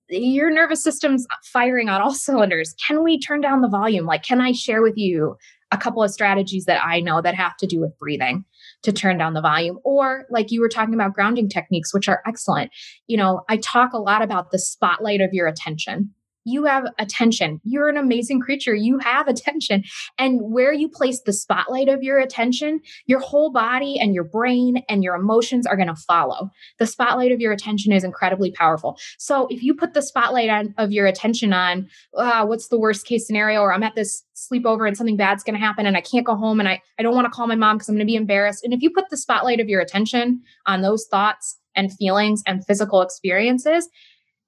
your 0.08 0.50
nervous 0.52 0.82
system's 0.82 1.26
firing 1.42 1.88
on 1.88 2.00
all 2.00 2.14
cylinders. 2.14 2.74
Can 2.86 3.02
we 3.02 3.18
turn 3.18 3.40
down 3.40 3.60
the 3.60 3.68
volume? 3.68 4.06
Like, 4.06 4.22
can 4.22 4.40
I 4.40 4.52
share 4.52 4.82
with 4.82 4.96
you 4.96 5.36
a 5.72 5.78
couple 5.78 6.02
of 6.02 6.10
strategies 6.10 6.64
that 6.66 6.84
I 6.84 7.00
know 7.00 7.20
that 7.20 7.34
have 7.34 7.56
to 7.58 7.66
do 7.66 7.80
with 7.80 7.98
breathing 7.98 8.44
to 8.82 8.92
turn 8.92 9.18
down 9.18 9.34
the 9.34 9.40
volume? 9.40 9.78
Or, 9.84 10.26
like 10.30 10.50
you 10.50 10.60
were 10.60 10.68
talking 10.68 10.94
about 10.94 11.14
grounding 11.14 11.48
techniques, 11.48 11.92
which 11.92 12.08
are 12.08 12.22
excellent. 12.26 12.70
You 13.06 13.16
know, 13.16 13.42
I 13.48 13.56
talk 13.56 13.92
a 13.92 13.98
lot 13.98 14.22
about 14.22 14.50
the 14.50 14.58
spotlight 14.58 15.20
of 15.20 15.32
your 15.32 15.46
attention 15.46 16.10
you 16.46 16.64
have 16.64 16.86
attention. 16.98 17.60
You're 17.64 17.88
an 17.88 17.96
amazing 17.96 18.40
creature. 18.40 18.74
You 18.74 18.98
have 18.98 19.26
attention. 19.26 19.82
And 20.16 20.40
where 20.40 20.72
you 20.72 20.88
place 20.88 21.20
the 21.20 21.32
spotlight 21.32 21.88
of 21.88 22.02
your 22.02 22.18
attention, 22.18 22.80
your 23.06 23.18
whole 23.18 23.50
body 23.50 23.98
and 23.98 24.14
your 24.14 24.24
brain 24.24 24.84
and 24.88 25.02
your 25.02 25.16
emotions 25.16 25.66
are 25.66 25.76
going 25.76 25.88
to 25.88 25.96
follow. 25.96 26.50
The 26.78 26.86
spotlight 26.86 27.32
of 27.32 27.40
your 27.40 27.52
attention 27.52 27.92
is 27.92 28.04
incredibly 28.04 28.52
powerful. 28.52 28.96
So 29.18 29.48
if 29.50 29.62
you 29.62 29.74
put 29.74 29.92
the 29.92 30.02
spotlight 30.02 30.48
on, 30.48 30.72
of 30.78 30.92
your 30.92 31.06
attention 31.06 31.52
on 31.52 31.88
uh, 32.16 32.46
what's 32.46 32.68
the 32.68 32.78
worst 32.78 33.06
case 33.06 33.26
scenario, 33.26 33.60
or 33.60 33.72
I'm 33.72 33.82
at 33.82 33.96
this 33.96 34.22
sleepover 34.36 34.86
and 34.86 34.96
something 34.96 35.16
bad's 35.16 35.42
going 35.42 35.58
to 35.58 35.64
happen 35.64 35.84
and 35.84 35.96
I 35.96 36.00
can't 36.00 36.24
go 36.24 36.36
home 36.36 36.60
and 36.60 36.68
I, 36.68 36.80
I 36.98 37.02
don't 37.02 37.14
want 37.14 37.24
to 37.24 37.30
call 37.30 37.48
my 37.48 37.56
mom 37.56 37.76
because 37.76 37.88
I'm 37.88 37.96
going 37.96 38.06
to 38.06 38.10
be 38.10 38.16
embarrassed. 38.16 38.62
And 38.62 38.72
if 38.72 38.82
you 38.82 38.90
put 38.90 39.10
the 39.10 39.16
spotlight 39.16 39.58
of 39.58 39.68
your 39.68 39.80
attention 39.80 40.42
on 40.66 40.82
those 40.82 41.06
thoughts 41.10 41.58
and 41.74 41.92
feelings 41.92 42.42
and 42.46 42.64
physical 42.64 43.02
experiences, 43.02 43.88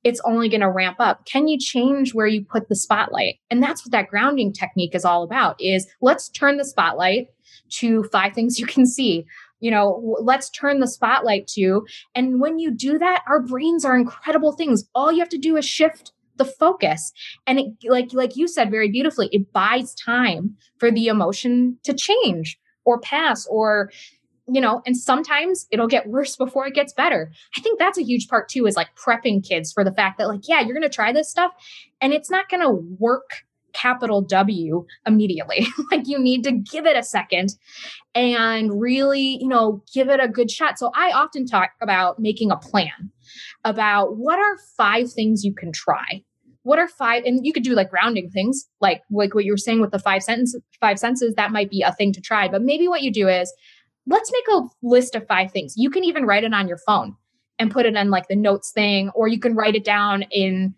it's 0.05 0.21
only 0.25 0.49
going 0.49 0.61
to 0.61 0.71
ramp 0.71 0.97
up. 1.01 1.25
Can 1.27 1.49
you 1.49 1.59
change 1.59 2.15
where 2.15 2.27
you 2.27 2.45
put 2.45 2.69
the 2.69 2.77
spotlight? 2.77 3.37
And 3.51 3.63
that's 3.63 3.85
what 3.85 3.93
that 3.93 4.09
grounding 4.09 4.53
technique 4.53 4.95
is 4.95 5.05
all 5.05 5.23
about 5.23 5.61
is 5.61 5.87
let's 6.01 6.29
turn 6.29 6.57
the 6.57 6.65
spotlight 6.65 7.29
to 7.71 8.05
five 8.05 8.33
things 8.35 8.59
you 8.59 8.67
can 8.67 8.87
see. 8.87 9.27
You 9.61 9.73
know, 9.73 10.17
let's 10.21 10.51
turn 10.51 10.79
the 10.79 10.87
spotlight 10.87 11.49
to 11.49 11.85
and 12.15 12.41
when 12.41 12.59
you 12.59 12.71
do 12.71 12.99
that, 12.99 13.25
our 13.27 13.41
brains 13.41 13.85
are 13.85 13.97
incredible 13.97 14.53
things. 14.53 14.85
All 14.95 15.11
you 15.11 15.19
have 15.19 15.29
to 15.31 15.39
do 15.39 15.57
is 15.57 15.65
shift 15.65 16.13
the 16.37 16.45
focus 16.45 17.13
and 17.49 17.59
it 17.59 17.67
like 17.89 18.13
like 18.13 18.37
you 18.37 18.47
said 18.47 18.71
very 18.71 18.89
beautifully, 18.89 19.29
it 19.33 19.53
buys 19.53 19.95
time 19.95 20.57
for 20.79 20.93
the 20.93 21.09
emotion 21.09 21.77
to 21.83 21.93
change 21.93 22.57
or 22.85 23.01
pass 23.01 23.47
or 23.51 23.91
you 24.51 24.61
know, 24.61 24.83
and 24.87 24.97
sometimes 24.97 25.67
it'll 25.71 25.89
get 25.89 26.09
worse 26.09 26.37
before 26.37 26.67
it 26.67 26.75
gets 26.75 26.93
better. 26.93 27.31
I 27.57 27.61
think 27.61 27.79
that's 27.79 27.99
a 27.99 28.05
huge 28.05 28.29
part 28.29 28.49
too, 28.49 28.67
is 28.67 28.77
like 28.77 28.89
prepping 28.95 29.47
kids 29.47 29.73
for 29.73 29.85
the 29.85 29.93
fact 29.93 30.19
that, 30.19 30.29
like, 30.29 30.49
yeah, 30.49 30.61
you're 30.61 30.75
going 30.75 30.83
to 30.83 30.89
try 30.89 31.13
this 31.13 31.31
stuff 31.31 31.53
and 32.01 32.13
it's 32.13 32.31
not 32.31 32.49
going 32.49 32.63
to 32.63 32.71
work 32.99 33.43
capital 33.75 34.23
W 34.23 34.87
immediately. 35.07 35.67
like, 35.91 36.09
you 36.09 36.19
need 36.19 36.45
to 36.45 36.53
give 36.53 36.87
it 36.87 36.97
a 36.97 37.03
second 37.03 37.55
and 38.15 38.81
really, 38.81 39.39
you 39.41 39.49
know, 39.49 39.83
give 39.93 40.09
it 40.09 40.21
a 40.21 40.29
good 40.29 40.51
shot. 40.51 40.79
So, 40.79 40.91
I 40.95 41.13
often 41.13 41.47
talk 41.47 41.71
about 41.83 42.19
making 42.19 42.51
a 42.51 42.57
plan 42.57 43.13
about 43.65 44.17
what 44.17 44.39
are 44.39 44.57
five 44.77 45.13
things 45.13 45.45
you 45.45 45.55
can 45.55 45.73
try 45.73 46.23
what 46.69 46.79
are 46.79 46.89
five 46.89 47.25
and 47.25 47.47
you 47.47 47.53
could 47.53 47.63
do 47.63 47.75
like 47.75 47.89
grounding 47.89 48.29
things 48.29 48.69
like 48.81 49.03
like 49.11 49.35
what 49.35 49.45
you 49.45 49.53
were 49.53 49.57
saying 49.57 49.81
with 49.81 49.91
the 49.91 49.99
five 49.99 50.23
sentences 50.23 50.61
five 50.81 50.99
senses 50.99 51.35
that 51.35 51.51
might 51.51 51.71
be 51.71 51.81
a 51.81 51.93
thing 51.93 52.13
to 52.13 52.21
try 52.21 52.47
but 52.47 52.61
maybe 52.63 52.87
what 52.87 53.01
you 53.01 53.11
do 53.11 53.27
is 53.27 53.53
let's 54.09 54.33
make 54.33 54.57
a 54.57 54.63
list 54.83 55.15
of 55.15 55.27
five 55.27 55.53
things. 55.53 55.75
You 55.77 55.91
can 55.91 56.05
even 56.05 56.25
write 56.25 56.45
it 56.45 56.55
on 56.55 56.67
your 56.67 56.79
phone 56.79 57.15
and 57.59 57.71
put 57.71 57.87
it 57.87 57.95
in 57.95 58.11
like 58.11 58.29
the 58.29 58.37
notes 58.37 58.71
thing, 58.73 59.11
or 59.15 59.29
you 59.29 59.39
can 59.39 59.55
write 59.55 59.75
it 59.75 59.85
down 59.85 60.23
in, 60.31 60.75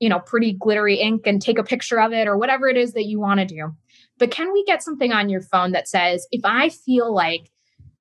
you 0.00 0.08
know, 0.08 0.20
pretty 0.20 0.52
glittery 0.52 0.96
ink 0.96 1.26
and 1.26 1.40
take 1.40 1.58
a 1.58 1.64
picture 1.64 2.00
of 2.00 2.12
it 2.12 2.28
or 2.28 2.36
whatever 2.36 2.68
it 2.68 2.76
is 2.76 2.92
that 2.92 3.06
you 3.06 3.20
want 3.20 3.40
to 3.40 3.46
do. 3.46 3.72
But 4.18 4.30
can 4.30 4.52
we 4.52 4.64
get 4.64 4.82
something 4.82 5.12
on 5.12 5.28
your 5.28 5.40
phone 5.40 5.72
that 5.72 5.88
says, 5.88 6.26
if 6.30 6.42
I 6.44 6.68
feel 6.68 7.12
like 7.14 7.50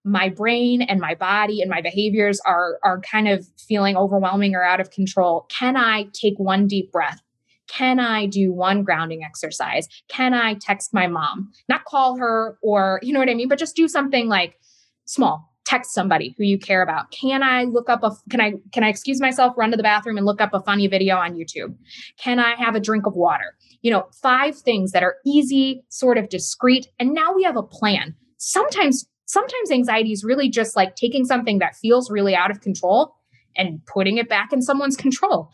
my 0.04 0.28
brain 0.30 0.82
and 0.82 1.00
my 1.00 1.16
body 1.16 1.62
and 1.62 1.70
my 1.70 1.82
behaviors 1.82 2.42
are 2.46 2.78
are 2.84 3.00
kind 3.00 3.28
of 3.28 3.48
feeling 3.58 3.96
overwhelming 3.96 4.54
or 4.54 4.64
out 4.64 4.82
of 4.82 4.92
control, 4.92 5.46
can 5.50 5.78
I 5.78 6.08
take 6.12 6.34
one 6.38 6.68
deep 6.68 6.92
breath? 6.92 7.22
Can 7.68 8.00
I 8.00 8.26
do 8.26 8.52
one 8.52 8.84
grounding 8.84 9.24
exercise? 9.24 9.88
Can 10.10 10.34
I 10.34 10.56
text 10.56 10.94
my 10.94 11.08
mom? 11.08 11.52
Not 11.70 11.86
call 11.86 12.18
her 12.18 12.58
or, 12.62 13.00
you 13.02 13.14
know 13.14 13.20
what 13.20 13.30
I 13.30 13.34
mean, 13.34 13.48
but 13.48 13.58
just 13.58 13.76
do 13.76 13.88
something 13.88 14.28
like 14.28 14.60
small 15.06 15.54
text 15.66 15.94
somebody 15.94 16.36
who 16.38 16.44
you 16.44 16.60
care 16.60 16.82
about. 16.82 17.12
Can 17.12 17.42
i 17.42 17.64
look 17.64 17.90
up 17.90 18.04
a 18.04 18.12
can 18.30 18.42
i 18.42 18.54
can 18.72 18.84
i 18.84 18.90
excuse 18.90 19.22
myself 19.22 19.54
run 19.58 19.72
to 19.72 19.78
the 19.78 19.84
bathroom 19.84 20.18
and 20.18 20.26
look 20.26 20.42
up 20.42 20.54
a 20.54 20.62
funny 20.62 20.88
video 20.88 21.16
on 21.16 21.34
youtube? 21.34 21.76
Can 22.18 22.40
i 22.40 22.56
have 22.56 22.76
a 22.76 22.80
drink 22.80 23.06
of 23.06 23.14
water? 23.16 23.56
You 23.82 23.92
know 23.92 24.08
five 24.22 24.58
things 24.58 24.92
that 24.92 25.04
are 25.04 25.16
easy 25.26 25.84
sort 25.90 26.18
of 26.18 26.30
discreet 26.30 26.88
and 27.00 27.14
now 27.14 27.34
we 27.34 27.44
have 27.44 27.58
a 27.58 27.64
plan. 27.64 28.16
Sometimes 28.38 29.08
sometimes 29.26 29.72
anxiety 29.72 30.12
is 30.12 30.24
really 30.24 30.50
just 30.50 30.76
like 30.76 30.96
taking 30.96 31.26
something 31.26 31.60
that 31.60 31.76
feels 31.76 32.12
really 32.12 32.36
out 32.36 32.52
of 32.52 32.62
control 32.62 33.16
and 33.56 33.86
putting 33.86 34.18
it 34.18 34.28
back 34.28 34.52
in 34.52 34.62
someone's 34.62 34.98
control. 34.98 35.50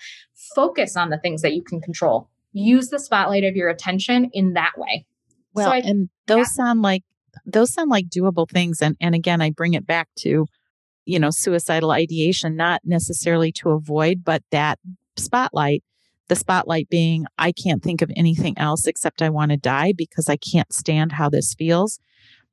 Focus 0.56 0.98
on 0.98 1.10
the 1.10 1.20
things 1.20 1.42
that 1.42 1.54
you 1.54 1.64
can 1.64 1.82
control. 1.82 2.30
Use 2.52 2.90
the 2.90 3.00
spotlight 3.00 3.44
of 3.44 3.56
your 3.56 3.70
attention 3.70 4.32
in 4.34 4.54
that 4.54 4.72
way. 4.76 5.06
Well 5.54 5.68
so 5.68 5.72
I, 5.72 5.78
and 5.78 6.10
those 6.26 6.38
yeah. 6.38 6.44
sound 6.66 6.82
like 6.82 7.04
those 7.46 7.74
sound 7.74 7.90
like 7.90 8.08
doable 8.08 8.50
things. 8.50 8.82
And, 8.82 8.96
and 9.00 9.16
again, 9.16 9.42
I 9.42 9.52
bring 9.52 9.74
it 9.74 9.86
back 9.86 10.10
to, 10.20 10.46
you 11.06 11.20
know, 11.20 11.30
suicidal 11.30 11.92
ideation, 11.92 12.56
not 12.56 12.82
necessarily 12.84 13.52
to 13.54 13.72
avoid, 13.72 14.24
but 14.24 14.44
that 14.52 14.80
spotlight, 15.18 15.84
the 16.28 16.36
spotlight 16.36 16.90
being, 16.90 17.26
I 17.38 17.52
can't 17.52 17.84
think 17.84 18.02
of 18.02 18.12
anything 18.16 18.58
else 18.58 18.88
except 18.88 19.22
I 19.22 19.30
want 19.30 19.52
to 19.52 19.58
die 19.58 19.94
because 19.96 20.30
I 20.30 20.38
can't 20.38 20.72
stand 20.74 21.14
how 21.14 21.30
this 21.30 21.54
feels. 21.54 22.00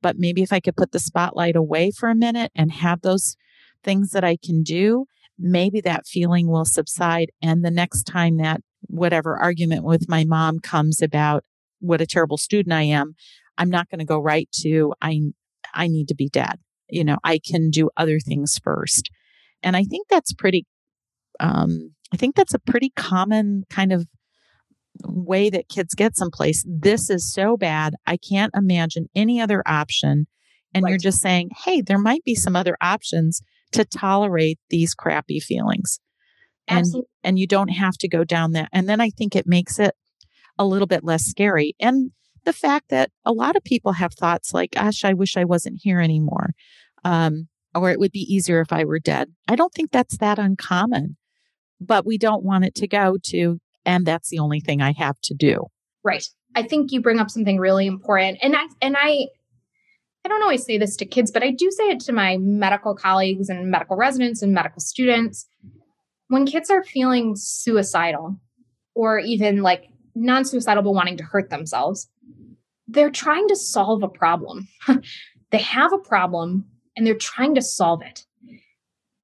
But 0.01 0.17
maybe 0.17 0.43
if 0.43 0.53
I 0.53 0.59
could 0.59 0.75
put 0.75 0.91
the 0.91 0.99
spotlight 0.99 1.55
away 1.55 1.91
for 1.91 2.09
a 2.09 2.15
minute 2.15 2.51
and 2.55 2.71
have 2.71 3.01
those 3.01 3.35
things 3.83 4.11
that 4.11 4.23
I 4.23 4.37
can 4.37 4.63
do, 4.63 5.05
maybe 5.39 5.81
that 5.81 6.07
feeling 6.07 6.47
will 6.47 6.65
subside. 6.65 7.31
And 7.41 7.63
the 7.63 7.71
next 7.71 8.03
time 8.03 8.37
that 8.37 8.61
whatever 8.81 9.37
argument 9.37 9.83
with 9.83 10.09
my 10.09 10.23
mom 10.23 10.59
comes 10.59 11.01
about 11.01 11.43
what 11.79 12.01
a 12.01 12.07
terrible 12.07 12.37
student 12.37 12.73
I 12.73 12.83
am, 12.83 13.15
I'm 13.57 13.69
not 13.69 13.89
going 13.89 13.99
to 13.99 14.05
go 14.05 14.19
right 14.19 14.49
to 14.61 14.93
I 15.01 15.21
I 15.73 15.87
need 15.87 16.07
to 16.09 16.15
be 16.15 16.29
dead. 16.29 16.59
You 16.89 17.03
know, 17.03 17.17
I 17.23 17.39
can 17.39 17.69
do 17.69 17.89
other 17.97 18.19
things 18.19 18.59
first. 18.63 19.09
And 19.63 19.75
I 19.75 19.83
think 19.83 20.07
that's 20.09 20.33
pretty 20.33 20.65
um 21.39 21.93
I 22.13 22.17
think 22.17 22.35
that's 22.35 22.53
a 22.53 22.59
pretty 22.59 22.91
common 22.95 23.63
kind 23.69 23.91
of 23.91 24.07
way 25.03 25.49
that 25.49 25.69
kids 25.69 25.93
get 25.93 26.15
someplace. 26.15 26.65
This 26.67 27.09
is 27.09 27.31
so 27.31 27.57
bad. 27.57 27.95
I 28.05 28.17
can't 28.17 28.53
imagine 28.55 29.07
any 29.15 29.41
other 29.41 29.61
option. 29.65 30.27
And 30.73 30.83
right. 30.83 30.89
you're 30.89 30.99
just 30.99 31.21
saying, 31.21 31.49
hey, 31.65 31.81
there 31.81 31.99
might 31.99 32.23
be 32.23 32.35
some 32.35 32.55
other 32.55 32.77
options 32.81 33.41
to 33.73 33.85
tolerate 33.85 34.59
these 34.69 34.93
crappy 34.93 35.39
feelings. 35.39 35.99
And, 36.67 36.79
Absolutely. 36.79 37.09
and 37.23 37.39
you 37.39 37.47
don't 37.47 37.69
have 37.69 37.97
to 37.99 38.07
go 38.07 38.23
down 38.23 38.51
that. 38.51 38.69
And 38.73 38.89
then 38.89 38.99
I 38.99 39.09
think 39.09 39.35
it 39.35 39.47
makes 39.47 39.79
it 39.79 39.95
a 40.57 40.65
little 40.65 40.87
bit 40.87 41.03
less 41.03 41.23
scary. 41.23 41.75
And 41.79 42.11
the 42.47 42.53
fact 42.53 42.87
that 42.87 43.11
a 43.25 43.33
lot 43.33 43.57
of 43.57 43.63
people 43.65 43.91
have 43.91 44.13
thoughts 44.13 44.53
like, 44.53 44.71
gosh, 44.71 45.03
I 45.03 45.13
wish 45.13 45.35
I 45.35 45.43
wasn't 45.43 45.81
here 45.83 45.99
anymore. 45.99 46.51
Um, 47.03 47.49
or 47.75 47.91
it 47.91 47.99
would 47.99 48.13
be 48.13 48.21
easier 48.21 48.61
if 48.61 48.71
I 48.71 48.85
were 48.85 48.99
dead. 48.99 49.33
I 49.49 49.57
don't 49.57 49.73
think 49.73 49.91
that's 49.91 50.17
that 50.19 50.39
uncommon, 50.39 51.17
but 51.81 52.05
we 52.05 52.17
don't 52.17 52.45
want 52.45 52.63
it 52.63 52.73
to 52.75 52.87
go 52.87 53.17
to, 53.23 53.59
and 53.85 54.05
that's 54.05 54.29
the 54.29 54.39
only 54.39 54.61
thing 54.61 54.81
I 54.81 54.93
have 54.93 55.19
to 55.23 55.33
do. 55.33 55.65
Right. 56.05 56.25
I 56.55 56.63
think 56.63 56.93
you 56.93 57.01
bring 57.01 57.19
up 57.19 57.29
something 57.29 57.59
really 57.59 57.85
important. 57.85 58.39
And 58.41 58.55
I, 58.55 58.63
and 58.81 58.95
I, 58.97 59.27
I 60.23 60.29
don't 60.29 60.41
always 60.41 60.63
say 60.63 60.77
this 60.77 60.95
to 60.95 61.05
kids, 61.05 61.29
but 61.29 61.43
I 61.43 61.51
do 61.51 61.69
say 61.69 61.89
it 61.89 61.99
to 62.01 62.13
my 62.13 62.37
medical 62.37 62.95
colleagues 62.95 63.49
and 63.49 63.69
medical 63.69 63.97
residents 63.97 64.41
and 64.41 64.53
medical 64.53 64.79
students. 64.79 65.49
When 66.29 66.45
kids 66.45 66.69
are 66.69 66.81
feeling 66.81 67.33
suicidal 67.35 68.39
or 68.95 69.19
even 69.19 69.61
like 69.61 69.89
non 70.15 70.45
suicidal 70.45 70.83
but 70.83 70.91
wanting 70.91 71.17
to 71.17 71.25
hurt 71.25 71.49
themselves, 71.49 72.09
they're 72.87 73.11
trying 73.11 73.47
to 73.47 73.55
solve 73.55 74.03
a 74.03 74.07
problem. 74.07 74.67
they 75.51 75.57
have 75.59 75.93
a 75.93 75.97
problem 75.97 76.65
and 76.95 77.05
they're 77.05 77.15
trying 77.15 77.55
to 77.55 77.61
solve 77.61 78.01
it. 78.01 78.25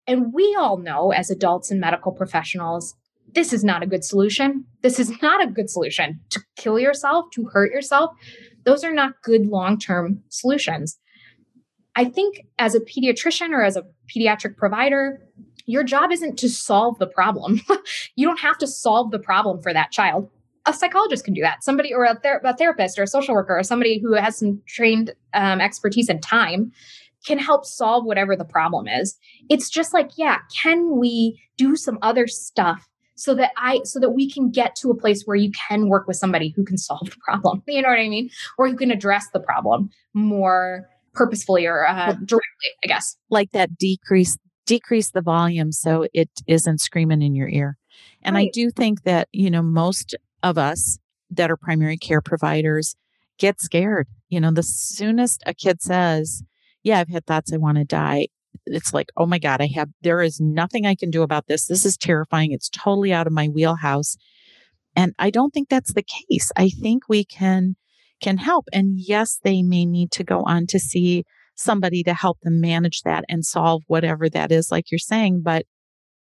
And 0.06 0.34
we 0.34 0.56
all 0.60 0.78
know 0.78 1.12
as 1.12 1.30
adults 1.30 1.72
and 1.72 1.80
medical 1.80 2.12
professionals, 2.12 2.96
this 3.34 3.54
is 3.54 3.64
not 3.64 3.82
a 3.82 3.88
good 3.88 4.04
solution. 4.04 4.66
This 4.82 5.00
is 5.00 5.22
not 5.22 5.44
a 5.44 5.50
good 5.50 5.70
solution 5.70 6.20
to 6.30 6.42
kill 6.56 6.78
yourself, 6.78 7.26
to 7.32 7.46
hurt 7.46 7.72
yourself. 7.72 8.12
Those 8.66 8.84
are 8.84 8.94
not 8.94 9.22
good 9.24 9.48
long 9.48 9.80
term 9.80 10.22
solutions. 10.30 11.00
I 11.96 12.06
think 12.06 12.42
as 12.60 12.76
a 12.76 12.80
pediatrician 12.80 13.50
or 13.50 13.64
as 13.64 13.76
a 13.76 13.86
pediatric 14.14 14.58
provider, 14.58 15.22
your 15.66 15.84
job 15.84 16.12
isn't 16.12 16.38
to 16.40 16.50
solve 16.50 17.00
the 17.00 17.08
problem. 17.08 17.62
you 18.16 18.28
don't 18.28 18.40
have 18.40 18.58
to 18.58 18.68
solve 18.68 19.12
the 19.12 19.20
problem 19.20 19.62
for 19.62 19.74
that 19.74 19.92
child. 19.92 20.30
A 20.66 20.74
psychologist 20.74 21.26
can 21.26 21.34
do 21.34 21.42
that. 21.42 21.64
Somebody 21.64 21.94
or 21.94 22.06
a, 22.06 22.16
ther- 22.16 22.42
a 22.44 22.56
therapist 22.56 22.98
or 22.98 23.04
a 23.04 23.08
social 23.08 23.36
worker 23.36 23.58
or 23.58 23.64
somebody 23.64 24.00
who 24.00 24.14
has 24.14 24.38
some 24.38 24.62
trained 24.68 25.14
um, 25.34 25.60
expertise 25.60 26.10
and 26.10 26.22
time 26.22 26.72
can 27.26 27.38
help 27.38 27.66
solve 27.66 28.06
whatever 28.06 28.36
the 28.36 28.46
problem 28.46 28.88
is. 28.88 29.18
It's 29.50 29.70
just 29.70 29.94
like, 29.94 30.12
yeah, 30.18 30.40
can 30.62 30.98
we 30.98 31.42
do 31.58 31.76
some 31.76 31.98
other 32.02 32.28
stuff 32.28 32.90
so 33.16 33.36
that 33.36 33.52
I 33.58 33.82
so 33.84 34.00
that 34.00 34.12
we 34.12 34.30
can 34.30 34.50
get 34.50 34.76
to 34.78 34.90
a 34.90 34.96
place 34.96 35.24
where 35.26 35.36
you 35.36 35.52
can 35.52 35.88
work 35.88 36.08
with 36.08 36.18
somebody 36.18 36.54
who 36.56 36.64
can 36.64 36.78
solve 36.78 37.10
the 37.10 37.16
problem. 37.24 37.64
You 37.74 37.82
know 37.82 37.90
what 37.90 38.00
I 38.00 38.10
mean? 38.10 38.30
Or 38.58 38.68
who 38.68 38.76
can 38.76 38.92
address 38.92 39.28
the 39.34 39.40
problem 39.40 39.90
more 40.14 40.90
purposefully 41.14 41.66
or 41.66 41.88
uh, 41.88 42.14
directly, 42.14 42.70
I 42.84 42.88
guess. 42.88 43.18
Like 43.30 43.52
that 43.52 43.78
decrease 43.78 44.38
decrease 44.66 45.12
the 45.12 45.22
volume 45.22 45.72
so 45.72 46.08
it 46.14 46.30
isn't 46.48 46.80
screaming 46.80 47.22
in 47.22 47.36
your 47.36 47.50
ear. 47.50 47.78
And 48.22 48.36
right. 48.36 48.48
I 48.48 48.52
do 48.54 48.70
think 48.70 49.04
that, 49.04 49.28
you 49.32 49.52
know, 49.52 49.62
most 49.62 50.16
of 50.44 50.58
us 50.58 51.00
that 51.32 51.50
are 51.50 51.58
primary 51.58 51.98
care 51.98 52.22
providers 52.22 52.96
get 53.40 53.60
scared. 53.60 54.08
You 54.30 54.40
know, 54.40 54.52
the 54.52 54.64
soonest 54.64 55.42
a 55.46 55.54
kid 55.54 55.82
says, 55.82 56.44
Yeah, 56.84 57.00
I've 57.00 57.10
had 57.10 57.26
thoughts 57.26 57.52
I 57.52 57.58
want 57.58 57.78
to 57.78 57.86
die, 57.86 58.28
it's 58.66 58.94
like, 58.94 59.10
oh 59.18 59.26
my 59.26 59.40
God, 59.40 59.62
I 59.62 59.70
have, 59.76 59.90
there 60.02 60.22
is 60.22 60.40
nothing 60.40 60.86
I 60.86 60.96
can 60.96 61.10
do 61.10 61.22
about 61.22 61.48
this. 61.48 61.66
This 61.66 61.86
is 61.86 61.98
terrifying. 61.98 62.52
It's 62.52 62.70
totally 62.70 63.14
out 63.14 63.28
of 63.28 63.34
my 63.34 63.48
wheelhouse. 63.48 64.16
And 64.96 65.14
I 65.18 65.30
don't 65.30 65.52
think 65.54 65.70
that's 65.70 65.94
the 65.94 66.04
case. 66.04 66.52
I 66.56 66.70
think 66.70 67.04
we 67.10 67.26
can, 67.26 67.76
can 68.22 68.38
help. 68.38 68.66
And 68.72 69.00
yes, 69.00 69.40
they 69.44 69.64
may 69.64 69.86
need 69.86 70.12
to 70.12 70.24
go 70.24 70.44
on 70.44 70.68
to 70.68 70.80
see 70.80 71.26
somebody 71.56 72.04
to 72.04 72.14
help 72.14 72.40
them 72.42 72.62
manage 72.62 73.02
that 73.02 73.26
and 73.28 73.46
solve 73.46 73.84
whatever 73.88 74.30
that 74.30 74.52
is, 74.52 74.72
like 74.72 74.92
you're 74.92 75.00
saying. 75.00 75.42
But 75.44 75.66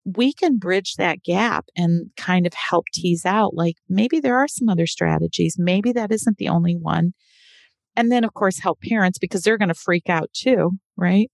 we 0.05 0.33
can 0.33 0.57
bridge 0.57 0.95
that 0.95 1.23
gap 1.23 1.65
and 1.75 2.09
kind 2.17 2.45
of 2.45 2.53
help 2.53 2.85
tease 2.93 3.25
out 3.25 3.53
like 3.53 3.75
maybe 3.87 4.19
there 4.19 4.37
are 4.37 4.47
some 4.47 4.69
other 4.69 4.87
strategies. 4.87 5.55
Maybe 5.57 5.91
that 5.93 6.11
isn't 6.11 6.37
the 6.37 6.49
only 6.49 6.75
one. 6.75 7.13
And 7.95 8.11
then, 8.11 8.23
of 8.23 8.33
course, 8.33 8.59
help 8.59 8.81
parents 8.81 9.19
because 9.19 9.43
they're 9.43 9.57
going 9.57 9.69
to 9.69 9.75
freak 9.75 10.09
out 10.09 10.29
too, 10.33 10.71
right? 10.97 11.29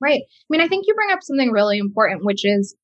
Right. 0.00 0.22
I 0.22 0.46
mean, 0.48 0.60
I 0.60 0.68
think 0.68 0.84
you 0.86 0.94
bring 0.94 1.10
up 1.10 1.22
something 1.22 1.50
really 1.50 1.78
important, 1.78 2.24
which 2.24 2.44
is 2.44 2.74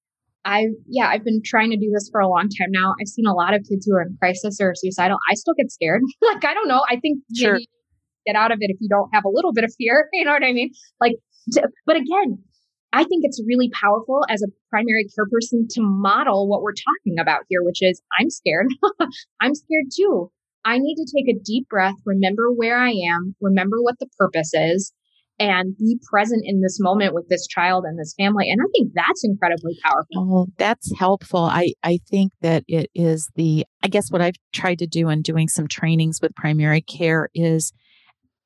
I've, 0.44 0.74
yeah, 0.88 1.08
I've 1.08 1.24
been 1.24 1.40
trying 1.44 1.70
to 1.70 1.76
do 1.76 1.90
this 1.92 2.08
for 2.10 2.20
a 2.20 2.28
long 2.28 2.48
time 2.48 2.68
now. 2.70 2.94
I've 3.00 3.08
seen 3.08 3.26
a 3.26 3.34
lot 3.34 3.54
of 3.54 3.62
kids 3.68 3.86
who 3.86 3.96
are 3.96 4.02
in 4.02 4.16
crisis 4.20 4.58
or 4.60 4.74
suicidal. 4.76 5.18
I 5.30 5.34
still 5.34 5.54
get 5.54 5.70
scared. 5.70 6.02
like, 6.22 6.44
I 6.44 6.54
don't 6.54 6.68
know. 6.68 6.82
I 6.88 6.96
think 7.00 7.20
sure. 7.34 7.58
get 8.26 8.36
out 8.36 8.52
of 8.52 8.58
it 8.60 8.70
if 8.70 8.76
you 8.80 8.88
don't 8.88 9.10
have 9.12 9.24
a 9.24 9.30
little 9.30 9.52
bit 9.52 9.64
of 9.64 9.72
fear. 9.78 10.08
You 10.12 10.24
know 10.24 10.32
what 10.32 10.44
I 10.44 10.52
mean? 10.52 10.70
Like, 11.00 11.14
to, 11.52 11.68
but 11.86 11.96
again, 11.96 12.38
I 12.96 13.04
think 13.04 13.24
it's 13.24 13.42
really 13.46 13.70
powerful 13.78 14.24
as 14.30 14.42
a 14.42 14.48
primary 14.70 15.04
care 15.14 15.26
person 15.30 15.66
to 15.72 15.82
model 15.82 16.48
what 16.48 16.62
we're 16.62 16.72
talking 16.72 17.20
about 17.20 17.42
here, 17.50 17.62
which 17.62 17.82
is 17.82 18.00
I'm 18.18 18.30
scared. 18.30 18.68
I'm 19.40 19.54
scared 19.54 19.86
too. 19.94 20.30
I 20.64 20.78
need 20.78 20.96
to 20.96 21.06
take 21.14 21.28
a 21.28 21.38
deep 21.44 21.68
breath, 21.68 21.96
remember 22.06 22.50
where 22.50 22.78
I 22.78 22.90
am, 22.90 23.36
remember 23.38 23.76
what 23.82 23.96
the 24.00 24.08
purpose 24.18 24.52
is, 24.54 24.94
and 25.38 25.76
be 25.76 26.00
present 26.10 26.42
in 26.46 26.62
this 26.62 26.80
moment 26.80 27.12
with 27.12 27.28
this 27.28 27.46
child 27.46 27.84
and 27.86 27.98
this 27.98 28.14
family. 28.18 28.50
And 28.50 28.62
I 28.62 28.66
think 28.72 28.92
that's 28.94 29.24
incredibly 29.24 29.78
powerful. 29.84 30.06
Oh, 30.16 30.46
that's 30.56 30.90
helpful. 30.98 31.44
I, 31.44 31.74
I 31.84 31.98
think 32.10 32.32
that 32.40 32.64
it 32.66 32.90
is 32.94 33.28
the, 33.36 33.66
I 33.82 33.88
guess 33.88 34.10
what 34.10 34.22
I've 34.22 34.36
tried 34.54 34.78
to 34.78 34.86
do 34.86 35.10
in 35.10 35.20
doing 35.20 35.48
some 35.48 35.68
trainings 35.68 36.20
with 36.22 36.34
primary 36.34 36.80
care 36.80 37.28
is 37.34 37.74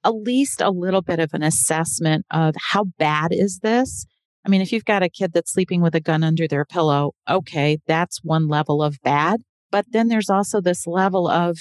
at 0.04 0.10
least 0.10 0.60
a 0.60 0.70
little 0.70 1.02
bit 1.02 1.20
of 1.20 1.30
an 1.34 1.44
assessment 1.44 2.26
of 2.32 2.56
how 2.58 2.84
bad 2.98 3.28
is 3.30 3.60
this? 3.62 4.06
I 4.44 4.48
mean, 4.48 4.60
if 4.60 4.72
you've 4.72 4.84
got 4.84 5.02
a 5.02 5.08
kid 5.08 5.32
that's 5.32 5.52
sleeping 5.52 5.82
with 5.82 5.94
a 5.94 6.00
gun 6.00 6.24
under 6.24 6.48
their 6.48 6.64
pillow, 6.64 7.12
okay, 7.28 7.78
that's 7.86 8.22
one 8.22 8.48
level 8.48 8.82
of 8.82 8.98
bad. 9.02 9.40
But 9.70 9.86
then 9.90 10.08
there's 10.08 10.30
also 10.30 10.60
this 10.60 10.86
level 10.86 11.28
of, 11.28 11.58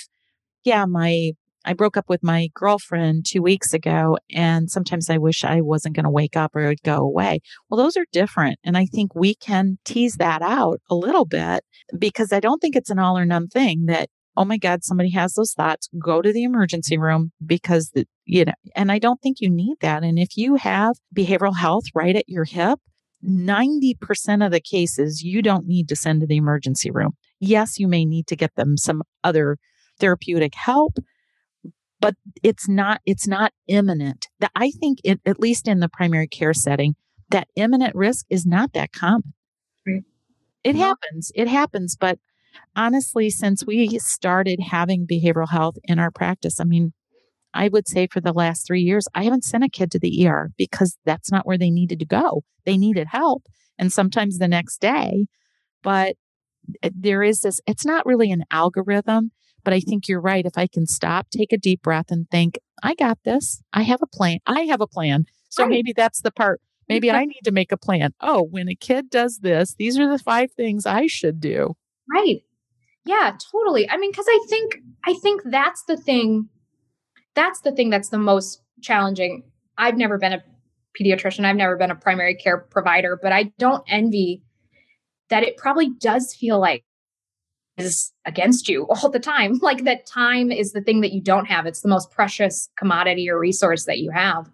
yeah, 0.63 0.86
my 0.86 1.34
I 1.65 1.73
broke 1.73 1.97
up 1.97 2.07
with 2.07 2.23
my 2.23 2.47
girlfriend 2.53 3.25
two 3.25 3.41
weeks 3.41 3.73
ago, 3.73 4.17
and 4.34 4.71
sometimes 4.71 5.09
I 5.09 5.17
wish 5.17 5.43
I 5.43 5.59
wasn't 5.59 5.95
going 5.95 6.05
to 6.05 6.09
wake 6.09 6.38
up 6.38 6.55
or 6.55 6.61
it 6.61 6.67
would 6.67 6.84
go 6.84 6.97
away. 6.97 7.41
Well, 7.69 7.77
those 7.77 7.97
are 7.97 8.05
different. 8.11 8.59
And 8.63 8.77
I 8.77 8.86
think 8.86 9.13
we 9.13 9.36
can 9.36 9.77
tease 9.84 10.15
that 10.15 10.41
out 10.41 10.80
a 10.89 10.95
little 10.95 11.25
bit 11.25 11.63
because 11.97 12.32
I 12.32 12.39
don't 12.39 12.59
think 12.59 12.75
it's 12.75 12.89
an 12.89 12.99
all 12.99 13.17
or 13.17 13.25
none 13.25 13.47
thing 13.47 13.88
that, 13.88 14.09
oh 14.40 14.46
my 14.46 14.58
God, 14.58 14.86
somebody 14.86 15.12
has 15.12 15.34
those 15.34 15.54
thoughts, 15.54 15.90
go 16.02 16.22
to 16.22 16.32
the 16.32 16.44
emergency 16.44 16.98
room 16.98 17.34
because, 17.46 17.90
the, 17.90 18.08
you 18.24 18.46
know, 18.46 18.54
and 18.74 18.90
I 18.90 18.98
don't 18.98 19.22
think 19.22 19.42
you 19.42 19.50
need 19.50 19.76
that. 19.82 20.02
And 20.02 20.18
if 20.18 20.38
you 20.38 20.56
have 20.56 20.96
behavioral 21.14 21.58
health 21.58 21.84
right 21.94 22.16
at 22.16 22.30
your 22.30 22.46
hip, 22.46 22.80
90% 23.22 24.46
of 24.46 24.54
the 24.54 24.62
cases 24.62 25.24
you 25.24 25.42
don't 25.42 25.68
need 25.68 25.90
to 25.90 25.96
send 25.98 26.22
to 26.22 26.28
the 26.28 26.38
emergency 26.38 26.90
room. 26.90 27.12
Yes, 27.42 27.78
you 27.78 27.90
may 27.90 28.06
need 28.06 28.28
to 28.28 28.38
get 28.38 28.56
them 28.56 28.78
some 28.78 29.04
other 29.26 29.58
therapeutic 30.00 30.56
help 30.56 30.98
but 32.00 32.16
it's 32.42 32.70
not 32.70 33.02
it's 33.06 33.28
not 33.28 33.52
imminent 33.68 34.28
that 34.40 34.52
i 34.56 34.72
think 34.72 35.00
it, 35.04 35.20
at 35.26 35.40
least 35.40 35.68
in 35.68 35.82
the 35.82 35.90
primary 35.90 36.28
care 36.28 36.54
setting 36.54 36.96
that 37.30 37.48
imminent 37.58 37.94
risk 37.96 38.26
is 38.30 38.46
not 38.46 38.72
that 38.74 38.94
common 38.94 39.34
right. 39.86 40.04
it 40.64 40.76
yeah. 40.76 40.86
happens 40.88 41.32
it 41.36 41.48
happens 41.48 41.98
but 42.00 42.18
honestly 42.76 43.30
since 43.30 43.66
we 43.66 44.00
started 44.00 44.60
having 44.72 45.08
behavioral 45.08 45.50
health 45.50 45.76
in 45.84 46.00
our 46.00 46.12
practice 46.12 46.60
i 46.60 46.64
mean 46.64 46.93
i 47.54 47.68
would 47.68 47.88
say 47.88 48.08
for 48.08 48.22
the 48.22 48.34
last 48.34 48.66
three 48.66 48.82
years 48.82 49.08
i 49.14 49.24
haven't 49.24 49.43
sent 49.43 49.64
a 49.64 49.70
kid 49.70 49.91
to 49.91 50.00
the 50.00 50.28
er 50.28 50.52
because 50.58 50.97
that's 51.06 51.32
not 51.32 51.45
where 51.45 51.58
they 51.58 51.70
needed 51.70 52.00
to 52.00 52.06
go 52.06 52.43
they 52.66 52.78
needed 52.78 53.08
help 53.08 53.43
and 53.78 53.91
sometimes 53.91 54.38
the 54.38 54.47
next 54.47 54.80
day 54.80 55.26
but 55.84 56.16
eh, 56.84 56.89
there 56.93 57.24
is 57.24 57.41
this 57.41 57.60
it's 57.68 57.86
not 57.86 58.06
really 58.06 58.32
an 58.32 58.43
algorithm 58.52 59.32
but 59.64 59.74
I 59.74 59.80
think 59.80 60.08
you're 60.08 60.22
right. 60.22 60.45
If 60.45 60.58
I 60.58 60.68
can 60.68 60.86
stop, 60.86 61.30
take 61.30 61.52
a 61.54 61.58
deep 61.58 61.82
breath 61.82 62.12
and 62.12 62.30
think, 62.30 62.58
I 62.82 62.95
got 62.95 63.20
this. 63.24 63.62
I 63.74 63.84
have 63.84 64.02
a 64.02 64.08
plan. 64.08 64.39
I 64.45 64.62
have 64.62 64.82
a 64.82 64.88
plan. 64.88 65.26
So 65.50 65.64
right. 65.64 65.70
maybe 65.70 65.93
that's 65.93 66.22
the 66.22 66.32
part. 66.32 66.62
Maybe 66.88 67.12
I 67.12 67.26
need 67.26 67.41
to 67.43 67.52
make 67.52 67.72
a 67.72 67.78
plan. 67.78 68.14
Oh, 68.20 68.41
when 68.41 68.68
a 68.68 68.76
kid 68.76 69.12
does 69.12 69.39
this, 69.43 69.76
these 69.78 70.00
are 70.00 70.10
the 70.10 70.18
five 70.18 70.52
things 70.54 70.88
I 70.88 71.06
should 71.06 71.39
do. 71.39 71.76
Right. 72.12 72.43
Yeah, 73.05 73.36
totally. 73.51 73.89
I 73.89 73.97
mean, 73.97 74.12
because 74.12 74.28
I 74.28 74.45
think 74.49 74.78
I 75.05 75.14
think 75.16 75.41
that's 75.45 75.84
the 75.84 75.97
thing. 75.97 76.49
That's 77.36 77.62
the 77.62 77.72
thing 77.72 77.89
that's 77.89 78.10
the 78.10 78.18
most 78.18 78.62
challenging. 78.82 79.43
I've 79.78 79.97
never 79.97 80.18
been 80.18 80.34
a 80.34 80.43
pediatrician. 80.99 81.45
I've 81.45 81.55
never 81.55 81.78
been 81.78 81.91
a 81.91 81.95
primary 81.95 82.36
care 82.36 82.57
provider, 82.57 83.18
but 83.22 83.32
I 83.32 83.51
don't 83.57 83.84
envy 83.88 84.43
that 85.30 85.43
it 85.43 85.57
probably 85.57 85.89
does 85.99 86.36
feel 86.36 86.60
like 86.60 86.84
is 87.78 88.12
against 88.26 88.68
you 88.68 88.88
all 88.89 89.10
the 89.10 89.20
time. 89.20 89.60
Like 89.62 89.86
that 89.86 90.05
time 90.05 90.51
is 90.51 90.74
the 90.74 90.82
thing 90.82 91.01
that 91.01 91.14
you 91.14 91.22
don't 91.22 91.45
have. 91.45 91.66
It's 91.66 91.82
the 91.82 91.89
most 91.89 92.12
precious 92.12 92.70
commodity 92.78 93.30
or 93.30 93.39
resource 93.39 93.86
that 93.86 93.99
you 93.99 94.12
have. 94.12 94.49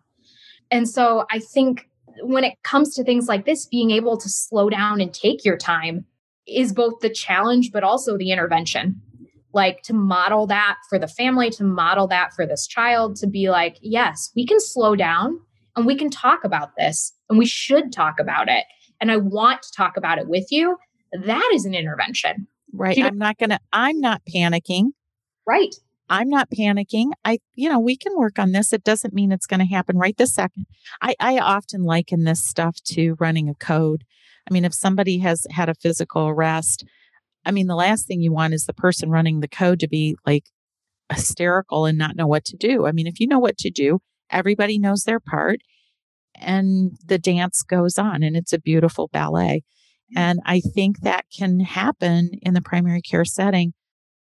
And 0.72 0.88
so 0.88 1.26
I 1.32 1.40
think 1.40 1.90
when 2.22 2.44
it 2.44 2.54
comes 2.64 2.94
to 2.96 3.04
things 3.04 3.28
like 3.28 3.46
this, 3.46 3.66
being 3.66 3.92
able 3.92 4.18
to 4.18 4.30
slow 4.30 4.70
down 4.70 5.02
and 5.02 5.14
take 5.14 5.44
your 5.44 5.58
time 5.58 6.06
is 6.48 6.74
both 6.74 7.00
the 7.02 7.10
challenge, 7.10 7.72
but 7.72 7.84
also 7.84 8.18
the 8.18 8.32
intervention. 8.32 9.02
Like 9.54 9.84
to 9.84 9.94
model 9.94 10.48
that 10.48 10.78
for 10.90 11.00
the 11.00 11.08
family, 11.08 11.50
to 11.52 11.64
model 11.64 12.08
that 12.08 12.34
for 12.34 12.46
this 12.46 12.68
child, 12.68 13.16
to 13.18 13.28
be 13.28 13.50
like, 13.50 13.78
yes, 13.82 14.32
we 14.36 14.46
can 14.46 14.60
slow 14.60 14.96
down 14.96 15.40
and 15.76 15.86
we 15.86 15.96
can 15.96 16.10
talk 16.10 16.44
about 16.44 16.76
this 16.78 17.14
and 17.30 17.40
we 17.40 17.46
should 17.46 17.94
talk 17.94 18.20
about 18.20 18.50
it. 18.50 18.66
And 19.00 19.12
I 19.12 19.18
want 19.18 19.62
to 19.64 19.72
talk 19.72 19.96
about 19.98 20.18
it 20.18 20.28
with 20.28 20.52
you. 20.52 20.78
That 21.24 21.50
is 21.54 21.66
an 21.66 21.74
intervention. 21.74 22.48
Right. 22.74 23.02
I'm 23.02 23.18
not 23.18 23.38
going 23.38 23.52
to, 23.52 23.60
I'm 23.72 24.02
not 24.02 24.22
panicking. 24.30 24.88
Right. 25.48 25.74
I'm 26.10 26.30
not 26.30 26.50
panicking. 26.52 27.12
I, 27.24 27.40
you 27.56 27.70
know, 27.70 27.80
we 27.80 27.96
can 27.96 28.16
work 28.18 28.38
on 28.38 28.52
this. 28.52 28.74
It 28.74 28.84
doesn't 28.84 29.14
mean 29.14 29.32
it's 29.32 29.48
going 29.48 29.62
to 29.62 29.66
happen 29.66 29.98
right 29.98 30.16
this 30.18 30.34
second. 30.34 30.66
I, 31.02 31.16
I 31.20 31.40
often 31.40 31.84
liken 31.84 32.26
this 32.26 32.44
stuff 32.46 32.82
to 32.88 33.16
running 33.20 33.50
a 33.50 33.56
code. 33.56 34.04
I 34.50 34.54
mean, 34.54 34.66
if 34.66 34.74
somebody 34.74 35.20
has 35.20 35.46
had 35.52 35.70
a 35.70 35.76
physical 35.76 36.28
arrest, 36.28 36.86
I 37.46 37.52
mean, 37.52 37.68
the 37.68 37.76
last 37.76 38.08
thing 38.08 38.22
you 38.22 38.32
want 38.32 38.54
is 38.54 38.66
the 38.66 38.74
person 38.74 39.10
running 39.10 39.40
the 39.40 39.48
code 39.48 39.80
to 39.80 39.88
be 39.88 40.16
like 40.26 40.46
hysterical 41.12 41.86
and 41.86 41.98
not 41.98 42.16
know 42.16 42.28
what 42.28 42.46
to 42.46 42.58
do. 42.58 42.86
I 42.86 42.92
mean, 42.92 43.08
if 43.08 43.20
you 43.20 43.28
know 43.28 43.40
what 43.40 43.58
to 43.60 43.70
do, 43.70 44.00
everybody 44.32 44.80
knows 44.80 45.04
their 45.04 45.20
part 45.20 45.60
and 46.36 46.92
the 47.06 47.20
dance 47.20 47.62
goes 47.62 47.98
on 47.98 48.24
and 48.24 48.36
it's 48.36 48.54
a 48.54 48.60
beautiful 48.60 49.10
ballet. 49.12 49.64
Mm. 50.16 50.20
And 50.20 50.40
I 50.46 50.60
think 50.60 51.02
that 51.02 51.26
can 51.36 51.60
happen 51.60 52.32
in 52.42 52.54
the 52.54 52.62
primary 52.62 53.02
care 53.02 53.26
setting 53.26 53.74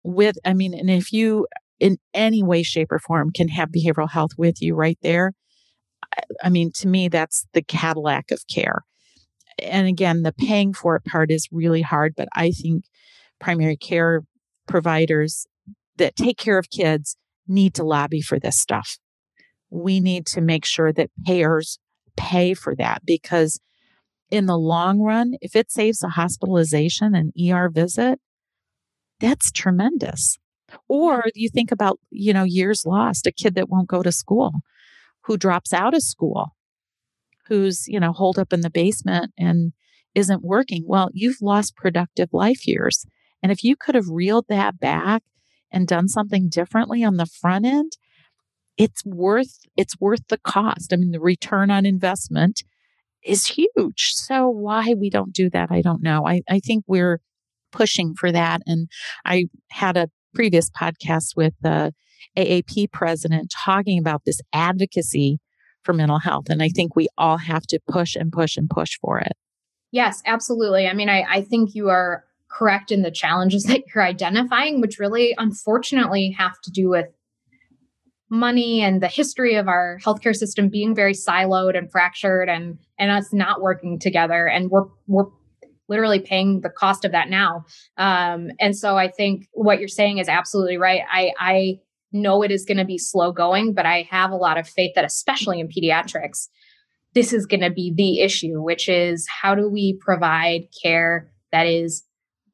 with, 0.03 0.37
I 0.45 0.53
mean, 0.53 0.73
and 0.73 0.89
if 0.89 1.11
you 1.11 1.47
in 1.79 1.97
any 2.13 2.43
way, 2.43 2.63
shape, 2.63 2.91
or 2.91 2.99
form 2.99 3.31
can 3.31 3.47
have 3.47 3.69
behavioral 3.69 4.09
health 4.09 4.31
with 4.37 4.61
you 4.61 4.75
right 4.75 4.97
there, 5.01 5.33
I 6.43 6.49
mean, 6.49 6.71
to 6.75 6.87
me, 6.87 7.07
that's 7.07 7.45
the 7.53 7.61
Cadillac 7.61 8.31
of 8.31 8.45
care. 8.47 8.83
And 9.63 9.87
again, 9.87 10.23
the 10.23 10.33
paying 10.33 10.73
for 10.73 10.95
it 10.95 11.05
part 11.05 11.31
is 11.31 11.47
really 11.51 11.81
hard, 11.81 12.13
but 12.15 12.27
I 12.35 12.51
think 12.51 12.85
primary 13.39 13.77
care 13.77 14.23
providers 14.67 15.47
that 15.97 16.15
take 16.15 16.37
care 16.37 16.57
of 16.57 16.69
kids 16.69 17.17
need 17.47 17.73
to 17.75 17.83
lobby 17.83 18.21
for 18.21 18.39
this 18.39 18.59
stuff. 18.59 18.97
we 19.69 19.99
need 19.99 20.25
to 20.25 20.41
make 20.41 20.65
sure 20.65 20.91
that 20.93 21.11
payers 21.25 21.79
pay 22.17 22.53
for 22.53 22.75
that 22.75 23.05
because 23.05 23.59
in 24.31 24.45
the 24.45 24.57
long 24.57 24.99
run, 24.99 25.35
if 25.41 25.55
it 25.55 25.71
saves 25.71 26.03
a 26.03 26.09
hospitalization, 26.09 27.15
an 27.15 27.31
ER 27.39 27.69
visit, 27.69 28.19
that's 29.19 29.51
tremendous. 29.51 30.37
Or 30.87 31.25
you 31.33 31.49
think 31.49 31.71
about, 31.71 31.99
you 32.11 32.33
know, 32.33 32.43
years 32.43 32.85
lost, 32.85 33.25
a 33.25 33.31
kid 33.31 33.55
that 33.55 33.69
won't 33.69 33.87
go 33.87 34.03
to 34.03 34.11
school, 34.11 34.51
who 35.23 35.37
drops 35.37 35.73
out 35.73 35.95
of 35.95 36.03
school, 36.03 36.55
who's, 37.49 37.87
you 37.87 37.99
know, 37.99 38.13
holed 38.13 38.39
up 38.39 38.53
in 38.53 38.61
the 38.61 38.69
basement 38.69 39.31
and 39.37 39.73
isn't 40.15 40.43
working. 40.43 40.83
Well, 40.87 41.09
you've 41.13 41.41
lost 41.41 41.75
productive 41.75 42.29
life 42.31 42.65
years. 42.65 43.05
And 43.43 43.51
if 43.51 43.63
you 43.63 43.75
could 43.75 43.95
have 43.95 44.09
reeled 44.09 44.45
that 44.49 44.79
back 44.79 45.23
and 45.71 45.87
done 45.87 46.07
something 46.07 46.49
differently 46.49 47.03
on 47.03 47.17
the 47.17 47.25
front 47.25 47.65
end, 47.65 47.93
it's 48.77 49.03
worth 49.05 49.59
it's 49.75 49.99
worth 49.99 50.27
the 50.29 50.37
cost. 50.37 50.93
I 50.93 50.95
mean, 50.95 51.11
the 51.11 51.19
return 51.19 51.69
on 51.69 51.85
investment 51.85 52.63
is 53.23 53.47
huge. 53.47 54.13
So 54.13 54.47
why 54.47 54.93
we 54.97 55.09
don't 55.09 55.33
do 55.33 55.49
that, 55.49 55.69
I 55.71 55.81
don't 55.81 56.01
know. 56.01 56.25
I, 56.25 56.41
I 56.49 56.59
think 56.59 56.85
we're 56.87 57.19
pushing 57.71 58.15
for 58.15 58.31
that. 58.31 58.61
And 58.65 58.87
I 59.25 59.45
had 59.71 59.97
a 59.97 60.09
previous 60.33 60.69
podcast 60.69 61.35
with 61.35 61.53
uh, 61.63 61.91
the 62.35 62.41
AAP 62.41 62.91
president 62.91 63.51
talking 63.53 63.99
about 63.99 64.21
this 64.25 64.39
advocacy 64.53 65.39
for 65.83 65.93
mental 65.93 66.19
health. 66.19 66.49
And 66.49 66.61
I 66.61 66.69
think 66.69 66.95
we 66.95 67.07
all 67.17 67.37
have 67.37 67.63
to 67.67 67.79
push 67.87 68.15
and 68.15 68.31
push 68.31 68.57
and 68.57 68.69
push 68.69 68.97
for 69.01 69.19
it. 69.19 69.33
Yes, 69.91 70.21
absolutely. 70.25 70.87
I 70.87 70.93
mean, 70.93 71.09
I, 71.09 71.25
I 71.27 71.41
think 71.41 71.73
you 71.73 71.89
are 71.89 72.23
correct 72.49 72.91
in 72.91 73.01
the 73.01 73.11
challenges 73.11 73.63
that 73.67 73.83
you're 73.93 74.03
identifying, 74.03 74.81
which 74.81 74.99
really 74.99 75.35
unfortunately 75.37 76.35
have 76.37 76.59
to 76.63 76.71
do 76.71 76.89
with 76.89 77.07
money 78.29 78.81
and 78.81 79.01
the 79.01 79.07
history 79.07 79.55
of 79.55 79.67
our 79.67 79.97
healthcare 80.03 80.35
system 80.35 80.69
being 80.69 80.93
very 80.93 81.13
siloed 81.13 81.75
and 81.77 81.91
fractured 81.91 82.47
and 82.47 82.77
and 82.99 83.09
us 83.09 83.33
not 83.33 83.59
working 83.59 83.97
together 83.97 84.47
and 84.47 84.69
we're 84.69 84.85
we're 85.07 85.25
literally 85.87 86.19
paying 86.19 86.61
the 86.61 86.69
cost 86.69 87.05
of 87.05 87.11
that 87.11 87.27
now 87.27 87.65
um, 87.97 88.51
and 88.59 88.77
so 88.77 88.97
i 88.97 89.07
think 89.07 89.47
what 89.53 89.79
you're 89.79 89.87
saying 89.87 90.19
is 90.19 90.29
absolutely 90.29 90.77
right 90.77 91.01
i 91.11 91.31
i 91.39 91.79
know 92.11 92.41
it 92.41 92.51
is 92.51 92.65
going 92.65 92.77
to 92.77 92.85
be 92.85 92.97
slow 92.97 93.31
going 93.31 93.73
but 93.73 93.85
i 93.85 94.07
have 94.09 94.31
a 94.31 94.35
lot 94.35 94.57
of 94.57 94.67
faith 94.67 94.91
that 94.95 95.05
especially 95.05 95.59
in 95.59 95.67
pediatrics 95.67 96.47
this 97.15 97.33
is 97.33 97.45
going 97.45 97.61
to 97.61 97.69
be 97.69 97.93
the 97.95 98.19
issue 98.21 98.61
which 98.61 98.87
is 98.87 99.27
how 99.41 99.55
do 99.55 99.69
we 99.69 99.97
provide 100.01 100.67
care 100.83 101.31
that 101.51 101.65
is 101.65 102.03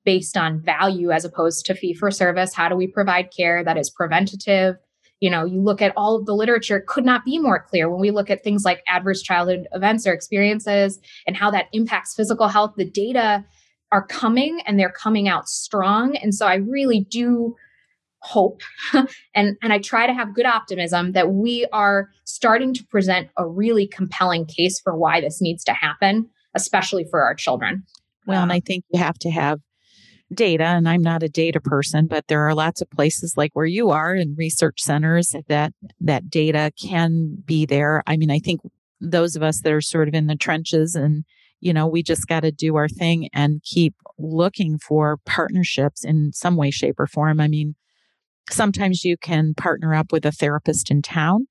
based 0.06 0.38
on 0.38 0.62
value 0.62 1.12
as 1.12 1.26
opposed 1.26 1.66
to 1.66 1.74
fee 1.74 1.94
for 1.94 2.12
service? 2.12 2.54
How 2.54 2.70
do 2.70 2.76
we 2.76 2.88
provide 2.88 3.34
care 3.36 3.64
that 3.64 3.78
is 3.78 3.90
preventative? 3.90 4.76
You 5.22 5.30
know 5.30 5.46
you 5.46 5.62
look 5.62 5.82
at 5.82 5.94
all 5.96 6.16
of 6.16 6.26
the 6.26 6.36
literature 6.36 6.78
it 6.78 6.88
could 6.88 7.06
not 7.06 7.26
be 7.26 7.40
more 7.40 7.60
clear. 7.60 7.90
When 7.90 8.02
we 8.02 8.12
look 8.12 8.30
at 8.30 8.44
things 8.44 8.64
like 8.64 8.84
adverse 8.88 9.22
childhood 9.22 9.68
events 9.72 10.06
or 10.06 10.14
experiences 10.14 11.00
and 11.26 11.36
how 11.36 11.50
that 11.52 11.68
impacts 11.74 12.14
physical 12.14 12.48
health 12.48 12.74
the 12.78 12.86
data 12.86 13.44
are 13.92 14.06
coming 14.06 14.60
and 14.68 14.78
they're 14.78 14.92
coming 14.92 15.28
out 15.28 15.48
strong. 15.48 16.16
And 16.18 16.36
so 16.36 16.46
i 16.46 16.56
really 16.56 17.08
do 17.10 17.56
hope 18.26 18.62
and 19.36 19.56
and 19.62 19.72
I 19.72 19.78
try 19.78 20.08
to 20.08 20.14
have 20.14 20.34
good 20.34 20.46
optimism 20.46 21.12
that 21.12 21.32
we 21.32 21.68
are 21.72 22.10
starting 22.24 22.74
to 22.74 22.84
present 22.86 23.30
a 23.38 23.48
really 23.48 23.88
compelling 23.88 24.46
case 24.46 24.80
for 24.80 24.98
why 24.98 25.22
this 25.22 25.42
needs 25.42 25.64
to 25.66 25.74
happen 25.74 26.30
especially 26.56 27.06
for 27.12 27.22
our 27.22 27.36
children. 27.36 27.84
Well, 28.26 28.42
and 28.42 28.52
um, 28.52 28.56
I 28.56 28.62
think 28.62 28.86
you 28.90 29.00
have 29.00 29.20
to 29.20 29.30
have 29.30 29.60
data 30.34 30.64
and 30.64 30.90
I'm 30.90 31.02
not 31.02 31.22
a 31.22 31.30
data 31.30 31.60
person, 31.60 32.08
but 32.08 32.28
there 32.28 32.48
are 32.48 32.56
lots 32.56 32.82
of 32.82 32.90
places 32.90 33.36
like 33.38 33.52
where 33.54 33.66
you 33.66 33.92
are 33.92 34.16
in 34.16 34.36
research 34.38 34.82
centers 34.82 35.36
that 35.48 35.74
that 36.00 36.30
data 36.30 36.72
can 36.82 37.44
be 37.46 37.66
there. 37.66 38.02
I 38.08 38.18
mean, 38.18 38.32
I 38.32 38.40
think 38.40 38.62
those 39.00 39.36
of 39.36 39.44
us 39.44 39.62
that 39.62 39.72
are 39.72 39.82
sort 39.82 40.08
of 40.08 40.16
in 40.16 40.28
the 40.28 40.36
trenches 40.36 40.96
and 40.96 41.26
you 41.62 41.74
know, 41.74 41.88
we 41.88 42.04
just 42.04 42.28
got 42.28 42.42
to 42.42 42.52
do 42.52 42.76
our 42.76 42.88
thing 42.88 43.30
and 43.34 43.64
keep 43.64 43.96
looking 44.20 44.78
for 44.78 45.18
partnerships 45.26 46.04
in 46.04 46.32
some 46.34 46.58
way 46.58 46.70
shape 46.70 47.00
or 47.00 47.08
form. 47.08 47.40
I 47.40 47.48
mean, 47.48 47.76
sometimes 48.50 49.04
you 49.04 49.18
can 49.18 49.54
partner 49.56 49.94
up 49.94 50.12
with 50.12 50.26
a 50.26 50.32
therapist 50.32 50.92
in 50.92 51.02
town 51.02 51.48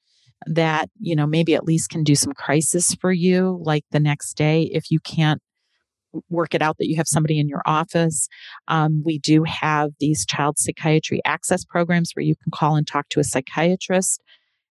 that 0.47 0.91
you 1.01 1.17
know 1.17 1.27
maybe 1.27 1.55
at 1.55 1.65
least 1.65 1.91
can 1.91 2.05
do 2.05 2.15
some 2.15 2.33
crisis 2.33 2.95
for 3.01 3.13
you 3.13 3.59
like 3.63 3.85
the 3.91 4.01
next 4.01 4.35
day 4.35 4.69
if 4.73 4.91
you 4.91 5.01
can't 5.01 5.41
work 6.29 6.55
it 6.55 6.63
out 6.63 6.77
that 6.79 6.89
you 6.89 6.97
have 6.97 7.09
somebody 7.09 7.39
in 7.39 7.49
your 7.49 7.63
office. 7.67 8.29
Um, 8.69 9.03
we 9.05 9.19
do 9.19 9.45
have 9.45 9.91
these 9.99 10.25
child 10.25 10.59
psychiatry 10.59 11.21
access 11.25 11.65
programs 11.65 12.13
where 12.15 12.25
you 12.25 12.35
can 12.37 12.51
call 12.53 12.77
and 12.77 12.87
talk 12.87 13.09
to 13.11 13.21
a 13.21 13.25
psychiatrist. 13.25 14.23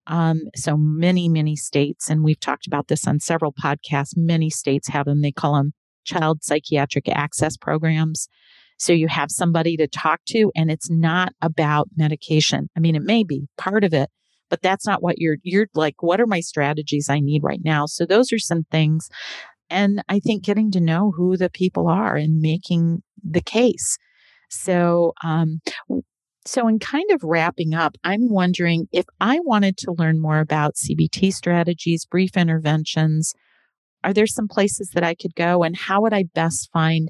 Um, 0.08 0.44
so 0.56 0.78
many, 0.78 1.28
many 1.28 1.56
states, 1.56 2.10
and 2.10 2.24
we've 2.24 2.40
talked 2.40 2.66
about 2.66 2.88
this 2.88 3.06
on 3.08 3.20
several 3.20 3.54
podcasts, 3.54 4.14
many 4.16 4.50
states 4.50 4.88
have 4.88 5.06
them. 5.06 5.22
They 5.22 5.34
call 5.34 5.56
them 5.56 5.74
child 6.06 6.44
psychiatric 6.44 7.10
access 7.10 7.58
programs. 7.58 8.30
So 8.78 8.94
you 8.94 9.08
have 9.08 9.32
somebody 9.32 9.76
to 9.78 9.88
talk 9.88 10.22
to, 10.28 10.52
and 10.56 10.70
it's 10.70 10.90
not 10.90 11.34
about 11.42 11.90
medication. 11.96 12.70
I 12.78 12.80
mean, 12.80 12.96
it 12.96 13.04
may 13.04 13.24
be 13.24 13.48
part 13.58 13.84
of 13.84 13.94
it, 13.94 14.10
but 14.50 14.62
that's 14.62 14.86
not 14.86 15.02
what 15.02 15.18
you're, 15.18 15.38
you're 15.44 15.68
like, 15.74 16.02
what 16.02 16.22
are 16.22 16.28
my 16.28 16.40
strategies 16.40 17.10
I 17.10 17.20
need 17.20 17.44
right 17.44 17.62
now? 17.64 17.86
So 17.86 18.06
those 18.06 18.32
are 18.32 18.40
some 18.40 18.64
things 18.72 19.10
and 19.70 20.02
I 20.08 20.20
think 20.20 20.44
getting 20.44 20.72
to 20.72 20.80
know 20.80 21.12
who 21.16 21.38
the 21.38 21.50
people 21.50 21.88
are 21.88 22.16
and 22.16 22.40
making 22.40 23.04
the 23.24 23.42
case. 23.42 23.98
So, 24.50 25.14
um, 25.24 25.60
so 26.46 26.68
in 26.68 26.80
kind 26.80 27.12
of 27.12 27.24
wrapping 27.24 27.74
up, 27.74 27.98
I'm 28.04 28.30
wondering 28.30 28.88
if 28.94 29.06
I 29.20 29.40
wanted 29.42 29.78
to 29.80 29.96
learn 29.98 30.22
more 30.22 30.40
about 30.40 30.76
CBT 30.76 31.34
strategies, 31.34 32.06
brief 32.06 32.38
interventions, 32.38 33.34
are 34.04 34.14
there 34.14 34.28
some 34.28 34.48
places 34.48 34.92
that 34.94 35.04
I 35.04 35.16
could 35.16 35.36
go 35.36 35.64
and 35.64 35.76
how 35.76 36.02
would 36.02 36.14
I 36.14 36.24
best 36.34 36.70
find 36.72 37.10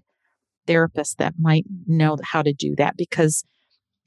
therapists 0.68 1.16
that 1.18 1.34
might 1.40 1.66
know 1.88 2.18
how 2.24 2.42
to 2.42 2.54
do 2.54 2.76
that? 2.76 2.98
Because 2.98 3.44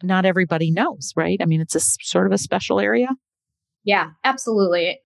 not 0.03 0.25
everybody 0.25 0.71
knows, 0.71 1.13
right? 1.17 1.39
I 1.43 1.47
mean, 1.47 1.61
it's 1.61 1.75
a 1.75 1.81
sort 1.81 2.27
of 2.27 2.33
a 2.33 2.39
special 2.39 2.81
area. 2.81 3.09
Yeah, 3.85 4.11
absolutely 4.25 5.01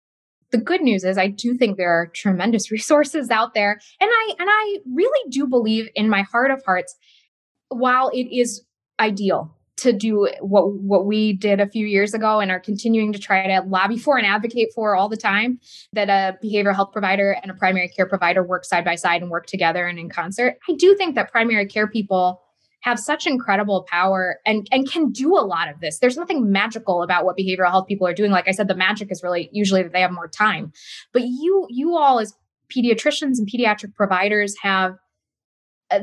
the 0.53 0.59
good 0.59 0.82
news 0.82 1.03
is 1.03 1.18
I 1.18 1.26
do 1.28 1.55
think 1.55 1.76
there 1.76 1.90
are 1.90 2.07
tremendous 2.07 2.70
resources 2.70 3.30
out 3.30 3.55
there. 3.55 3.80
And 4.00 4.11
I 4.12 4.34
and 4.38 4.48
I 4.48 4.78
really 4.94 5.30
do 5.30 5.48
believe 5.48 5.88
in 5.96 6.09
my 6.09 6.22
heart 6.22 6.53
of 6.53 6.62
hearts, 6.64 6.94
while 7.68 8.11
it 8.11 8.28
is 8.32 8.64
ideal 9.00 9.57
to 9.82 9.92
do 9.92 10.28
what 10.40 10.72
what 10.74 11.06
we 11.06 11.32
did 11.32 11.60
a 11.60 11.68
few 11.68 11.86
years 11.86 12.14
ago 12.14 12.40
and 12.40 12.50
are 12.50 12.60
continuing 12.60 13.12
to 13.12 13.18
try 13.18 13.46
to 13.46 13.66
lobby 13.68 13.98
for 13.98 14.16
and 14.16 14.26
advocate 14.26 14.68
for 14.74 14.94
all 14.94 15.08
the 15.08 15.16
time 15.16 15.58
that 15.92 16.08
a 16.08 16.38
behavioral 16.44 16.74
health 16.74 16.92
provider 16.92 17.32
and 17.42 17.50
a 17.50 17.54
primary 17.54 17.88
care 17.88 18.06
provider 18.06 18.42
work 18.42 18.64
side 18.64 18.84
by 18.84 18.94
side 18.94 19.22
and 19.22 19.30
work 19.30 19.46
together 19.46 19.86
and 19.86 19.98
in 19.98 20.08
concert. 20.08 20.56
I 20.68 20.74
do 20.74 20.94
think 20.94 21.16
that 21.16 21.30
primary 21.30 21.66
care 21.66 21.88
people 21.88 22.40
have 22.82 22.98
such 22.98 23.26
incredible 23.26 23.86
power 23.88 24.38
and 24.46 24.68
and 24.70 24.88
can 24.90 25.10
do 25.10 25.36
a 25.36 25.42
lot 25.44 25.68
of 25.68 25.80
this. 25.80 25.98
There's 25.98 26.16
nothing 26.16 26.50
magical 26.52 27.02
about 27.02 27.24
what 27.24 27.36
behavioral 27.36 27.70
health 27.70 27.86
people 27.88 28.06
are 28.06 28.14
doing. 28.14 28.30
Like 28.30 28.48
I 28.48 28.52
said, 28.52 28.68
the 28.68 28.76
magic 28.76 29.10
is 29.10 29.22
really 29.22 29.48
usually 29.52 29.82
that 29.82 29.92
they 29.92 30.00
have 30.00 30.12
more 30.12 30.28
time. 30.28 30.72
But 31.12 31.22
you 31.22 31.66
you 31.70 31.96
all 31.96 32.20
as 32.20 32.34
pediatricians 32.74 33.38
and 33.38 33.48
pediatric 33.48 33.94
providers 33.94 34.54
have 34.62 34.96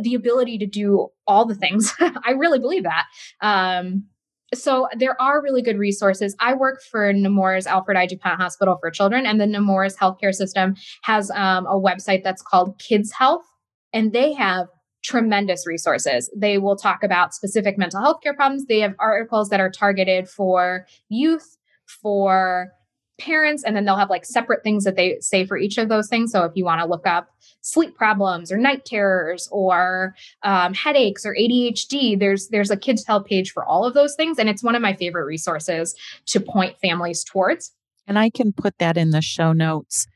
the 0.02 0.14
ability 0.14 0.58
to 0.60 0.66
do 0.66 1.08
all 1.28 1.46
the 1.46 1.56
things. 1.56 1.94
I 2.00 2.32
really 2.32 2.60
believe 2.60 2.84
that. 2.84 3.06
Um, 3.42 4.06
so 4.54 4.88
there 4.98 5.20
are 5.22 5.42
really 5.42 5.62
good 5.62 5.78
resources. 5.78 6.36
I 6.40 6.54
work 6.54 6.82
for 6.82 7.14
Nemours 7.14 7.68
Alfred 7.68 7.98
I. 7.98 8.08
DuPont 8.08 8.42
Hospital 8.42 8.78
for 8.80 8.90
Children, 8.90 9.26
and 9.26 9.40
the 9.40 9.46
Nemours 9.46 9.96
healthcare 9.96 10.34
system 10.34 10.76
has 11.04 11.30
um, 11.32 11.68
a 11.68 11.80
website 11.80 12.24
that's 12.24 12.42
called 12.42 12.80
Kids 12.80 13.12
Health, 13.12 13.46
and 13.94 14.12
they 14.12 14.34
have 14.34 14.68
tremendous 15.04 15.66
resources. 15.68 16.30
They 16.36 16.58
will 16.58 16.76
talk 16.76 17.04
about 17.04 17.34
specific 17.34 17.78
mental 17.78 18.02
health 18.02 18.18
care 18.22 18.34
problems. 18.34 18.66
They 18.66 18.80
have 18.80 18.96
articles 19.00 19.50
that 19.50 19.60
are 19.60 19.70
targeted 19.70 20.28
for 20.28 20.86
youth, 21.10 21.58
for 22.02 22.72
parents, 23.20 23.64
and 23.64 23.76
then 23.76 23.86
they'll 23.86 23.98
have 23.98 24.10
like 24.10 24.26
separate 24.26 24.64
things 24.64 24.84
that 24.84 24.96
they 24.96 25.20
say 25.20 25.46
for 25.46 25.58
each 25.58 25.78
of 25.78 25.90
those 25.90 26.08
things. 26.08 26.32
So 26.32 26.44
if 26.46 26.54
you 26.56 26.66
want 26.66 26.82
to 26.82 26.88
look 26.88 27.06
up 27.06 27.30
sleep 27.62 27.96
problems 27.96 28.52
or 28.52 28.58
night 28.58 28.86
terrors 28.86 29.48
or 29.52 30.16
um, 30.44 30.74
headaches 30.74 31.26
or 31.26 31.36
ADHD, 31.36 32.20
there's 32.20 32.48
there's 32.48 32.72
a 32.72 32.78
Kids 32.78 33.06
Health 33.06 33.26
page 33.26 33.52
for 33.52 33.64
all 33.64 33.86
of 33.86 33.94
those 33.94 34.16
things, 34.16 34.40
and 34.40 34.50
it's 34.50 34.64
one 34.64 34.76
of 34.76 34.82
my 34.82 34.94
favorite 34.94 35.26
resources 35.26 35.96
to 36.28 36.40
point 36.40 36.78
families 36.80 37.24
towards. 37.24 37.74
And 38.08 38.18
I 38.18 38.30
can 38.30 38.52
put 38.52 38.78
that 38.80 38.98
in 38.98 39.12
the 39.12 39.22
show 39.22 39.54
notes 39.54 40.08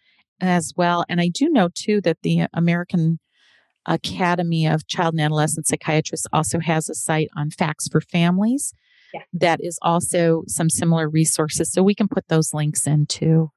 as 0.41 0.73
well. 0.75 1.05
And 1.07 1.21
I 1.21 1.29
do 1.29 1.49
know 1.49 1.69
too 1.73 2.01
that 2.01 2.17
the 2.23 2.47
American 2.53 3.19
Academy 3.85 4.67
of 4.67 4.87
Child 4.87 5.13
and 5.15 5.21
Adolescent 5.21 5.67
Psychiatrists 5.67 6.27
also 6.31 6.59
has 6.59 6.89
a 6.89 6.95
site 6.95 7.29
on 7.35 7.49
facts 7.49 7.87
for 7.87 8.01
families. 8.01 8.73
Yeah. 9.13 9.21
That 9.33 9.59
is 9.61 9.77
also 9.81 10.43
some 10.47 10.69
similar 10.69 11.09
resources. 11.09 11.71
So 11.71 11.83
we 11.83 11.95
can 11.95 12.07
put 12.07 12.27
those 12.27 12.53
links 12.53 12.87
in 12.87 13.05
too. 13.05 13.51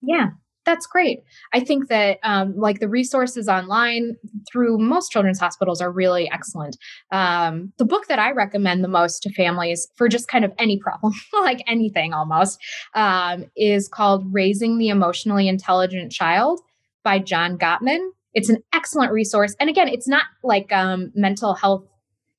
Yeah. 0.00 0.30
That's 0.64 0.86
great. 0.86 1.24
I 1.52 1.60
think 1.60 1.88
that 1.88 2.18
um, 2.22 2.56
like 2.56 2.78
the 2.78 2.88
resources 2.88 3.48
online 3.48 4.16
through 4.50 4.78
most 4.78 5.10
children's 5.10 5.40
hospitals 5.40 5.80
are 5.80 5.90
really 5.90 6.30
excellent. 6.30 6.76
Um, 7.10 7.72
the 7.78 7.84
book 7.84 8.06
that 8.06 8.20
I 8.20 8.30
recommend 8.30 8.84
the 8.84 8.88
most 8.88 9.22
to 9.24 9.32
families 9.32 9.88
for 9.96 10.08
just 10.08 10.28
kind 10.28 10.44
of 10.44 10.52
any 10.58 10.78
problem, 10.78 11.14
like 11.32 11.62
anything 11.66 12.12
almost, 12.12 12.60
um, 12.94 13.46
is 13.56 13.88
called 13.88 14.32
Raising 14.32 14.78
the 14.78 14.88
Emotionally 14.88 15.48
Intelligent 15.48 16.12
Child 16.12 16.60
by 17.02 17.18
John 17.18 17.58
Gottman. 17.58 18.10
It's 18.34 18.48
an 18.48 18.62
excellent 18.72 19.12
resource. 19.12 19.56
And 19.58 19.68
again, 19.68 19.88
it's 19.88 20.08
not 20.08 20.24
like 20.44 20.72
um, 20.72 21.10
mental 21.14 21.54
health 21.54 21.84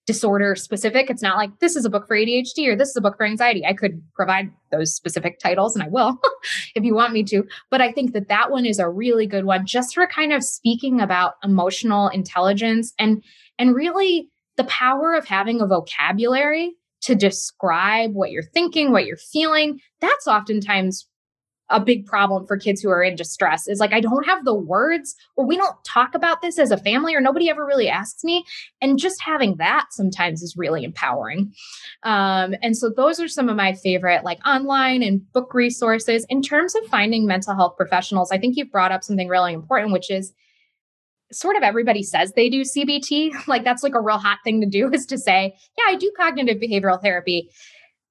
disorder 0.05 0.55
specific. 0.55 1.09
It's 1.09 1.21
not 1.21 1.37
like 1.37 1.59
this 1.59 1.75
is 1.75 1.85
a 1.85 1.89
book 1.89 2.07
for 2.07 2.15
ADHD 2.15 2.67
or 2.67 2.75
this 2.75 2.89
is 2.89 2.95
a 2.97 3.01
book 3.01 3.15
for 3.17 3.25
anxiety. 3.25 3.65
I 3.65 3.73
could 3.73 4.01
provide 4.13 4.51
those 4.71 4.93
specific 4.93 5.39
titles 5.39 5.75
and 5.75 5.83
I 5.83 5.87
will 5.87 6.19
if 6.75 6.83
you 6.83 6.93
want 6.93 7.13
me 7.13 7.23
to. 7.25 7.43
But 7.69 7.81
I 7.81 7.91
think 7.91 8.13
that 8.13 8.27
that 8.27 8.51
one 8.51 8.65
is 8.65 8.79
a 8.79 8.89
really 8.89 9.27
good 9.27 9.45
one 9.45 9.65
just 9.65 9.93
for 9.93 10.05
kind 10.07 10.33
of 10.33 10.43
speaking 10.43 10.99
about 10.99 11.35
emotional 11.43 12.09
intelligence 12.09 12.93
and 12.99 13.23
and 13.57 13.75
really 13.75 14.29
the 14.57 14.65
power 14.65 15.13
of 15.13 15.25
having 15.25 15.61
a 15.61 15.67
vocabulary 15.67 16.73
to 17.01 17.15
describe 17.15 18.13
what 18.13 18.31
you're 18.31 18.43
thinking, 18.53 18.91
what 18.91 19.05
you're 19.05 19.17
feeling. 19.17 19.79
That's 19.99 20.27
oftentimes 20.27 21.07
a 21.73 21.79
big 21.79 22.05
problem 22.05 22.45
for 22.45 22.55
kids 22.55 22.81
who 22.81 22.89
are 22.89 23.03
in 23.03 23.15
distress 23.15 23.67
is 23.67 23.79
like 23.79 23.91
I 23.91 23.99
don't 23.99 24.25
have 24.25 24.45
the 24.45 24.53
words 24.53 25.15
or 25.35 25.45
we 25.45 25.57
don't 25.57 25.75
talk 25.83 26.13
about 26.13 26.41
this 26.41 26.59
as 26.59 26.69
a 26.71 26.77
family 26.77 27.15
or 27.15 27.19
nobody 27.19 27.49
ever 27.49 27.65
really 27.65 27.89
asks 27.89 28.23
me 28.23 28.45
and 28.79 28.99
just 28.99 29.19
having 29.21 29.57
that 29.57 29.87
sometimes 29.89 30.43
is 30.43 30.55
really 30.55 30.83
empowering. 30.83 31.51
Um, 32.03 32.53
and 32.61 32.77
so 32.77 32.91
those 32.95 33.19
are 33.19 33.27
some 33.27 33.49
of 33.49 33.55
my 33.55 33.73
favorite 33.73 34.23
like 34.23 34.39
online 34.47 35.01
and 35.01 35.29
book 35.33 35.53
resources 35.55 36.25
in 36.29 36.43
terms 36.43 36.75
of 36.75 36.85
finding 36.85 37.25
mental 37.25 37.55
health 37.55 37.75
professionals. 37.75 38.31
I 38.31 38.37
think 38.37 38.55
you've 38.55 38.71
brought 38.71 38.91
up 38.91 39.03
something 39.03 39.27
really 39.27 39.53
important 39.53 39.91
which 39.91 40.11
is 40.11 40.31
sort 41.31 41.55
of 41.55 41.63
everybody 41.63 42.03
says 42.03 42.33
they 42.33 42.49
do 42.49 42.61
CBT. 42.61 43.31
Like 43.47 43.63
that's 43.63 43.83
like 43.83 43.95
a 43.95 44.01
real 44.01 44.19
hot 44.19 44.39
thing 44.43 44.61
to 44.61 44.67
do 44.67 44.89
is 44.93 45.07
to 45.07 45.17
say, 45.17 45.55
yeah, 45.77 45.91
I 45.91 45.95
do 45.95 46.11
cognitive 46.15 46.57
behavioral 46.61 47.01
therapy. 47.01 47.49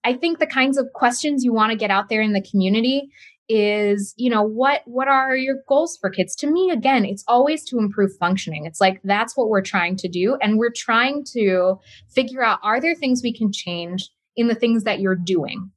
I 0.05 0.15
think 0.15 0.39
the 0.39 0.47
kinds 0.47 0.79
of 0.79 0.93
questions 0.95 1.45
you 1.45 1.53
want 1.53 1.71
to 1.71 1.79
get 1.79 1.91
out 1.91 2.09
there 2.09 2.23
in 2.23 2.33
the 2.33 2.43
community 2.43 3.09
is 3.49 4.15
you 4.17 4.31
know 4.31 4.43
what 4.43 4.83
what 4.87 5.09
are 5.09 5.37
your 5.37 5.57
goals 5.69 5.99
for 6.01 6.11
kids? 6.11 6.35
To 6.37 6.51
me 6.51 6.71
again 6.71 7.05
it's 7.05 7.25
always 7.29 7.65
to 7.67 7.79
improve 7.79 8.17
functioning. 8.19 8.65
It's 8.67 8.81
like 8.81 9.01
that's 9.05 9.37
what 9.37 9.49
we're 9.49 9.63
trying 9.63 9.97
to 9.97 10.09
do 10.09 10.37
and 10.41 10.59
we're 10.59 10.73
trying 10.75 11.25
to 11.33 11.77
figure 12.09 12.43
out 12.43 12.61
are 12.63 12.81
there 12.81 12.95
things 12.95 13.23
we 13.23 13.33
can 13.33 13.53
change 13.53 14.09
in 14.37 14.49
the 14.49 14.55
things 14.55 14.85
that 14.85 15.01
you're 15.01 15.17
doing? 15.17 15.71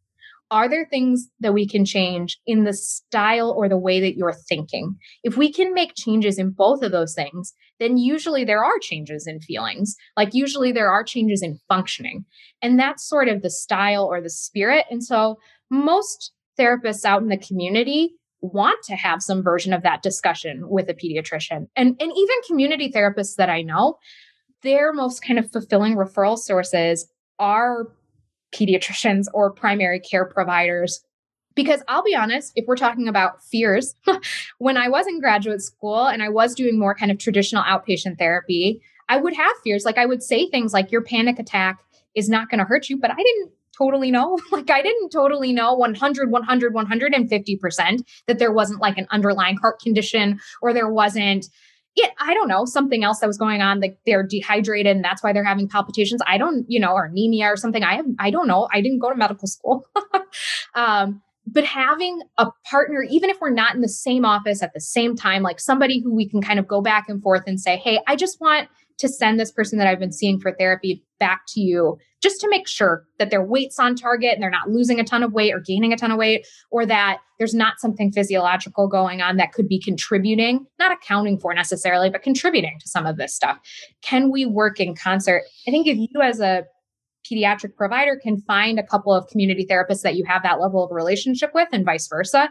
Are 0.51 0.69
there 0.69 0.85
things 0.85 1.27
that 1.39 1.53
we 1.53 1.67
can 1.67 1.85
change 1.85 2.39
in 2.45 2.65
the 2.65 2.73
style 2.73 3.51
or 3.51 3.67
the 3.67 3.77
way 3.77 3.99
that 3.99 4.15
you're 4.15 4.31
thinking? 4.31 4.95
If 5.23 5.37
we 5.37 5.51
can 5.51 5.73
make 5.73 5.95
changes 5.95 6.37
in 6.37 6.51
both 6.51 6.83
of 6.83 6.91
those 6.91 7.15
things 7.15 7.53
then 7.79 7.97
usually 7.97 8.45
there 8.45 8.63
are 8.63 8.79
changes 8.79 9.27
in 9.27 9.41
feelings. 9.41 9.95
Like 10.15 10.33
usually 10.33 10.71
there 10.71 10.89
are 10.89 11.03
changes 11.03 11.41
in 11.41 11.59
functioning. 11.67 12.25
And 12.61 12.79
that's 12.79 13.07
sort 13.07 13.27
of 13.27 13.41
the 13.41 13.49
style 13.49 14.05
or 14.05 14.21
the 14.21 14.29
spirit. 14.29 14.85
And 14.89 15.03
so 15.03 15.39
most 15.69 16.31
therapists 16.59 17.05
out 17.05 17.21
in 17.21 17.29
the 17.29 17.37
community 17.37 18.15
want 18.41 18.83
to 18.83 18.95
have 18.95 19.21
some 19.21 19.41
version 19.41 19.73
of 19.73 19.83
that 19.83 20.03
discussion 20.03 20.69
with 20.69 20.89
a 20.89 20.93
pediatrician. 20.93 21.67
And, 21.75 21.95
and 21.99 22.11
even 22.15 22.35
community 22.47 22.91
therapists 22.91 23.35
that 23.35 23.49
I 23.49 23.61
know, 23.61 23.97
their 24.61 24.93
most 24.93 25.23
kind 25.23 25.39
of 25.39 25.51
fulfilling 25.51 25.95
referral 25.95 26.37
sources 26.37 27.07
are 27.39 27.87
pediatricians 28.53 29.25
or 29.33 29.51
primary 29.51 29.99
care 29.99 30.25
providers. 30.25 31.03
Because 31.55 31.81
I'll 31.87 32.03
be 32.03 32.15
honest, 32.15 32.51
if 32.55 32.65
we're 32.67 32.75
talking 32.75 33.07
about 33.07 33.41
fears, 33.43 33.95
when 34.57 34.75
I 34.75 34.89
was 34.89 35.07
in 35.07 35.21
graduate 35.21 35.61
school 35.61 36.05
and 36.05 36.21
I 36.21 36.29
was 36.29 36.53
doing 36.53 36.77
more 36.77 36.93
kind 36.93 37.11
of 37.11 37.17
traditional 37.17 37.63
outpatient 37.63 38.17
therapy, 38.17 38.81
I 39.07 39.17
would 39.17 39.35
have 39.35 39.55
fears. 39.63 39.85
Like 39.85 39.97
I 39.97 40.05
would 40.05 40.21
say 40.21 40.49
things 40.49 40.73
like, 40.73 40.91
your 40.91 41.01
panic 41.01 41.39
attack 41.39 41.79
is 42.13 42.27
not 42.27 42.49
going 42.49 42.59
to 42.59 42.65
hurt 42.65 42.89
you, 42.89 42.99
but 42.99 43.11
I 43.11 43.15
didn't 43.15 43.51
totally 43.77 44.11
know. 44.11 44.37
Like 44.51 44.69
I 44.69 44.81
didn't 44.81 45.09
totally 45.09 45.51
know 45.51 45.73
100, 45.73 46.31
100, 46.31 46.73
150% 46.73 47.99
that 48.27 48.39
there 48.39 48.53
wasn't 48.53 48.81
like 48.81 48.97
an 48.97 49.07
underlying 49.11 49.57
heart 49.57 49.79
condition 49.81 50.39
or 50.61 50.73
there 50.73 50.89
wasn't 50.89 51.47
yeah, 51.95 52.09
I 52.19 52.33
don't 52.33 52.49
know, 52.49 52.65
something 52.65 53.03
else 53.05 53.19
that 53.19 53.27
was 53.27 53.37
going 53.37 53.61
on, 53.61 53.79
like 53.79 53.97
they're 54.05 54.25
dehydrated 54.27 54.95
and 54.95 55.03
that's 55.03 55.23
why 55.23 55.31
they're 55.31 55.45
having 55.45 55.69
palpitations. 55.69 56.21
I 56.27 56.37
don't, 56.37 56.65
you 56.67 56.79
know, 56.79 56.91
or 56.91 57.05
anemia 57.05 57.45
or 57.45 57.55
something. 57.55 57.83
I 57.83 57.95
have, 57.95 58.05
I 58.19 58.31
don't 58.31 58.47
know. 58.47 58.67
I 58.73 58.81
didn't 58.81 58.99
go 58.99 59.09
to 59.09 59.15
medical 59.15 59.47
school. 59.47 59.87
um, 60.75 61.21
but 61.47 61.63
having 61.63 62.21
a 62.37 62.47
partner, 62.69 63.03
even 63.09 63.29
if 63.29 63.39
we're 63.39 63.51
not 63.51 63.75
in 63.75 63.81
the 63.81 63.89
same 63.89 64.25
office 64.25 64.61
at 64.61 64.73
the 64.73 64.81
same 64.81 65.15
time, 65.15 65.43
like 65.43 65.59
somebody 65.59 66.01
who 66.01 66.13
we 66.13 66.27
can 66.27 66.41
kind 66.41 66.59
of 66.59 66.67
go 66.67 66.81
back 66.81 67.07
and 67.07 67.21
forth 67.21 67.43
and 67.47 67.61
say, 67.61 67.77
Hey, 67.77 67.99
I 68.07 68.15
just 68.15 68.41
want 68.41 68.67
to 68.97 69.09
send 69.09 69.39
this 69.39 69.51
person 69.51 69.77
that 69.79 69.87
I've 69.87 69.99
been 69.99 70.11
seeing 70.11 70.39
for 70.39 70.53
therapy 70.53 71.03
back 71.19 71.41
to 71.49 71.59
you 71.59 71.97
just 72.21 72.41
to 72.41 72.49
make 72.49 72.67
sure 72.67 73.05
that 73.19 73.29
their 73.29 73.43
weight's 73.43 73.77
on 73.77 73.95
target 73.95 74.33
and 74.33 74.41
they're 74.41 74.49
not 74.49 74.69
losing 74.69 74.99
a 74.99 75.03
ton 75.03 75.21
of 75.21 75.31
weight 75.33 75.53
or 75.53 75.59
gaining 75.59 75.93
a 75.93 75.97
ton 75.97 76.11
of 76.11 76.17
weight, 76.17 76.47
or 76.71 76.85
that 76.85 77.19
there's 77.37 77.53
not 77.53 77.79
something 77.79 78.11
physiological 78.11 78.87
going 78.87 79.21
on 79.21 79.37
that 79.37 79.51
could 79.51 79.67
be 79.67 79.79
contributing, 79.79 80.65
not 80.79 80.91
accounting 80.91 81.37
for 81.37 81.53
necessarily, 81.53 82.09
but 82.09 82.23
contributing 82.23 82.77
to 82.79 82.87
some 82.87 83.05
of 83.05 83.17
this 83.17 83.35
stuff. 83.35 83.59
Can 84.01 84.31
we 84.31 84.45
work 84.45 84.79
in 84.79 84.95
concert? 84.95 85.43
I 85.67 85.71
think 85.71 85.85
if 85.87 85.97
you 85.97 86.21
as 86.21 86.39
a 86.39 86.63
pediatric 87.29 87.75
provider 87.75 88.19
can 88.21 88.41
find 88.41 88.79
a 88.79 88.83
couple 88.83 89.13
of 89.13 89.27
community 89.27 89.67
therapists 89.69 90.01
that 90.01 90.15
you 90.15 90.23
have 90.25 90.43
that 90.43 90.59
level 90.59 90.83
of 90.83 90.91
relationship 90.91 91.51
with 91.53 91.67
and 91.71 91.85
vice 91.85 92.07
versa, 92.07 92.49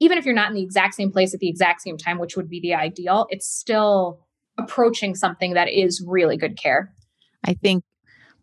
even 0.00 0.18
if 0.18 0.24
you're 0.24 0.34
not 0.34 0.48
in 0.48 0.54
the 0.54 0.62
exact 0.62 0.94
same 0.94 1.10
place 1.10 1.32
at 1.32 1.40
the 1.40 1.48
exact 1.48 1.80
same 1.80 1.96
time, 1.96 2.18
which 2.18 2.36
would 2.36 2.48
be 2.48 2.60
the 2.60 2.74
ideal, 2.74 3.26
it's 3.30 3.48
still 3.48 4.20
approaching 4.62 5.14
something 5.14 5.54
that 5.54 5.68
is 5.68 6.04
really 6.06 6.36
good 6.36 6.56
care. 6.56 6.92
I 7.46 7.54
think 7.54 7.84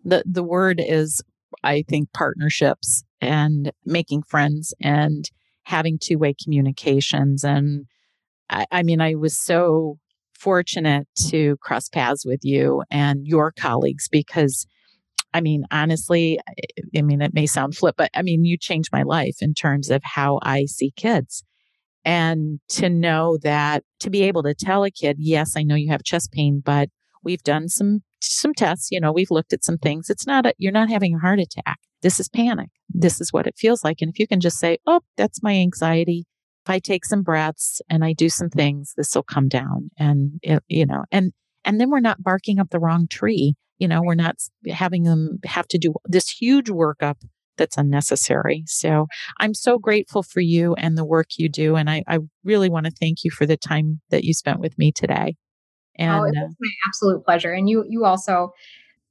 the 0.04 0.24
the 0.26 0.44
word 0.44 0.82
is 0.84 1.22
I 1.64 1.84
think 1.88 2.12
partnerships 2.14 3.04
and 3.22 3.72
making 3.86 4.24
friends 4.24 4.74
and 4.82 5.26
having 5.64 5.98
two-way 6.02 6.36
communications 6.42 7.44
and 7.44 7.86
I, 8.50 8.66
I 8.72 8.84
mean 8.84 9.02
I 9.02 9.16
was 9.16 9.40
so 9.40 9.98
fortunate 10.40 11.08
to 11.30 11.58
cross 11.58 11.90
paths 11.90 12.26
with 12.26 12.40
you 12.44 12.84
and 12.90 13.28
your 13.28 13.52
colleagues 13.52 14.08
because 14.10 14.66
I 15.34 15.42
mean, 15.42 15.66
honestly, 15.70 16.40
I 16.96 17.02
mean, 17.04 17.22
it 17.22 17.34
may 17.34 17.46
sound 17.46 17.78
flip, 17.78 17.96
but 17.98 18.10
I 18.16 18.24
mean, 18.24 18.46
you 18.46 18.58
changed 18.58 18.90
my 18.92 19.04
life 19.04 19.38
in 19.42 19.54
terms 19.54 19.92
of 19.92 20.02
how 20.04 20.40
I 20.42 20.66
see 20.66 20.92
kids. 20.96 21.44
And 22.06 22.60
to 22.70 22.89
know 22.89 23.38
that 23.43 23.84
to 24.00 24.10
be 24.10 24.24
able 24.24 24.43
to 24.43 24.54
tell 24.54 24.84
a 24.84 24.91
kid, 24.91 25.18
yes, 25.20 25.56
I 25.58 25.64
know 25.64 25.76
you 25.76 25.91
have 25.91 26.04
chest 26.04 26.32
pain, 26.32 26.62
but 26.64 26.89
we've 27.24 27.43
done 27.43 27.68
some 27.68 28.02
some 28.22 28.54
tests, 28.54 28.89
you 28.91 29.00
know, 29.00 29.12
we've 29.12 29.32
looked 29.32 29.54
at 29.54 29.64
some 29.64 29.78
things. 29.78 30.10
It's 30.10 30.28
not 30.28 30.45
a, 30.45 30.54
you're 30.58 30.72
not 30.72 30.89
having 30.89 31.16
a 31.16 31.20
heart 31.20 31.39
attack. 31.39 31.80
This 32.02 32.20
is 32.20 32.30
panic. 32.30 32.70
This 32.89 33.22
is 33.22 33.32
what 33.34 33.47
it 33.47 33.58
feels 33.58 33.84
like. 33.84 33.97
And 34.02 34.10
if 34.10 34.20
you 34.20 34.28
can 34.28 34.39
just 34.39 34.58
say, 34.58 34.78
"Oh, 34.86 35.02
that's 35.18 35.43
my 35.43 35.54
anxiety." 35.54 36.26
If 36.66 36.70
I 36.70 36.80
take 36.80 37.06
some 37.06 37.24
breaths 37.24 37.82
and 37.89 38.04
I 38.04 38.14
do 38.14 38.30
some 38.30 38.50
things, 38.50 38.93
this 38.97 39.16
will 39.16 39.24
come 39.24 39.47
down. 39.47 39.89
And 39.97 40.39
it, 40.41 40.64
you 40.68 40.86
know, 40.86 41.06
and 41.12 41.34
and 41.66 41.80
then 41.80 41.89
we're 41.89 42.00
not 42.00 42.24
barking 42.24 42.60
up 42.60 42.70
the 42.70 42.80
wrong 42.80 43.08
tree. 43.08 43.56
You 43.80 43.88
know, 43.88 44.02
we're 44.04 44.16
not 44.16 44.36
having 44.70 45.04
them 45.04 45.39
have 45.45 45.68
to 45.70 45.78
do 45.78 45.93
this 46.06 46.30
huge 46.30 46.68
workup 46.68 47.16
that's 47.60 47.78
unnecessary. 47.78 48.64
So 48.66 49.05
I'm 49.39 49.53
so 49.53 49.78
grateful 49.78 50.24
for 50.24 50.39
you 50.39 50.74
and 50.74 50.97
the 50.97 51.05
work 51.05 51.38
you 51.38 51.47
do. 51.47 51.76
And 51.76 51.88
I, 51.88 52.03
I 52.07 52.18
really 52.43 52.70
want 52.70 52.88
to 52.88 52.91
thank 52.91 53.24
you 53.24 53.30
for 53.30 53.45
the 53.45 53.57
time 53.57 54.01
that 54.10 54.24
you 54.24 54.34
spent 54.34 54.60
with 54.60 54.76
me 54.80 54.91
today. 54.91 55.36
And 55.99 56.12
oh, 56.12 56.24
it 56.24 56.30
uh 56.30 56.47
was 56.47 56.55
my 56.60 56.70
absolute 56.88 57.24
pleasure. 57.24 57.53
And 57.53 57.70
you, 57.70 57.86
you 57.88 58.05
also, 58.05 58.51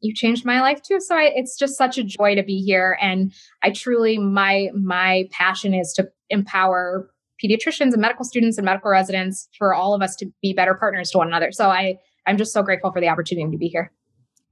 you 0.00 0.12
changed 0.12 0.44
my 0.44 0.60
life 0.60 0.82
too. 0.82 0.98
So 1.00 1.16
I, 1.16 1.30
it's 1.34 1.56
just 1.56 1.76
such 1.76 1.98
a 1.98 2.02
joy 2.02 2.34
to 2.34 2.42
be 2.42 2.60
here. 2.60 2.98
And 3.00 3.32
I 3.62 3.70
truly, 3.70 4.18
my, 4.18 4.70
my 4.74 5.28
passion 5.30 5.74
is 5.74 5.92
to 5.92 6.08
empower 6.30 7.08
pediatricians 7.44 7.92
and 7.92 8.00
medical 8.00 8.24
students 8.24 8.58
and 8.58 8.64
medical 8.64 8.90
residents 8.90 9.48
for 9.56 9.74
all 9.74 9.94
of 9.94 10.02
us 10.02 10.16
to 10.16 10.26
be 10.42 10.52
better 10.52 10.74
partners 10.74 11.10
to 11.10 11.18
one 11.18 11.28
another. 11.28 11.52
So 11.52 11.68
I, 11.68 11.98
I'm 12.26 12.36
just 12.36 12.52
so 12.52 12.62
grateful 12.62 12.90
for 12.90 13.00
the 13.00 13.08
opportunity 13.08 13.50
to 13.50 13.58
be 13.58 13.68
here. 13.68 13.92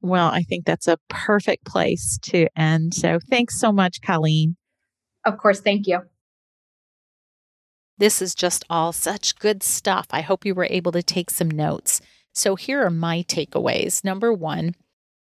Well, 0.07 0.29
I 0.29 0.43
think 0.43 0.65
that's 0.65 0.89
a 0.89 0.99
perfect 1.09 1.65
place 1.65 2.19
to 2.23 2.49
end. 2.57 2.95
So 2.95 3.19
thanks 3.31 3.59
so 3.59 3.73
much, 3.73 4.01
Colleen. 4.03 4.57
Of 5.25 5.39
course. 5.39 5.61
Thank 5.61 5.87
you. 5.87 6.01
This 7.99 8.21
is 8.21 8.35
just 8.35 8.65
all 8.69 8.93
such 8.93 9.39
good 9.39 9.63
stuff. 9.63 10.07
I 10.11 10.21
hope 10.21 10.45
you 10.45 10.55
were 10.55 10.69
able 10.71 10.93
to 10.93 11.03
take 11.03 11.31
some 11.31 11.51
notes. 11.51 12.01
So 12.35 12.55
here 12.55 12.85
are 12.85 12.91
my 12.91 13.23
takeaways. 13.23 14.05
Number 14.05 14.33
one, 14.33 14.75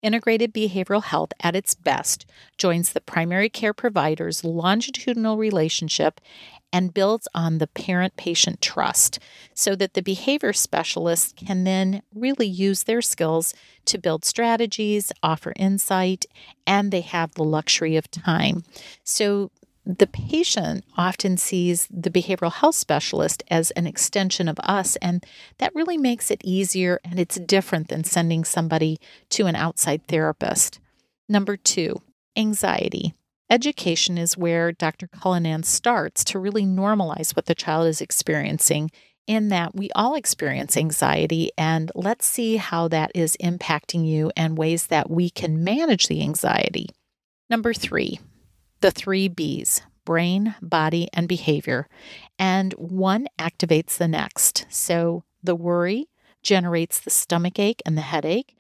integrated 0.02 0.54
behavioral 0.54 1.04
health 1.04 1.32
at 1.42 1.56
its 1.56 1.74
best 1.74 2.26
joins 2.58 2.92
the 2.92 3.02
primary 3.02 3.50
care 3.50 3.74
provider's 3.74 4.44
longitudinal 4.44 5.38
relationship 5.38 6.20
and 6.74 6.94
builds 6.94 7.28
on 7.34 7.58
the 7.58 7.68
parent 7.68 8.16
patient 8.18 8.62
trust 8.62 9.20
so 9.54 9.76
that 9.76 9.94
the 9.94 10.02
behavior 10.02 10.54
specialist 10.54 11.36
can 11.36 11.64
then 11.64 12.02
really 12.14 12.48
use 12.48 12.84
their 12.84 13.02
skills 13.02 13.54
to 13.86 13.98
build 13.98 14.26
strategies, 14.26 15.12
offer 15.24 15.54
insight, 15.56 16.26
and 16.66 16.92
they 16.92 17.02
have 17.02 17.34
the 17.34 17.44
luxury 17.44 17.96
of 17.96 18.12
time. 18.12 18.64
So 19.04 19.52
the 19.86 20.08
patient 20.08 20.84
often 20.98 21.38
sees 21.38 21.88
the 21.90 22.10
behavioral 22.10 22.52
health 22.52 22.76
specialist 22.76 23.42
as 23.50 23.72
an 23.72 23.88
extension 23.88 24.50
of 24.50 24.60
us, 24.60 24.98
and 24.98 25.26
that 25.60 25.74
really 25.74 25.98
makes 25.98 26.30
it 26.30 26.42
easier 26.44 27.00
and 27.06 27.18
it's 27.18 27.40
different 27.40 27.88
than 27.88 28.04
sending 28.04 28.44
somebody 28.44 29.00
to 29.30 29.46
an 29.46 29.56
outside 29.56 30.06
therapist. 30.08 30.82
Number 31.30 31.56
two, 31.56 32.02
anxiety. 32.36 33.14
Education 33.50 34.18
is 34.18 34.38
where 34.38 34.72
Dr. 34.72 35.08
Cullinan 35.08 35.64
starts 35.64 36.24
to 36.26 36.40
really 36.40 36.66
normalize 36.66 37.36
what 37.36 37.46
the 37.46 37.56
child 37.56 37.88
is 37.88 38.02
experiencing, 38.02 38.92
in 39.26 39.50
that 39.50 39.76
we 39.76 39.90
all 39.96 40.16
experience 40.16 40.78
anxiety, 40.78 41.52
and 41.58 41.92
let's 41.96 42.26
see 42.26 42.58
how 42.58 42.88
that 42.88 43.12
is 43.14 43.38
impacting 43.44 44.08
you 44.08 44.32
and 44.38 44.58
ways 44.58 44.88
that 44.88 45.10
we 45.10 45.30
can 45.30 45.64
manage 45.64 46.08
the 46.08 46.22
anxiety. 46.22 46.88
Number 47.50 47.74
three, 47.74 48.20
the 48.82 48.92
three 48.92 49.28
B's 49.28 49.82
brain, 50.06 50.56
body, 50.62 51.10
and 51.12 51.28
behavior. 51.28 51.90
And 52.40 52.72
one 52.74 53.28
activates 53.38 53.98
the 53.98 54.08
next. 54.08 54.66
So 54.70 55.26
the 55.44 55.56
worry 55.56 56.08
generates 56.42 57.00
the 57.00 57.10
stomach 57.10 57.60
ache 57.60 57.82
and 57.86 57.98
the 57.98 58.02
headache, 58.02 58.56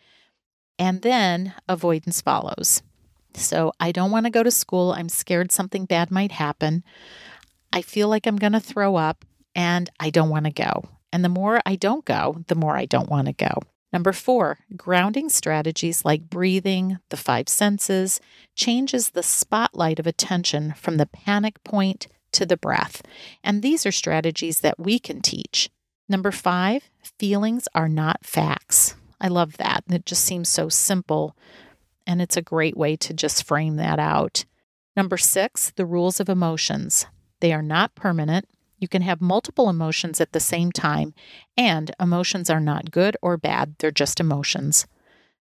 and 0.77 1.01
then 1.01 1.53
avoidance 1.69 2.19
follows. 2.19 2.83
So 3.38 3.71
I 3.79 3.91
don't 3.91 4.11
want 4.11 4.25
to 4.25 4.31
go 4.31 4.43
to 4.43 4.51
school. 4.51 4.91
I'm 4.93 5.09
scared 5.09 5.51
something 5.51 5.85
bad 5.85 6.11
might 6.11 6.31
happen. 6.31 6.83
I 7.71 7.81
feel 7.81 8.09
like 8.09 8.25
I'm 8.25 8.38
going 8.38 8.53
to 8.53 8.59
throw 8.59 8.95
up, 8.95 9.23
and 9.53 9.89
I 9.99 10.09
don't 10.09 10.29
want 10.29 10.45
to 10.45 10.51
go. 10.51 10.89
And 11.13 11.23
the 11.23 11.29
more 11.29 11.61
I 11.65 11.75
don't 11.75 12.03
go, 12.03 12.43
the 12.47 12.55
more 12.55 12.75
I 12.75 12.85
don't 12.85 13.09
want 13.09 13.27
to 13.27 13.33
go. 13.33 13.61
Number 13.93 14.11
four, 14.11 14.59
grounding 14.75 15.29
strategies 15.29 16.03
like 16.03 16.29
breathing, 16.29 16.99
the 17.09 17.17
five 17.17 17.47
senses, 17.47 18.19
changes 18.55 19.09
the 19.09 19.23
spotlight 19.23 19.99
of 19.99 20.07
attention 20.07 20.73
from 20.73 20.97
the 20.97 21.05
panic 21.05 21.63
point 21.63 22.07
to 22.33 22.45
the 22.45 22.57
breath. 22.57 23.01
And 23.43 23.61
these 23.61 23.85
are 23.85 23.91
strategies 23.91 24.59
that 24.59 24.79
we 24.79 24.99
can 24.99 25.21
teach. 25.21 25.69
Number 26.09 26.31
five, 26.31 26.89
feelings 27.17 27.67
are 27.73 27.89
not 27.89 28.25
facts. 28.25 28.95
I 29.21 29.29
love 29.29 29.57
that. 29.57 29.83
It 29.89 30.05
just 30.05 30.23
seems 30.23 30.49
so 30.49 30.69
simple, 30.69 31.35
and 32.07 32.21
it's 32.21 32.37
a 32.37 32.41
great 32.41 32.75
way 32.75 32.95
to 32.95 33.13
just 33.13 33.43
frame 33.43 33.75
that 33.75 33.99
out. 33.99 34.45
Number 34.95 35.17
six, 35.17 35.71
the 35.75 35.85
rules 35.85 36.19
of 36.19 36.29
emotions. 36.29 37.05
They 37.41 37.53
are 37.53 37.61
not 37.61 37.93
permanent, 37.93 38.47
you 38.79 38.87
can 38.87 39.03
have 39.03 39.21
multiple 39.21 39.69
emotions 39.69 40.19
at 40.19 40.31
the 40.31 40.39
same 40.39 40.71
time, 40.71 41.13
and 41.55 41.93
emotions 41.99 42.49
are 42.49 42.59
not 42.59 42.89
good 42.89 43.17
or 43.21 43.37
bad, 43.37 43.75
they're 43.77 43.91
just 43.91 44.19
emotions. 44.19 44.87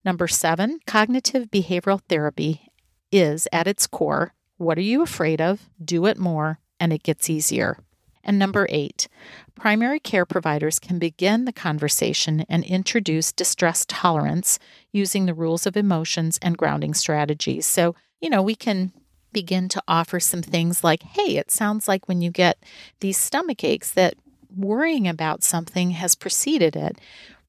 Number 0.03 0.27
seven, 0.27 0.79
cognitive 0.87 1.51
behavioral 1.51 2.01
therapy 2.09 2.69
is 3.11 3.47
at 3.51 3.67
its 3.67 3.85
core 3.85 4.33
what 4.57 4.77
are 4.77 4.81
you 4.81 5.01
afraid 5.01 5.41
of? 5.41 5.69
Do 5.83 6.05
it 6.05 6.17
more, 6.17 6.59
and 6.79 6.93
it 6.93 7.03
gets 7.03 7.29
easier. 7.29 7.77
And 8.23 8.39
number 8.39 8.67
eight, 8.69 9.07
primary 9.55 9.99
care 9.99 10.25
providers 10.25 10.79
can 10.79 10.97
begin 10.97 11.45
the 11.45 11.51
conversation 11.51 12.45
and 12.47 12.63
introduce 12.63 13.31
distress 13.31 13.85
tolerance 13.87 14.59
using 14.91 15.25
the 15.25 15.33
rules 15.33 15.65
of 15.65 15.75
emotions 15.75 16.39
and 16.41 16.57
grounding 16.57 16.93
strategies. 16.93 17.65
So, 17.65 17.95
you 18.21 18.29
know, 18.29 18.41
we 18.41 18.55
can 18.55 18.93
begin 19.33 19.67
to 19.69 19.83
offer 19.87 20.19
some 20.19 20.41
things 20.41 20.83
like, 20.83 21.03
hey, 21.03 21.37
it 21.37 21.51
sounds 21.51 21.87
like 21.87 22.07
when 22.07 22.21
you 22.21 22.31
get 22.31 22.63
these 23.01 23.17
stomach 23.17 23.63
aches 23.63 23.91
that 23.91 24.13
worrying 24.55 25.07
about 25.07 25.43
something 25.43 25.91
has 25.91 26.15
preceded 26.15 26.75
it. 26.75 26.99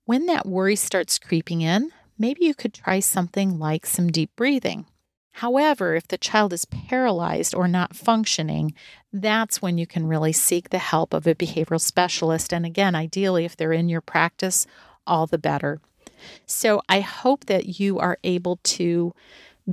When 0.07 0.27
that 0.27 0.47
worry 0.47 0.77
starts 0.77 1.18
creeping 1.18 1.61
in, 1.61 1.91
maybe 2.18 2.45
you 2.45 2.55
could 2.55 2.75
try 2.75 3.01
something 3.01 3.59
like 3.59 3.87
some 3.87 4.09
deep 4.09 4.31
breathing. 4.37 4.87
However, 5.39 5.97
if 5.97 6.07
the 6.07 6.16
child 6.16 6.53
is 6.53 6.64
paralyzed 6.64 7.57
or 7.57 7.66
not 7.66 7.97
functioning, 7.97 8.72
that's 9.12 9.61
when 9.61 9.78
you 9.78 9.87
can 9.87 10.07
really 10.07 10.32
seek 10.32 10.70
the 10.70 10.78
help 10.78 11.12
of 11.12 11.26
a 11.26 11.35
behavioral 11.35 11.80
specialist. 11.80 12.55
And 12.55 12.64
again, 12.64 12.95
ideally, 12.95 13.45
if 13.45 13.57
they're 13.57 13.72
in 13.72 13.89
your 13.89 14.01
practice, 14.01 14.64
all 15.09 15.26
the 15.26 15.39
better. 15.39 15.80
So 16.47 16.82
I 16.89 17.01
hope 17.01 17.47
that 17.47 17.80
you 17.80 17.99
are 17.99 18.18
able 18.22 18.61
to 18.62 19.12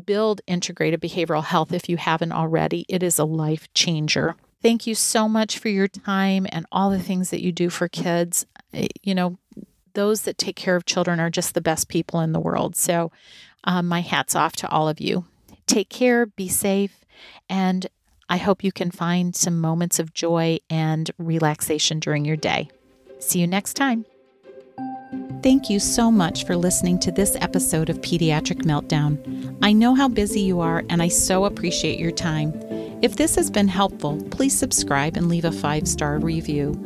build 0.04 0.42
integrated 0.48 1.00
behavioral 1.00 1.44
health 1.44 1.72
if 1.72 1.88
you 1.88 1.98
haven't 1.98 2.32
already. 2.32 2.84
It 2.90 3.04
is 3.04 3.20
a 3.20 3.26
life 3.26 3.72
changer. 3.76 4.36
Thank 4.64 4.88
you 4.88 4.96
so 4.96 5.30
much 5.30 5.60
for 5.60 5.70
your 5.70 5.88
time 5.88 6.48
and 6.52 6.66
all 6.72 6.90
the 6.90 7.00
things 7.00 7.30
that 7.30 7.44
you 7.44 7.52
do 7.52 7.70
for 7.70 7.88
kids. 7.88 8.48
Eh, 8.74 8.88
you 9.04 9.14
know, 9.14 9.38
those 9.94 10.24
that 10.24 10.40
take 10.40 10.56
care 10.56 10.76
of 10.76 10.86
children 10.86 11.20
are 11.20 11.30
just 11.30 11.54
the 11.54 11.62
best 11.62 11.88
people 11.88 12.20
in 12.20 12.32
the 12.32 12.40
world. 12.40 12.76
So, 12.76 13.12
um, 13.64 13.88
my 13.88 14.02
hat's 14.02 14.36
off 14.36 14.56
to 14.58 14.70
all 14.70 14.90
of 14.90 15.00
you. 15.00 15.26
Take 15.72 15.88
care, 15.88 16.26
be 16.26 16.50
safe, 16.50 17.06
and 17.48 17.88
I 18.28 18.36
hope 18.36 18.62
you 18.62 18.74
can 18.74 18.92
find 18.92 19.34
some 19.34 19.62
moments 19.62 20.00
of 20.00 20.14
joy 20.14 20.60
and 20.70 21.10
relaxation 21.18 22.02
during 22.02 22.26
your 22.26 22.36
day. 22.36 22.68
See 23.20 23.40
you 23.40 23.48
next 23.48 23.76
time. 23.76 24.06
Thank 25.42 25.70
you 25.70 25.80
so 25.80 26.12
much 26.12 26.46
for 26.46 26.58
listening 26.58 27.00
to 27.00 27.12
this 27.14 27.38
episode 27.40 27.90
of 27.90 28.02
Pediatric 28.02 28.64
Meltdown. 28.64 29.58
I 29.62 29.72
know 29.72 29.96
how 29.96 30.10
busy 30.10 30.42
you 30.42 30.60
are, 30.60 30.84
and 30.90 31.02
I 31.02 31.08
so 31.08 31.46
appreciate 31.46 32.00
your 32.00 32.12
time. 32.12 32.52
If 33.02 33.16
this 33.16 33.36
has 33.36 33.50
been 33.50 33.70
helpful, 33.70 34.22
please 34.30 34.60
subscribe 34.60 35.16
and 35.16 35.30
leave 35.30 35.46
a 35.46 35.54
five 35.54 35.88
star 35.88 36.20
review. 36.20 36.78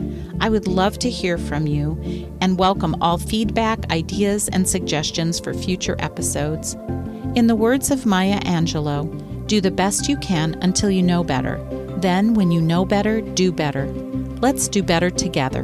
I 0.42 0.50
would 0.50 0.68
love 0.68 1.00
to 1.00 1.10
hear 1.10 1.40
from 1.40 1.66
you 1.66 1.98
and 2.40 2.60
welcome 2.60 2.96
all 3.02 3.18
feedback, 3.18 3.92
ideas, 3.92 4.48
and 4.48 4.70
suggestions 4.70 5.40
for 5.40 5.56
future 5.56 5.96
episodes. 5.98 6.78
In 7.36 7.48
the 7.48 7.56
words 7.56 7.92
of 7.92 8.06
Maya 8.06 8.40
Angelou, 8.46 9.46
do 9.46 9.60
the 9.60 9.70
best 9.70 10.08
you 10.08 10.16
can 10.20 10.54
until 10.62 10.90
you 10.90 11.04
know 11.04 11.22
better. 11.22 11.58
Then, 11.98 12.34
when 12.34 12.50
you 12.50 12.62
know 12.62 12.86
better, 12.86 13.20
do 13.20 13.52
better. 13.52 13.88
Let's 14.40 14.70
do 14.70 14.82
better 14.82 15.10
together. 15.10 15.64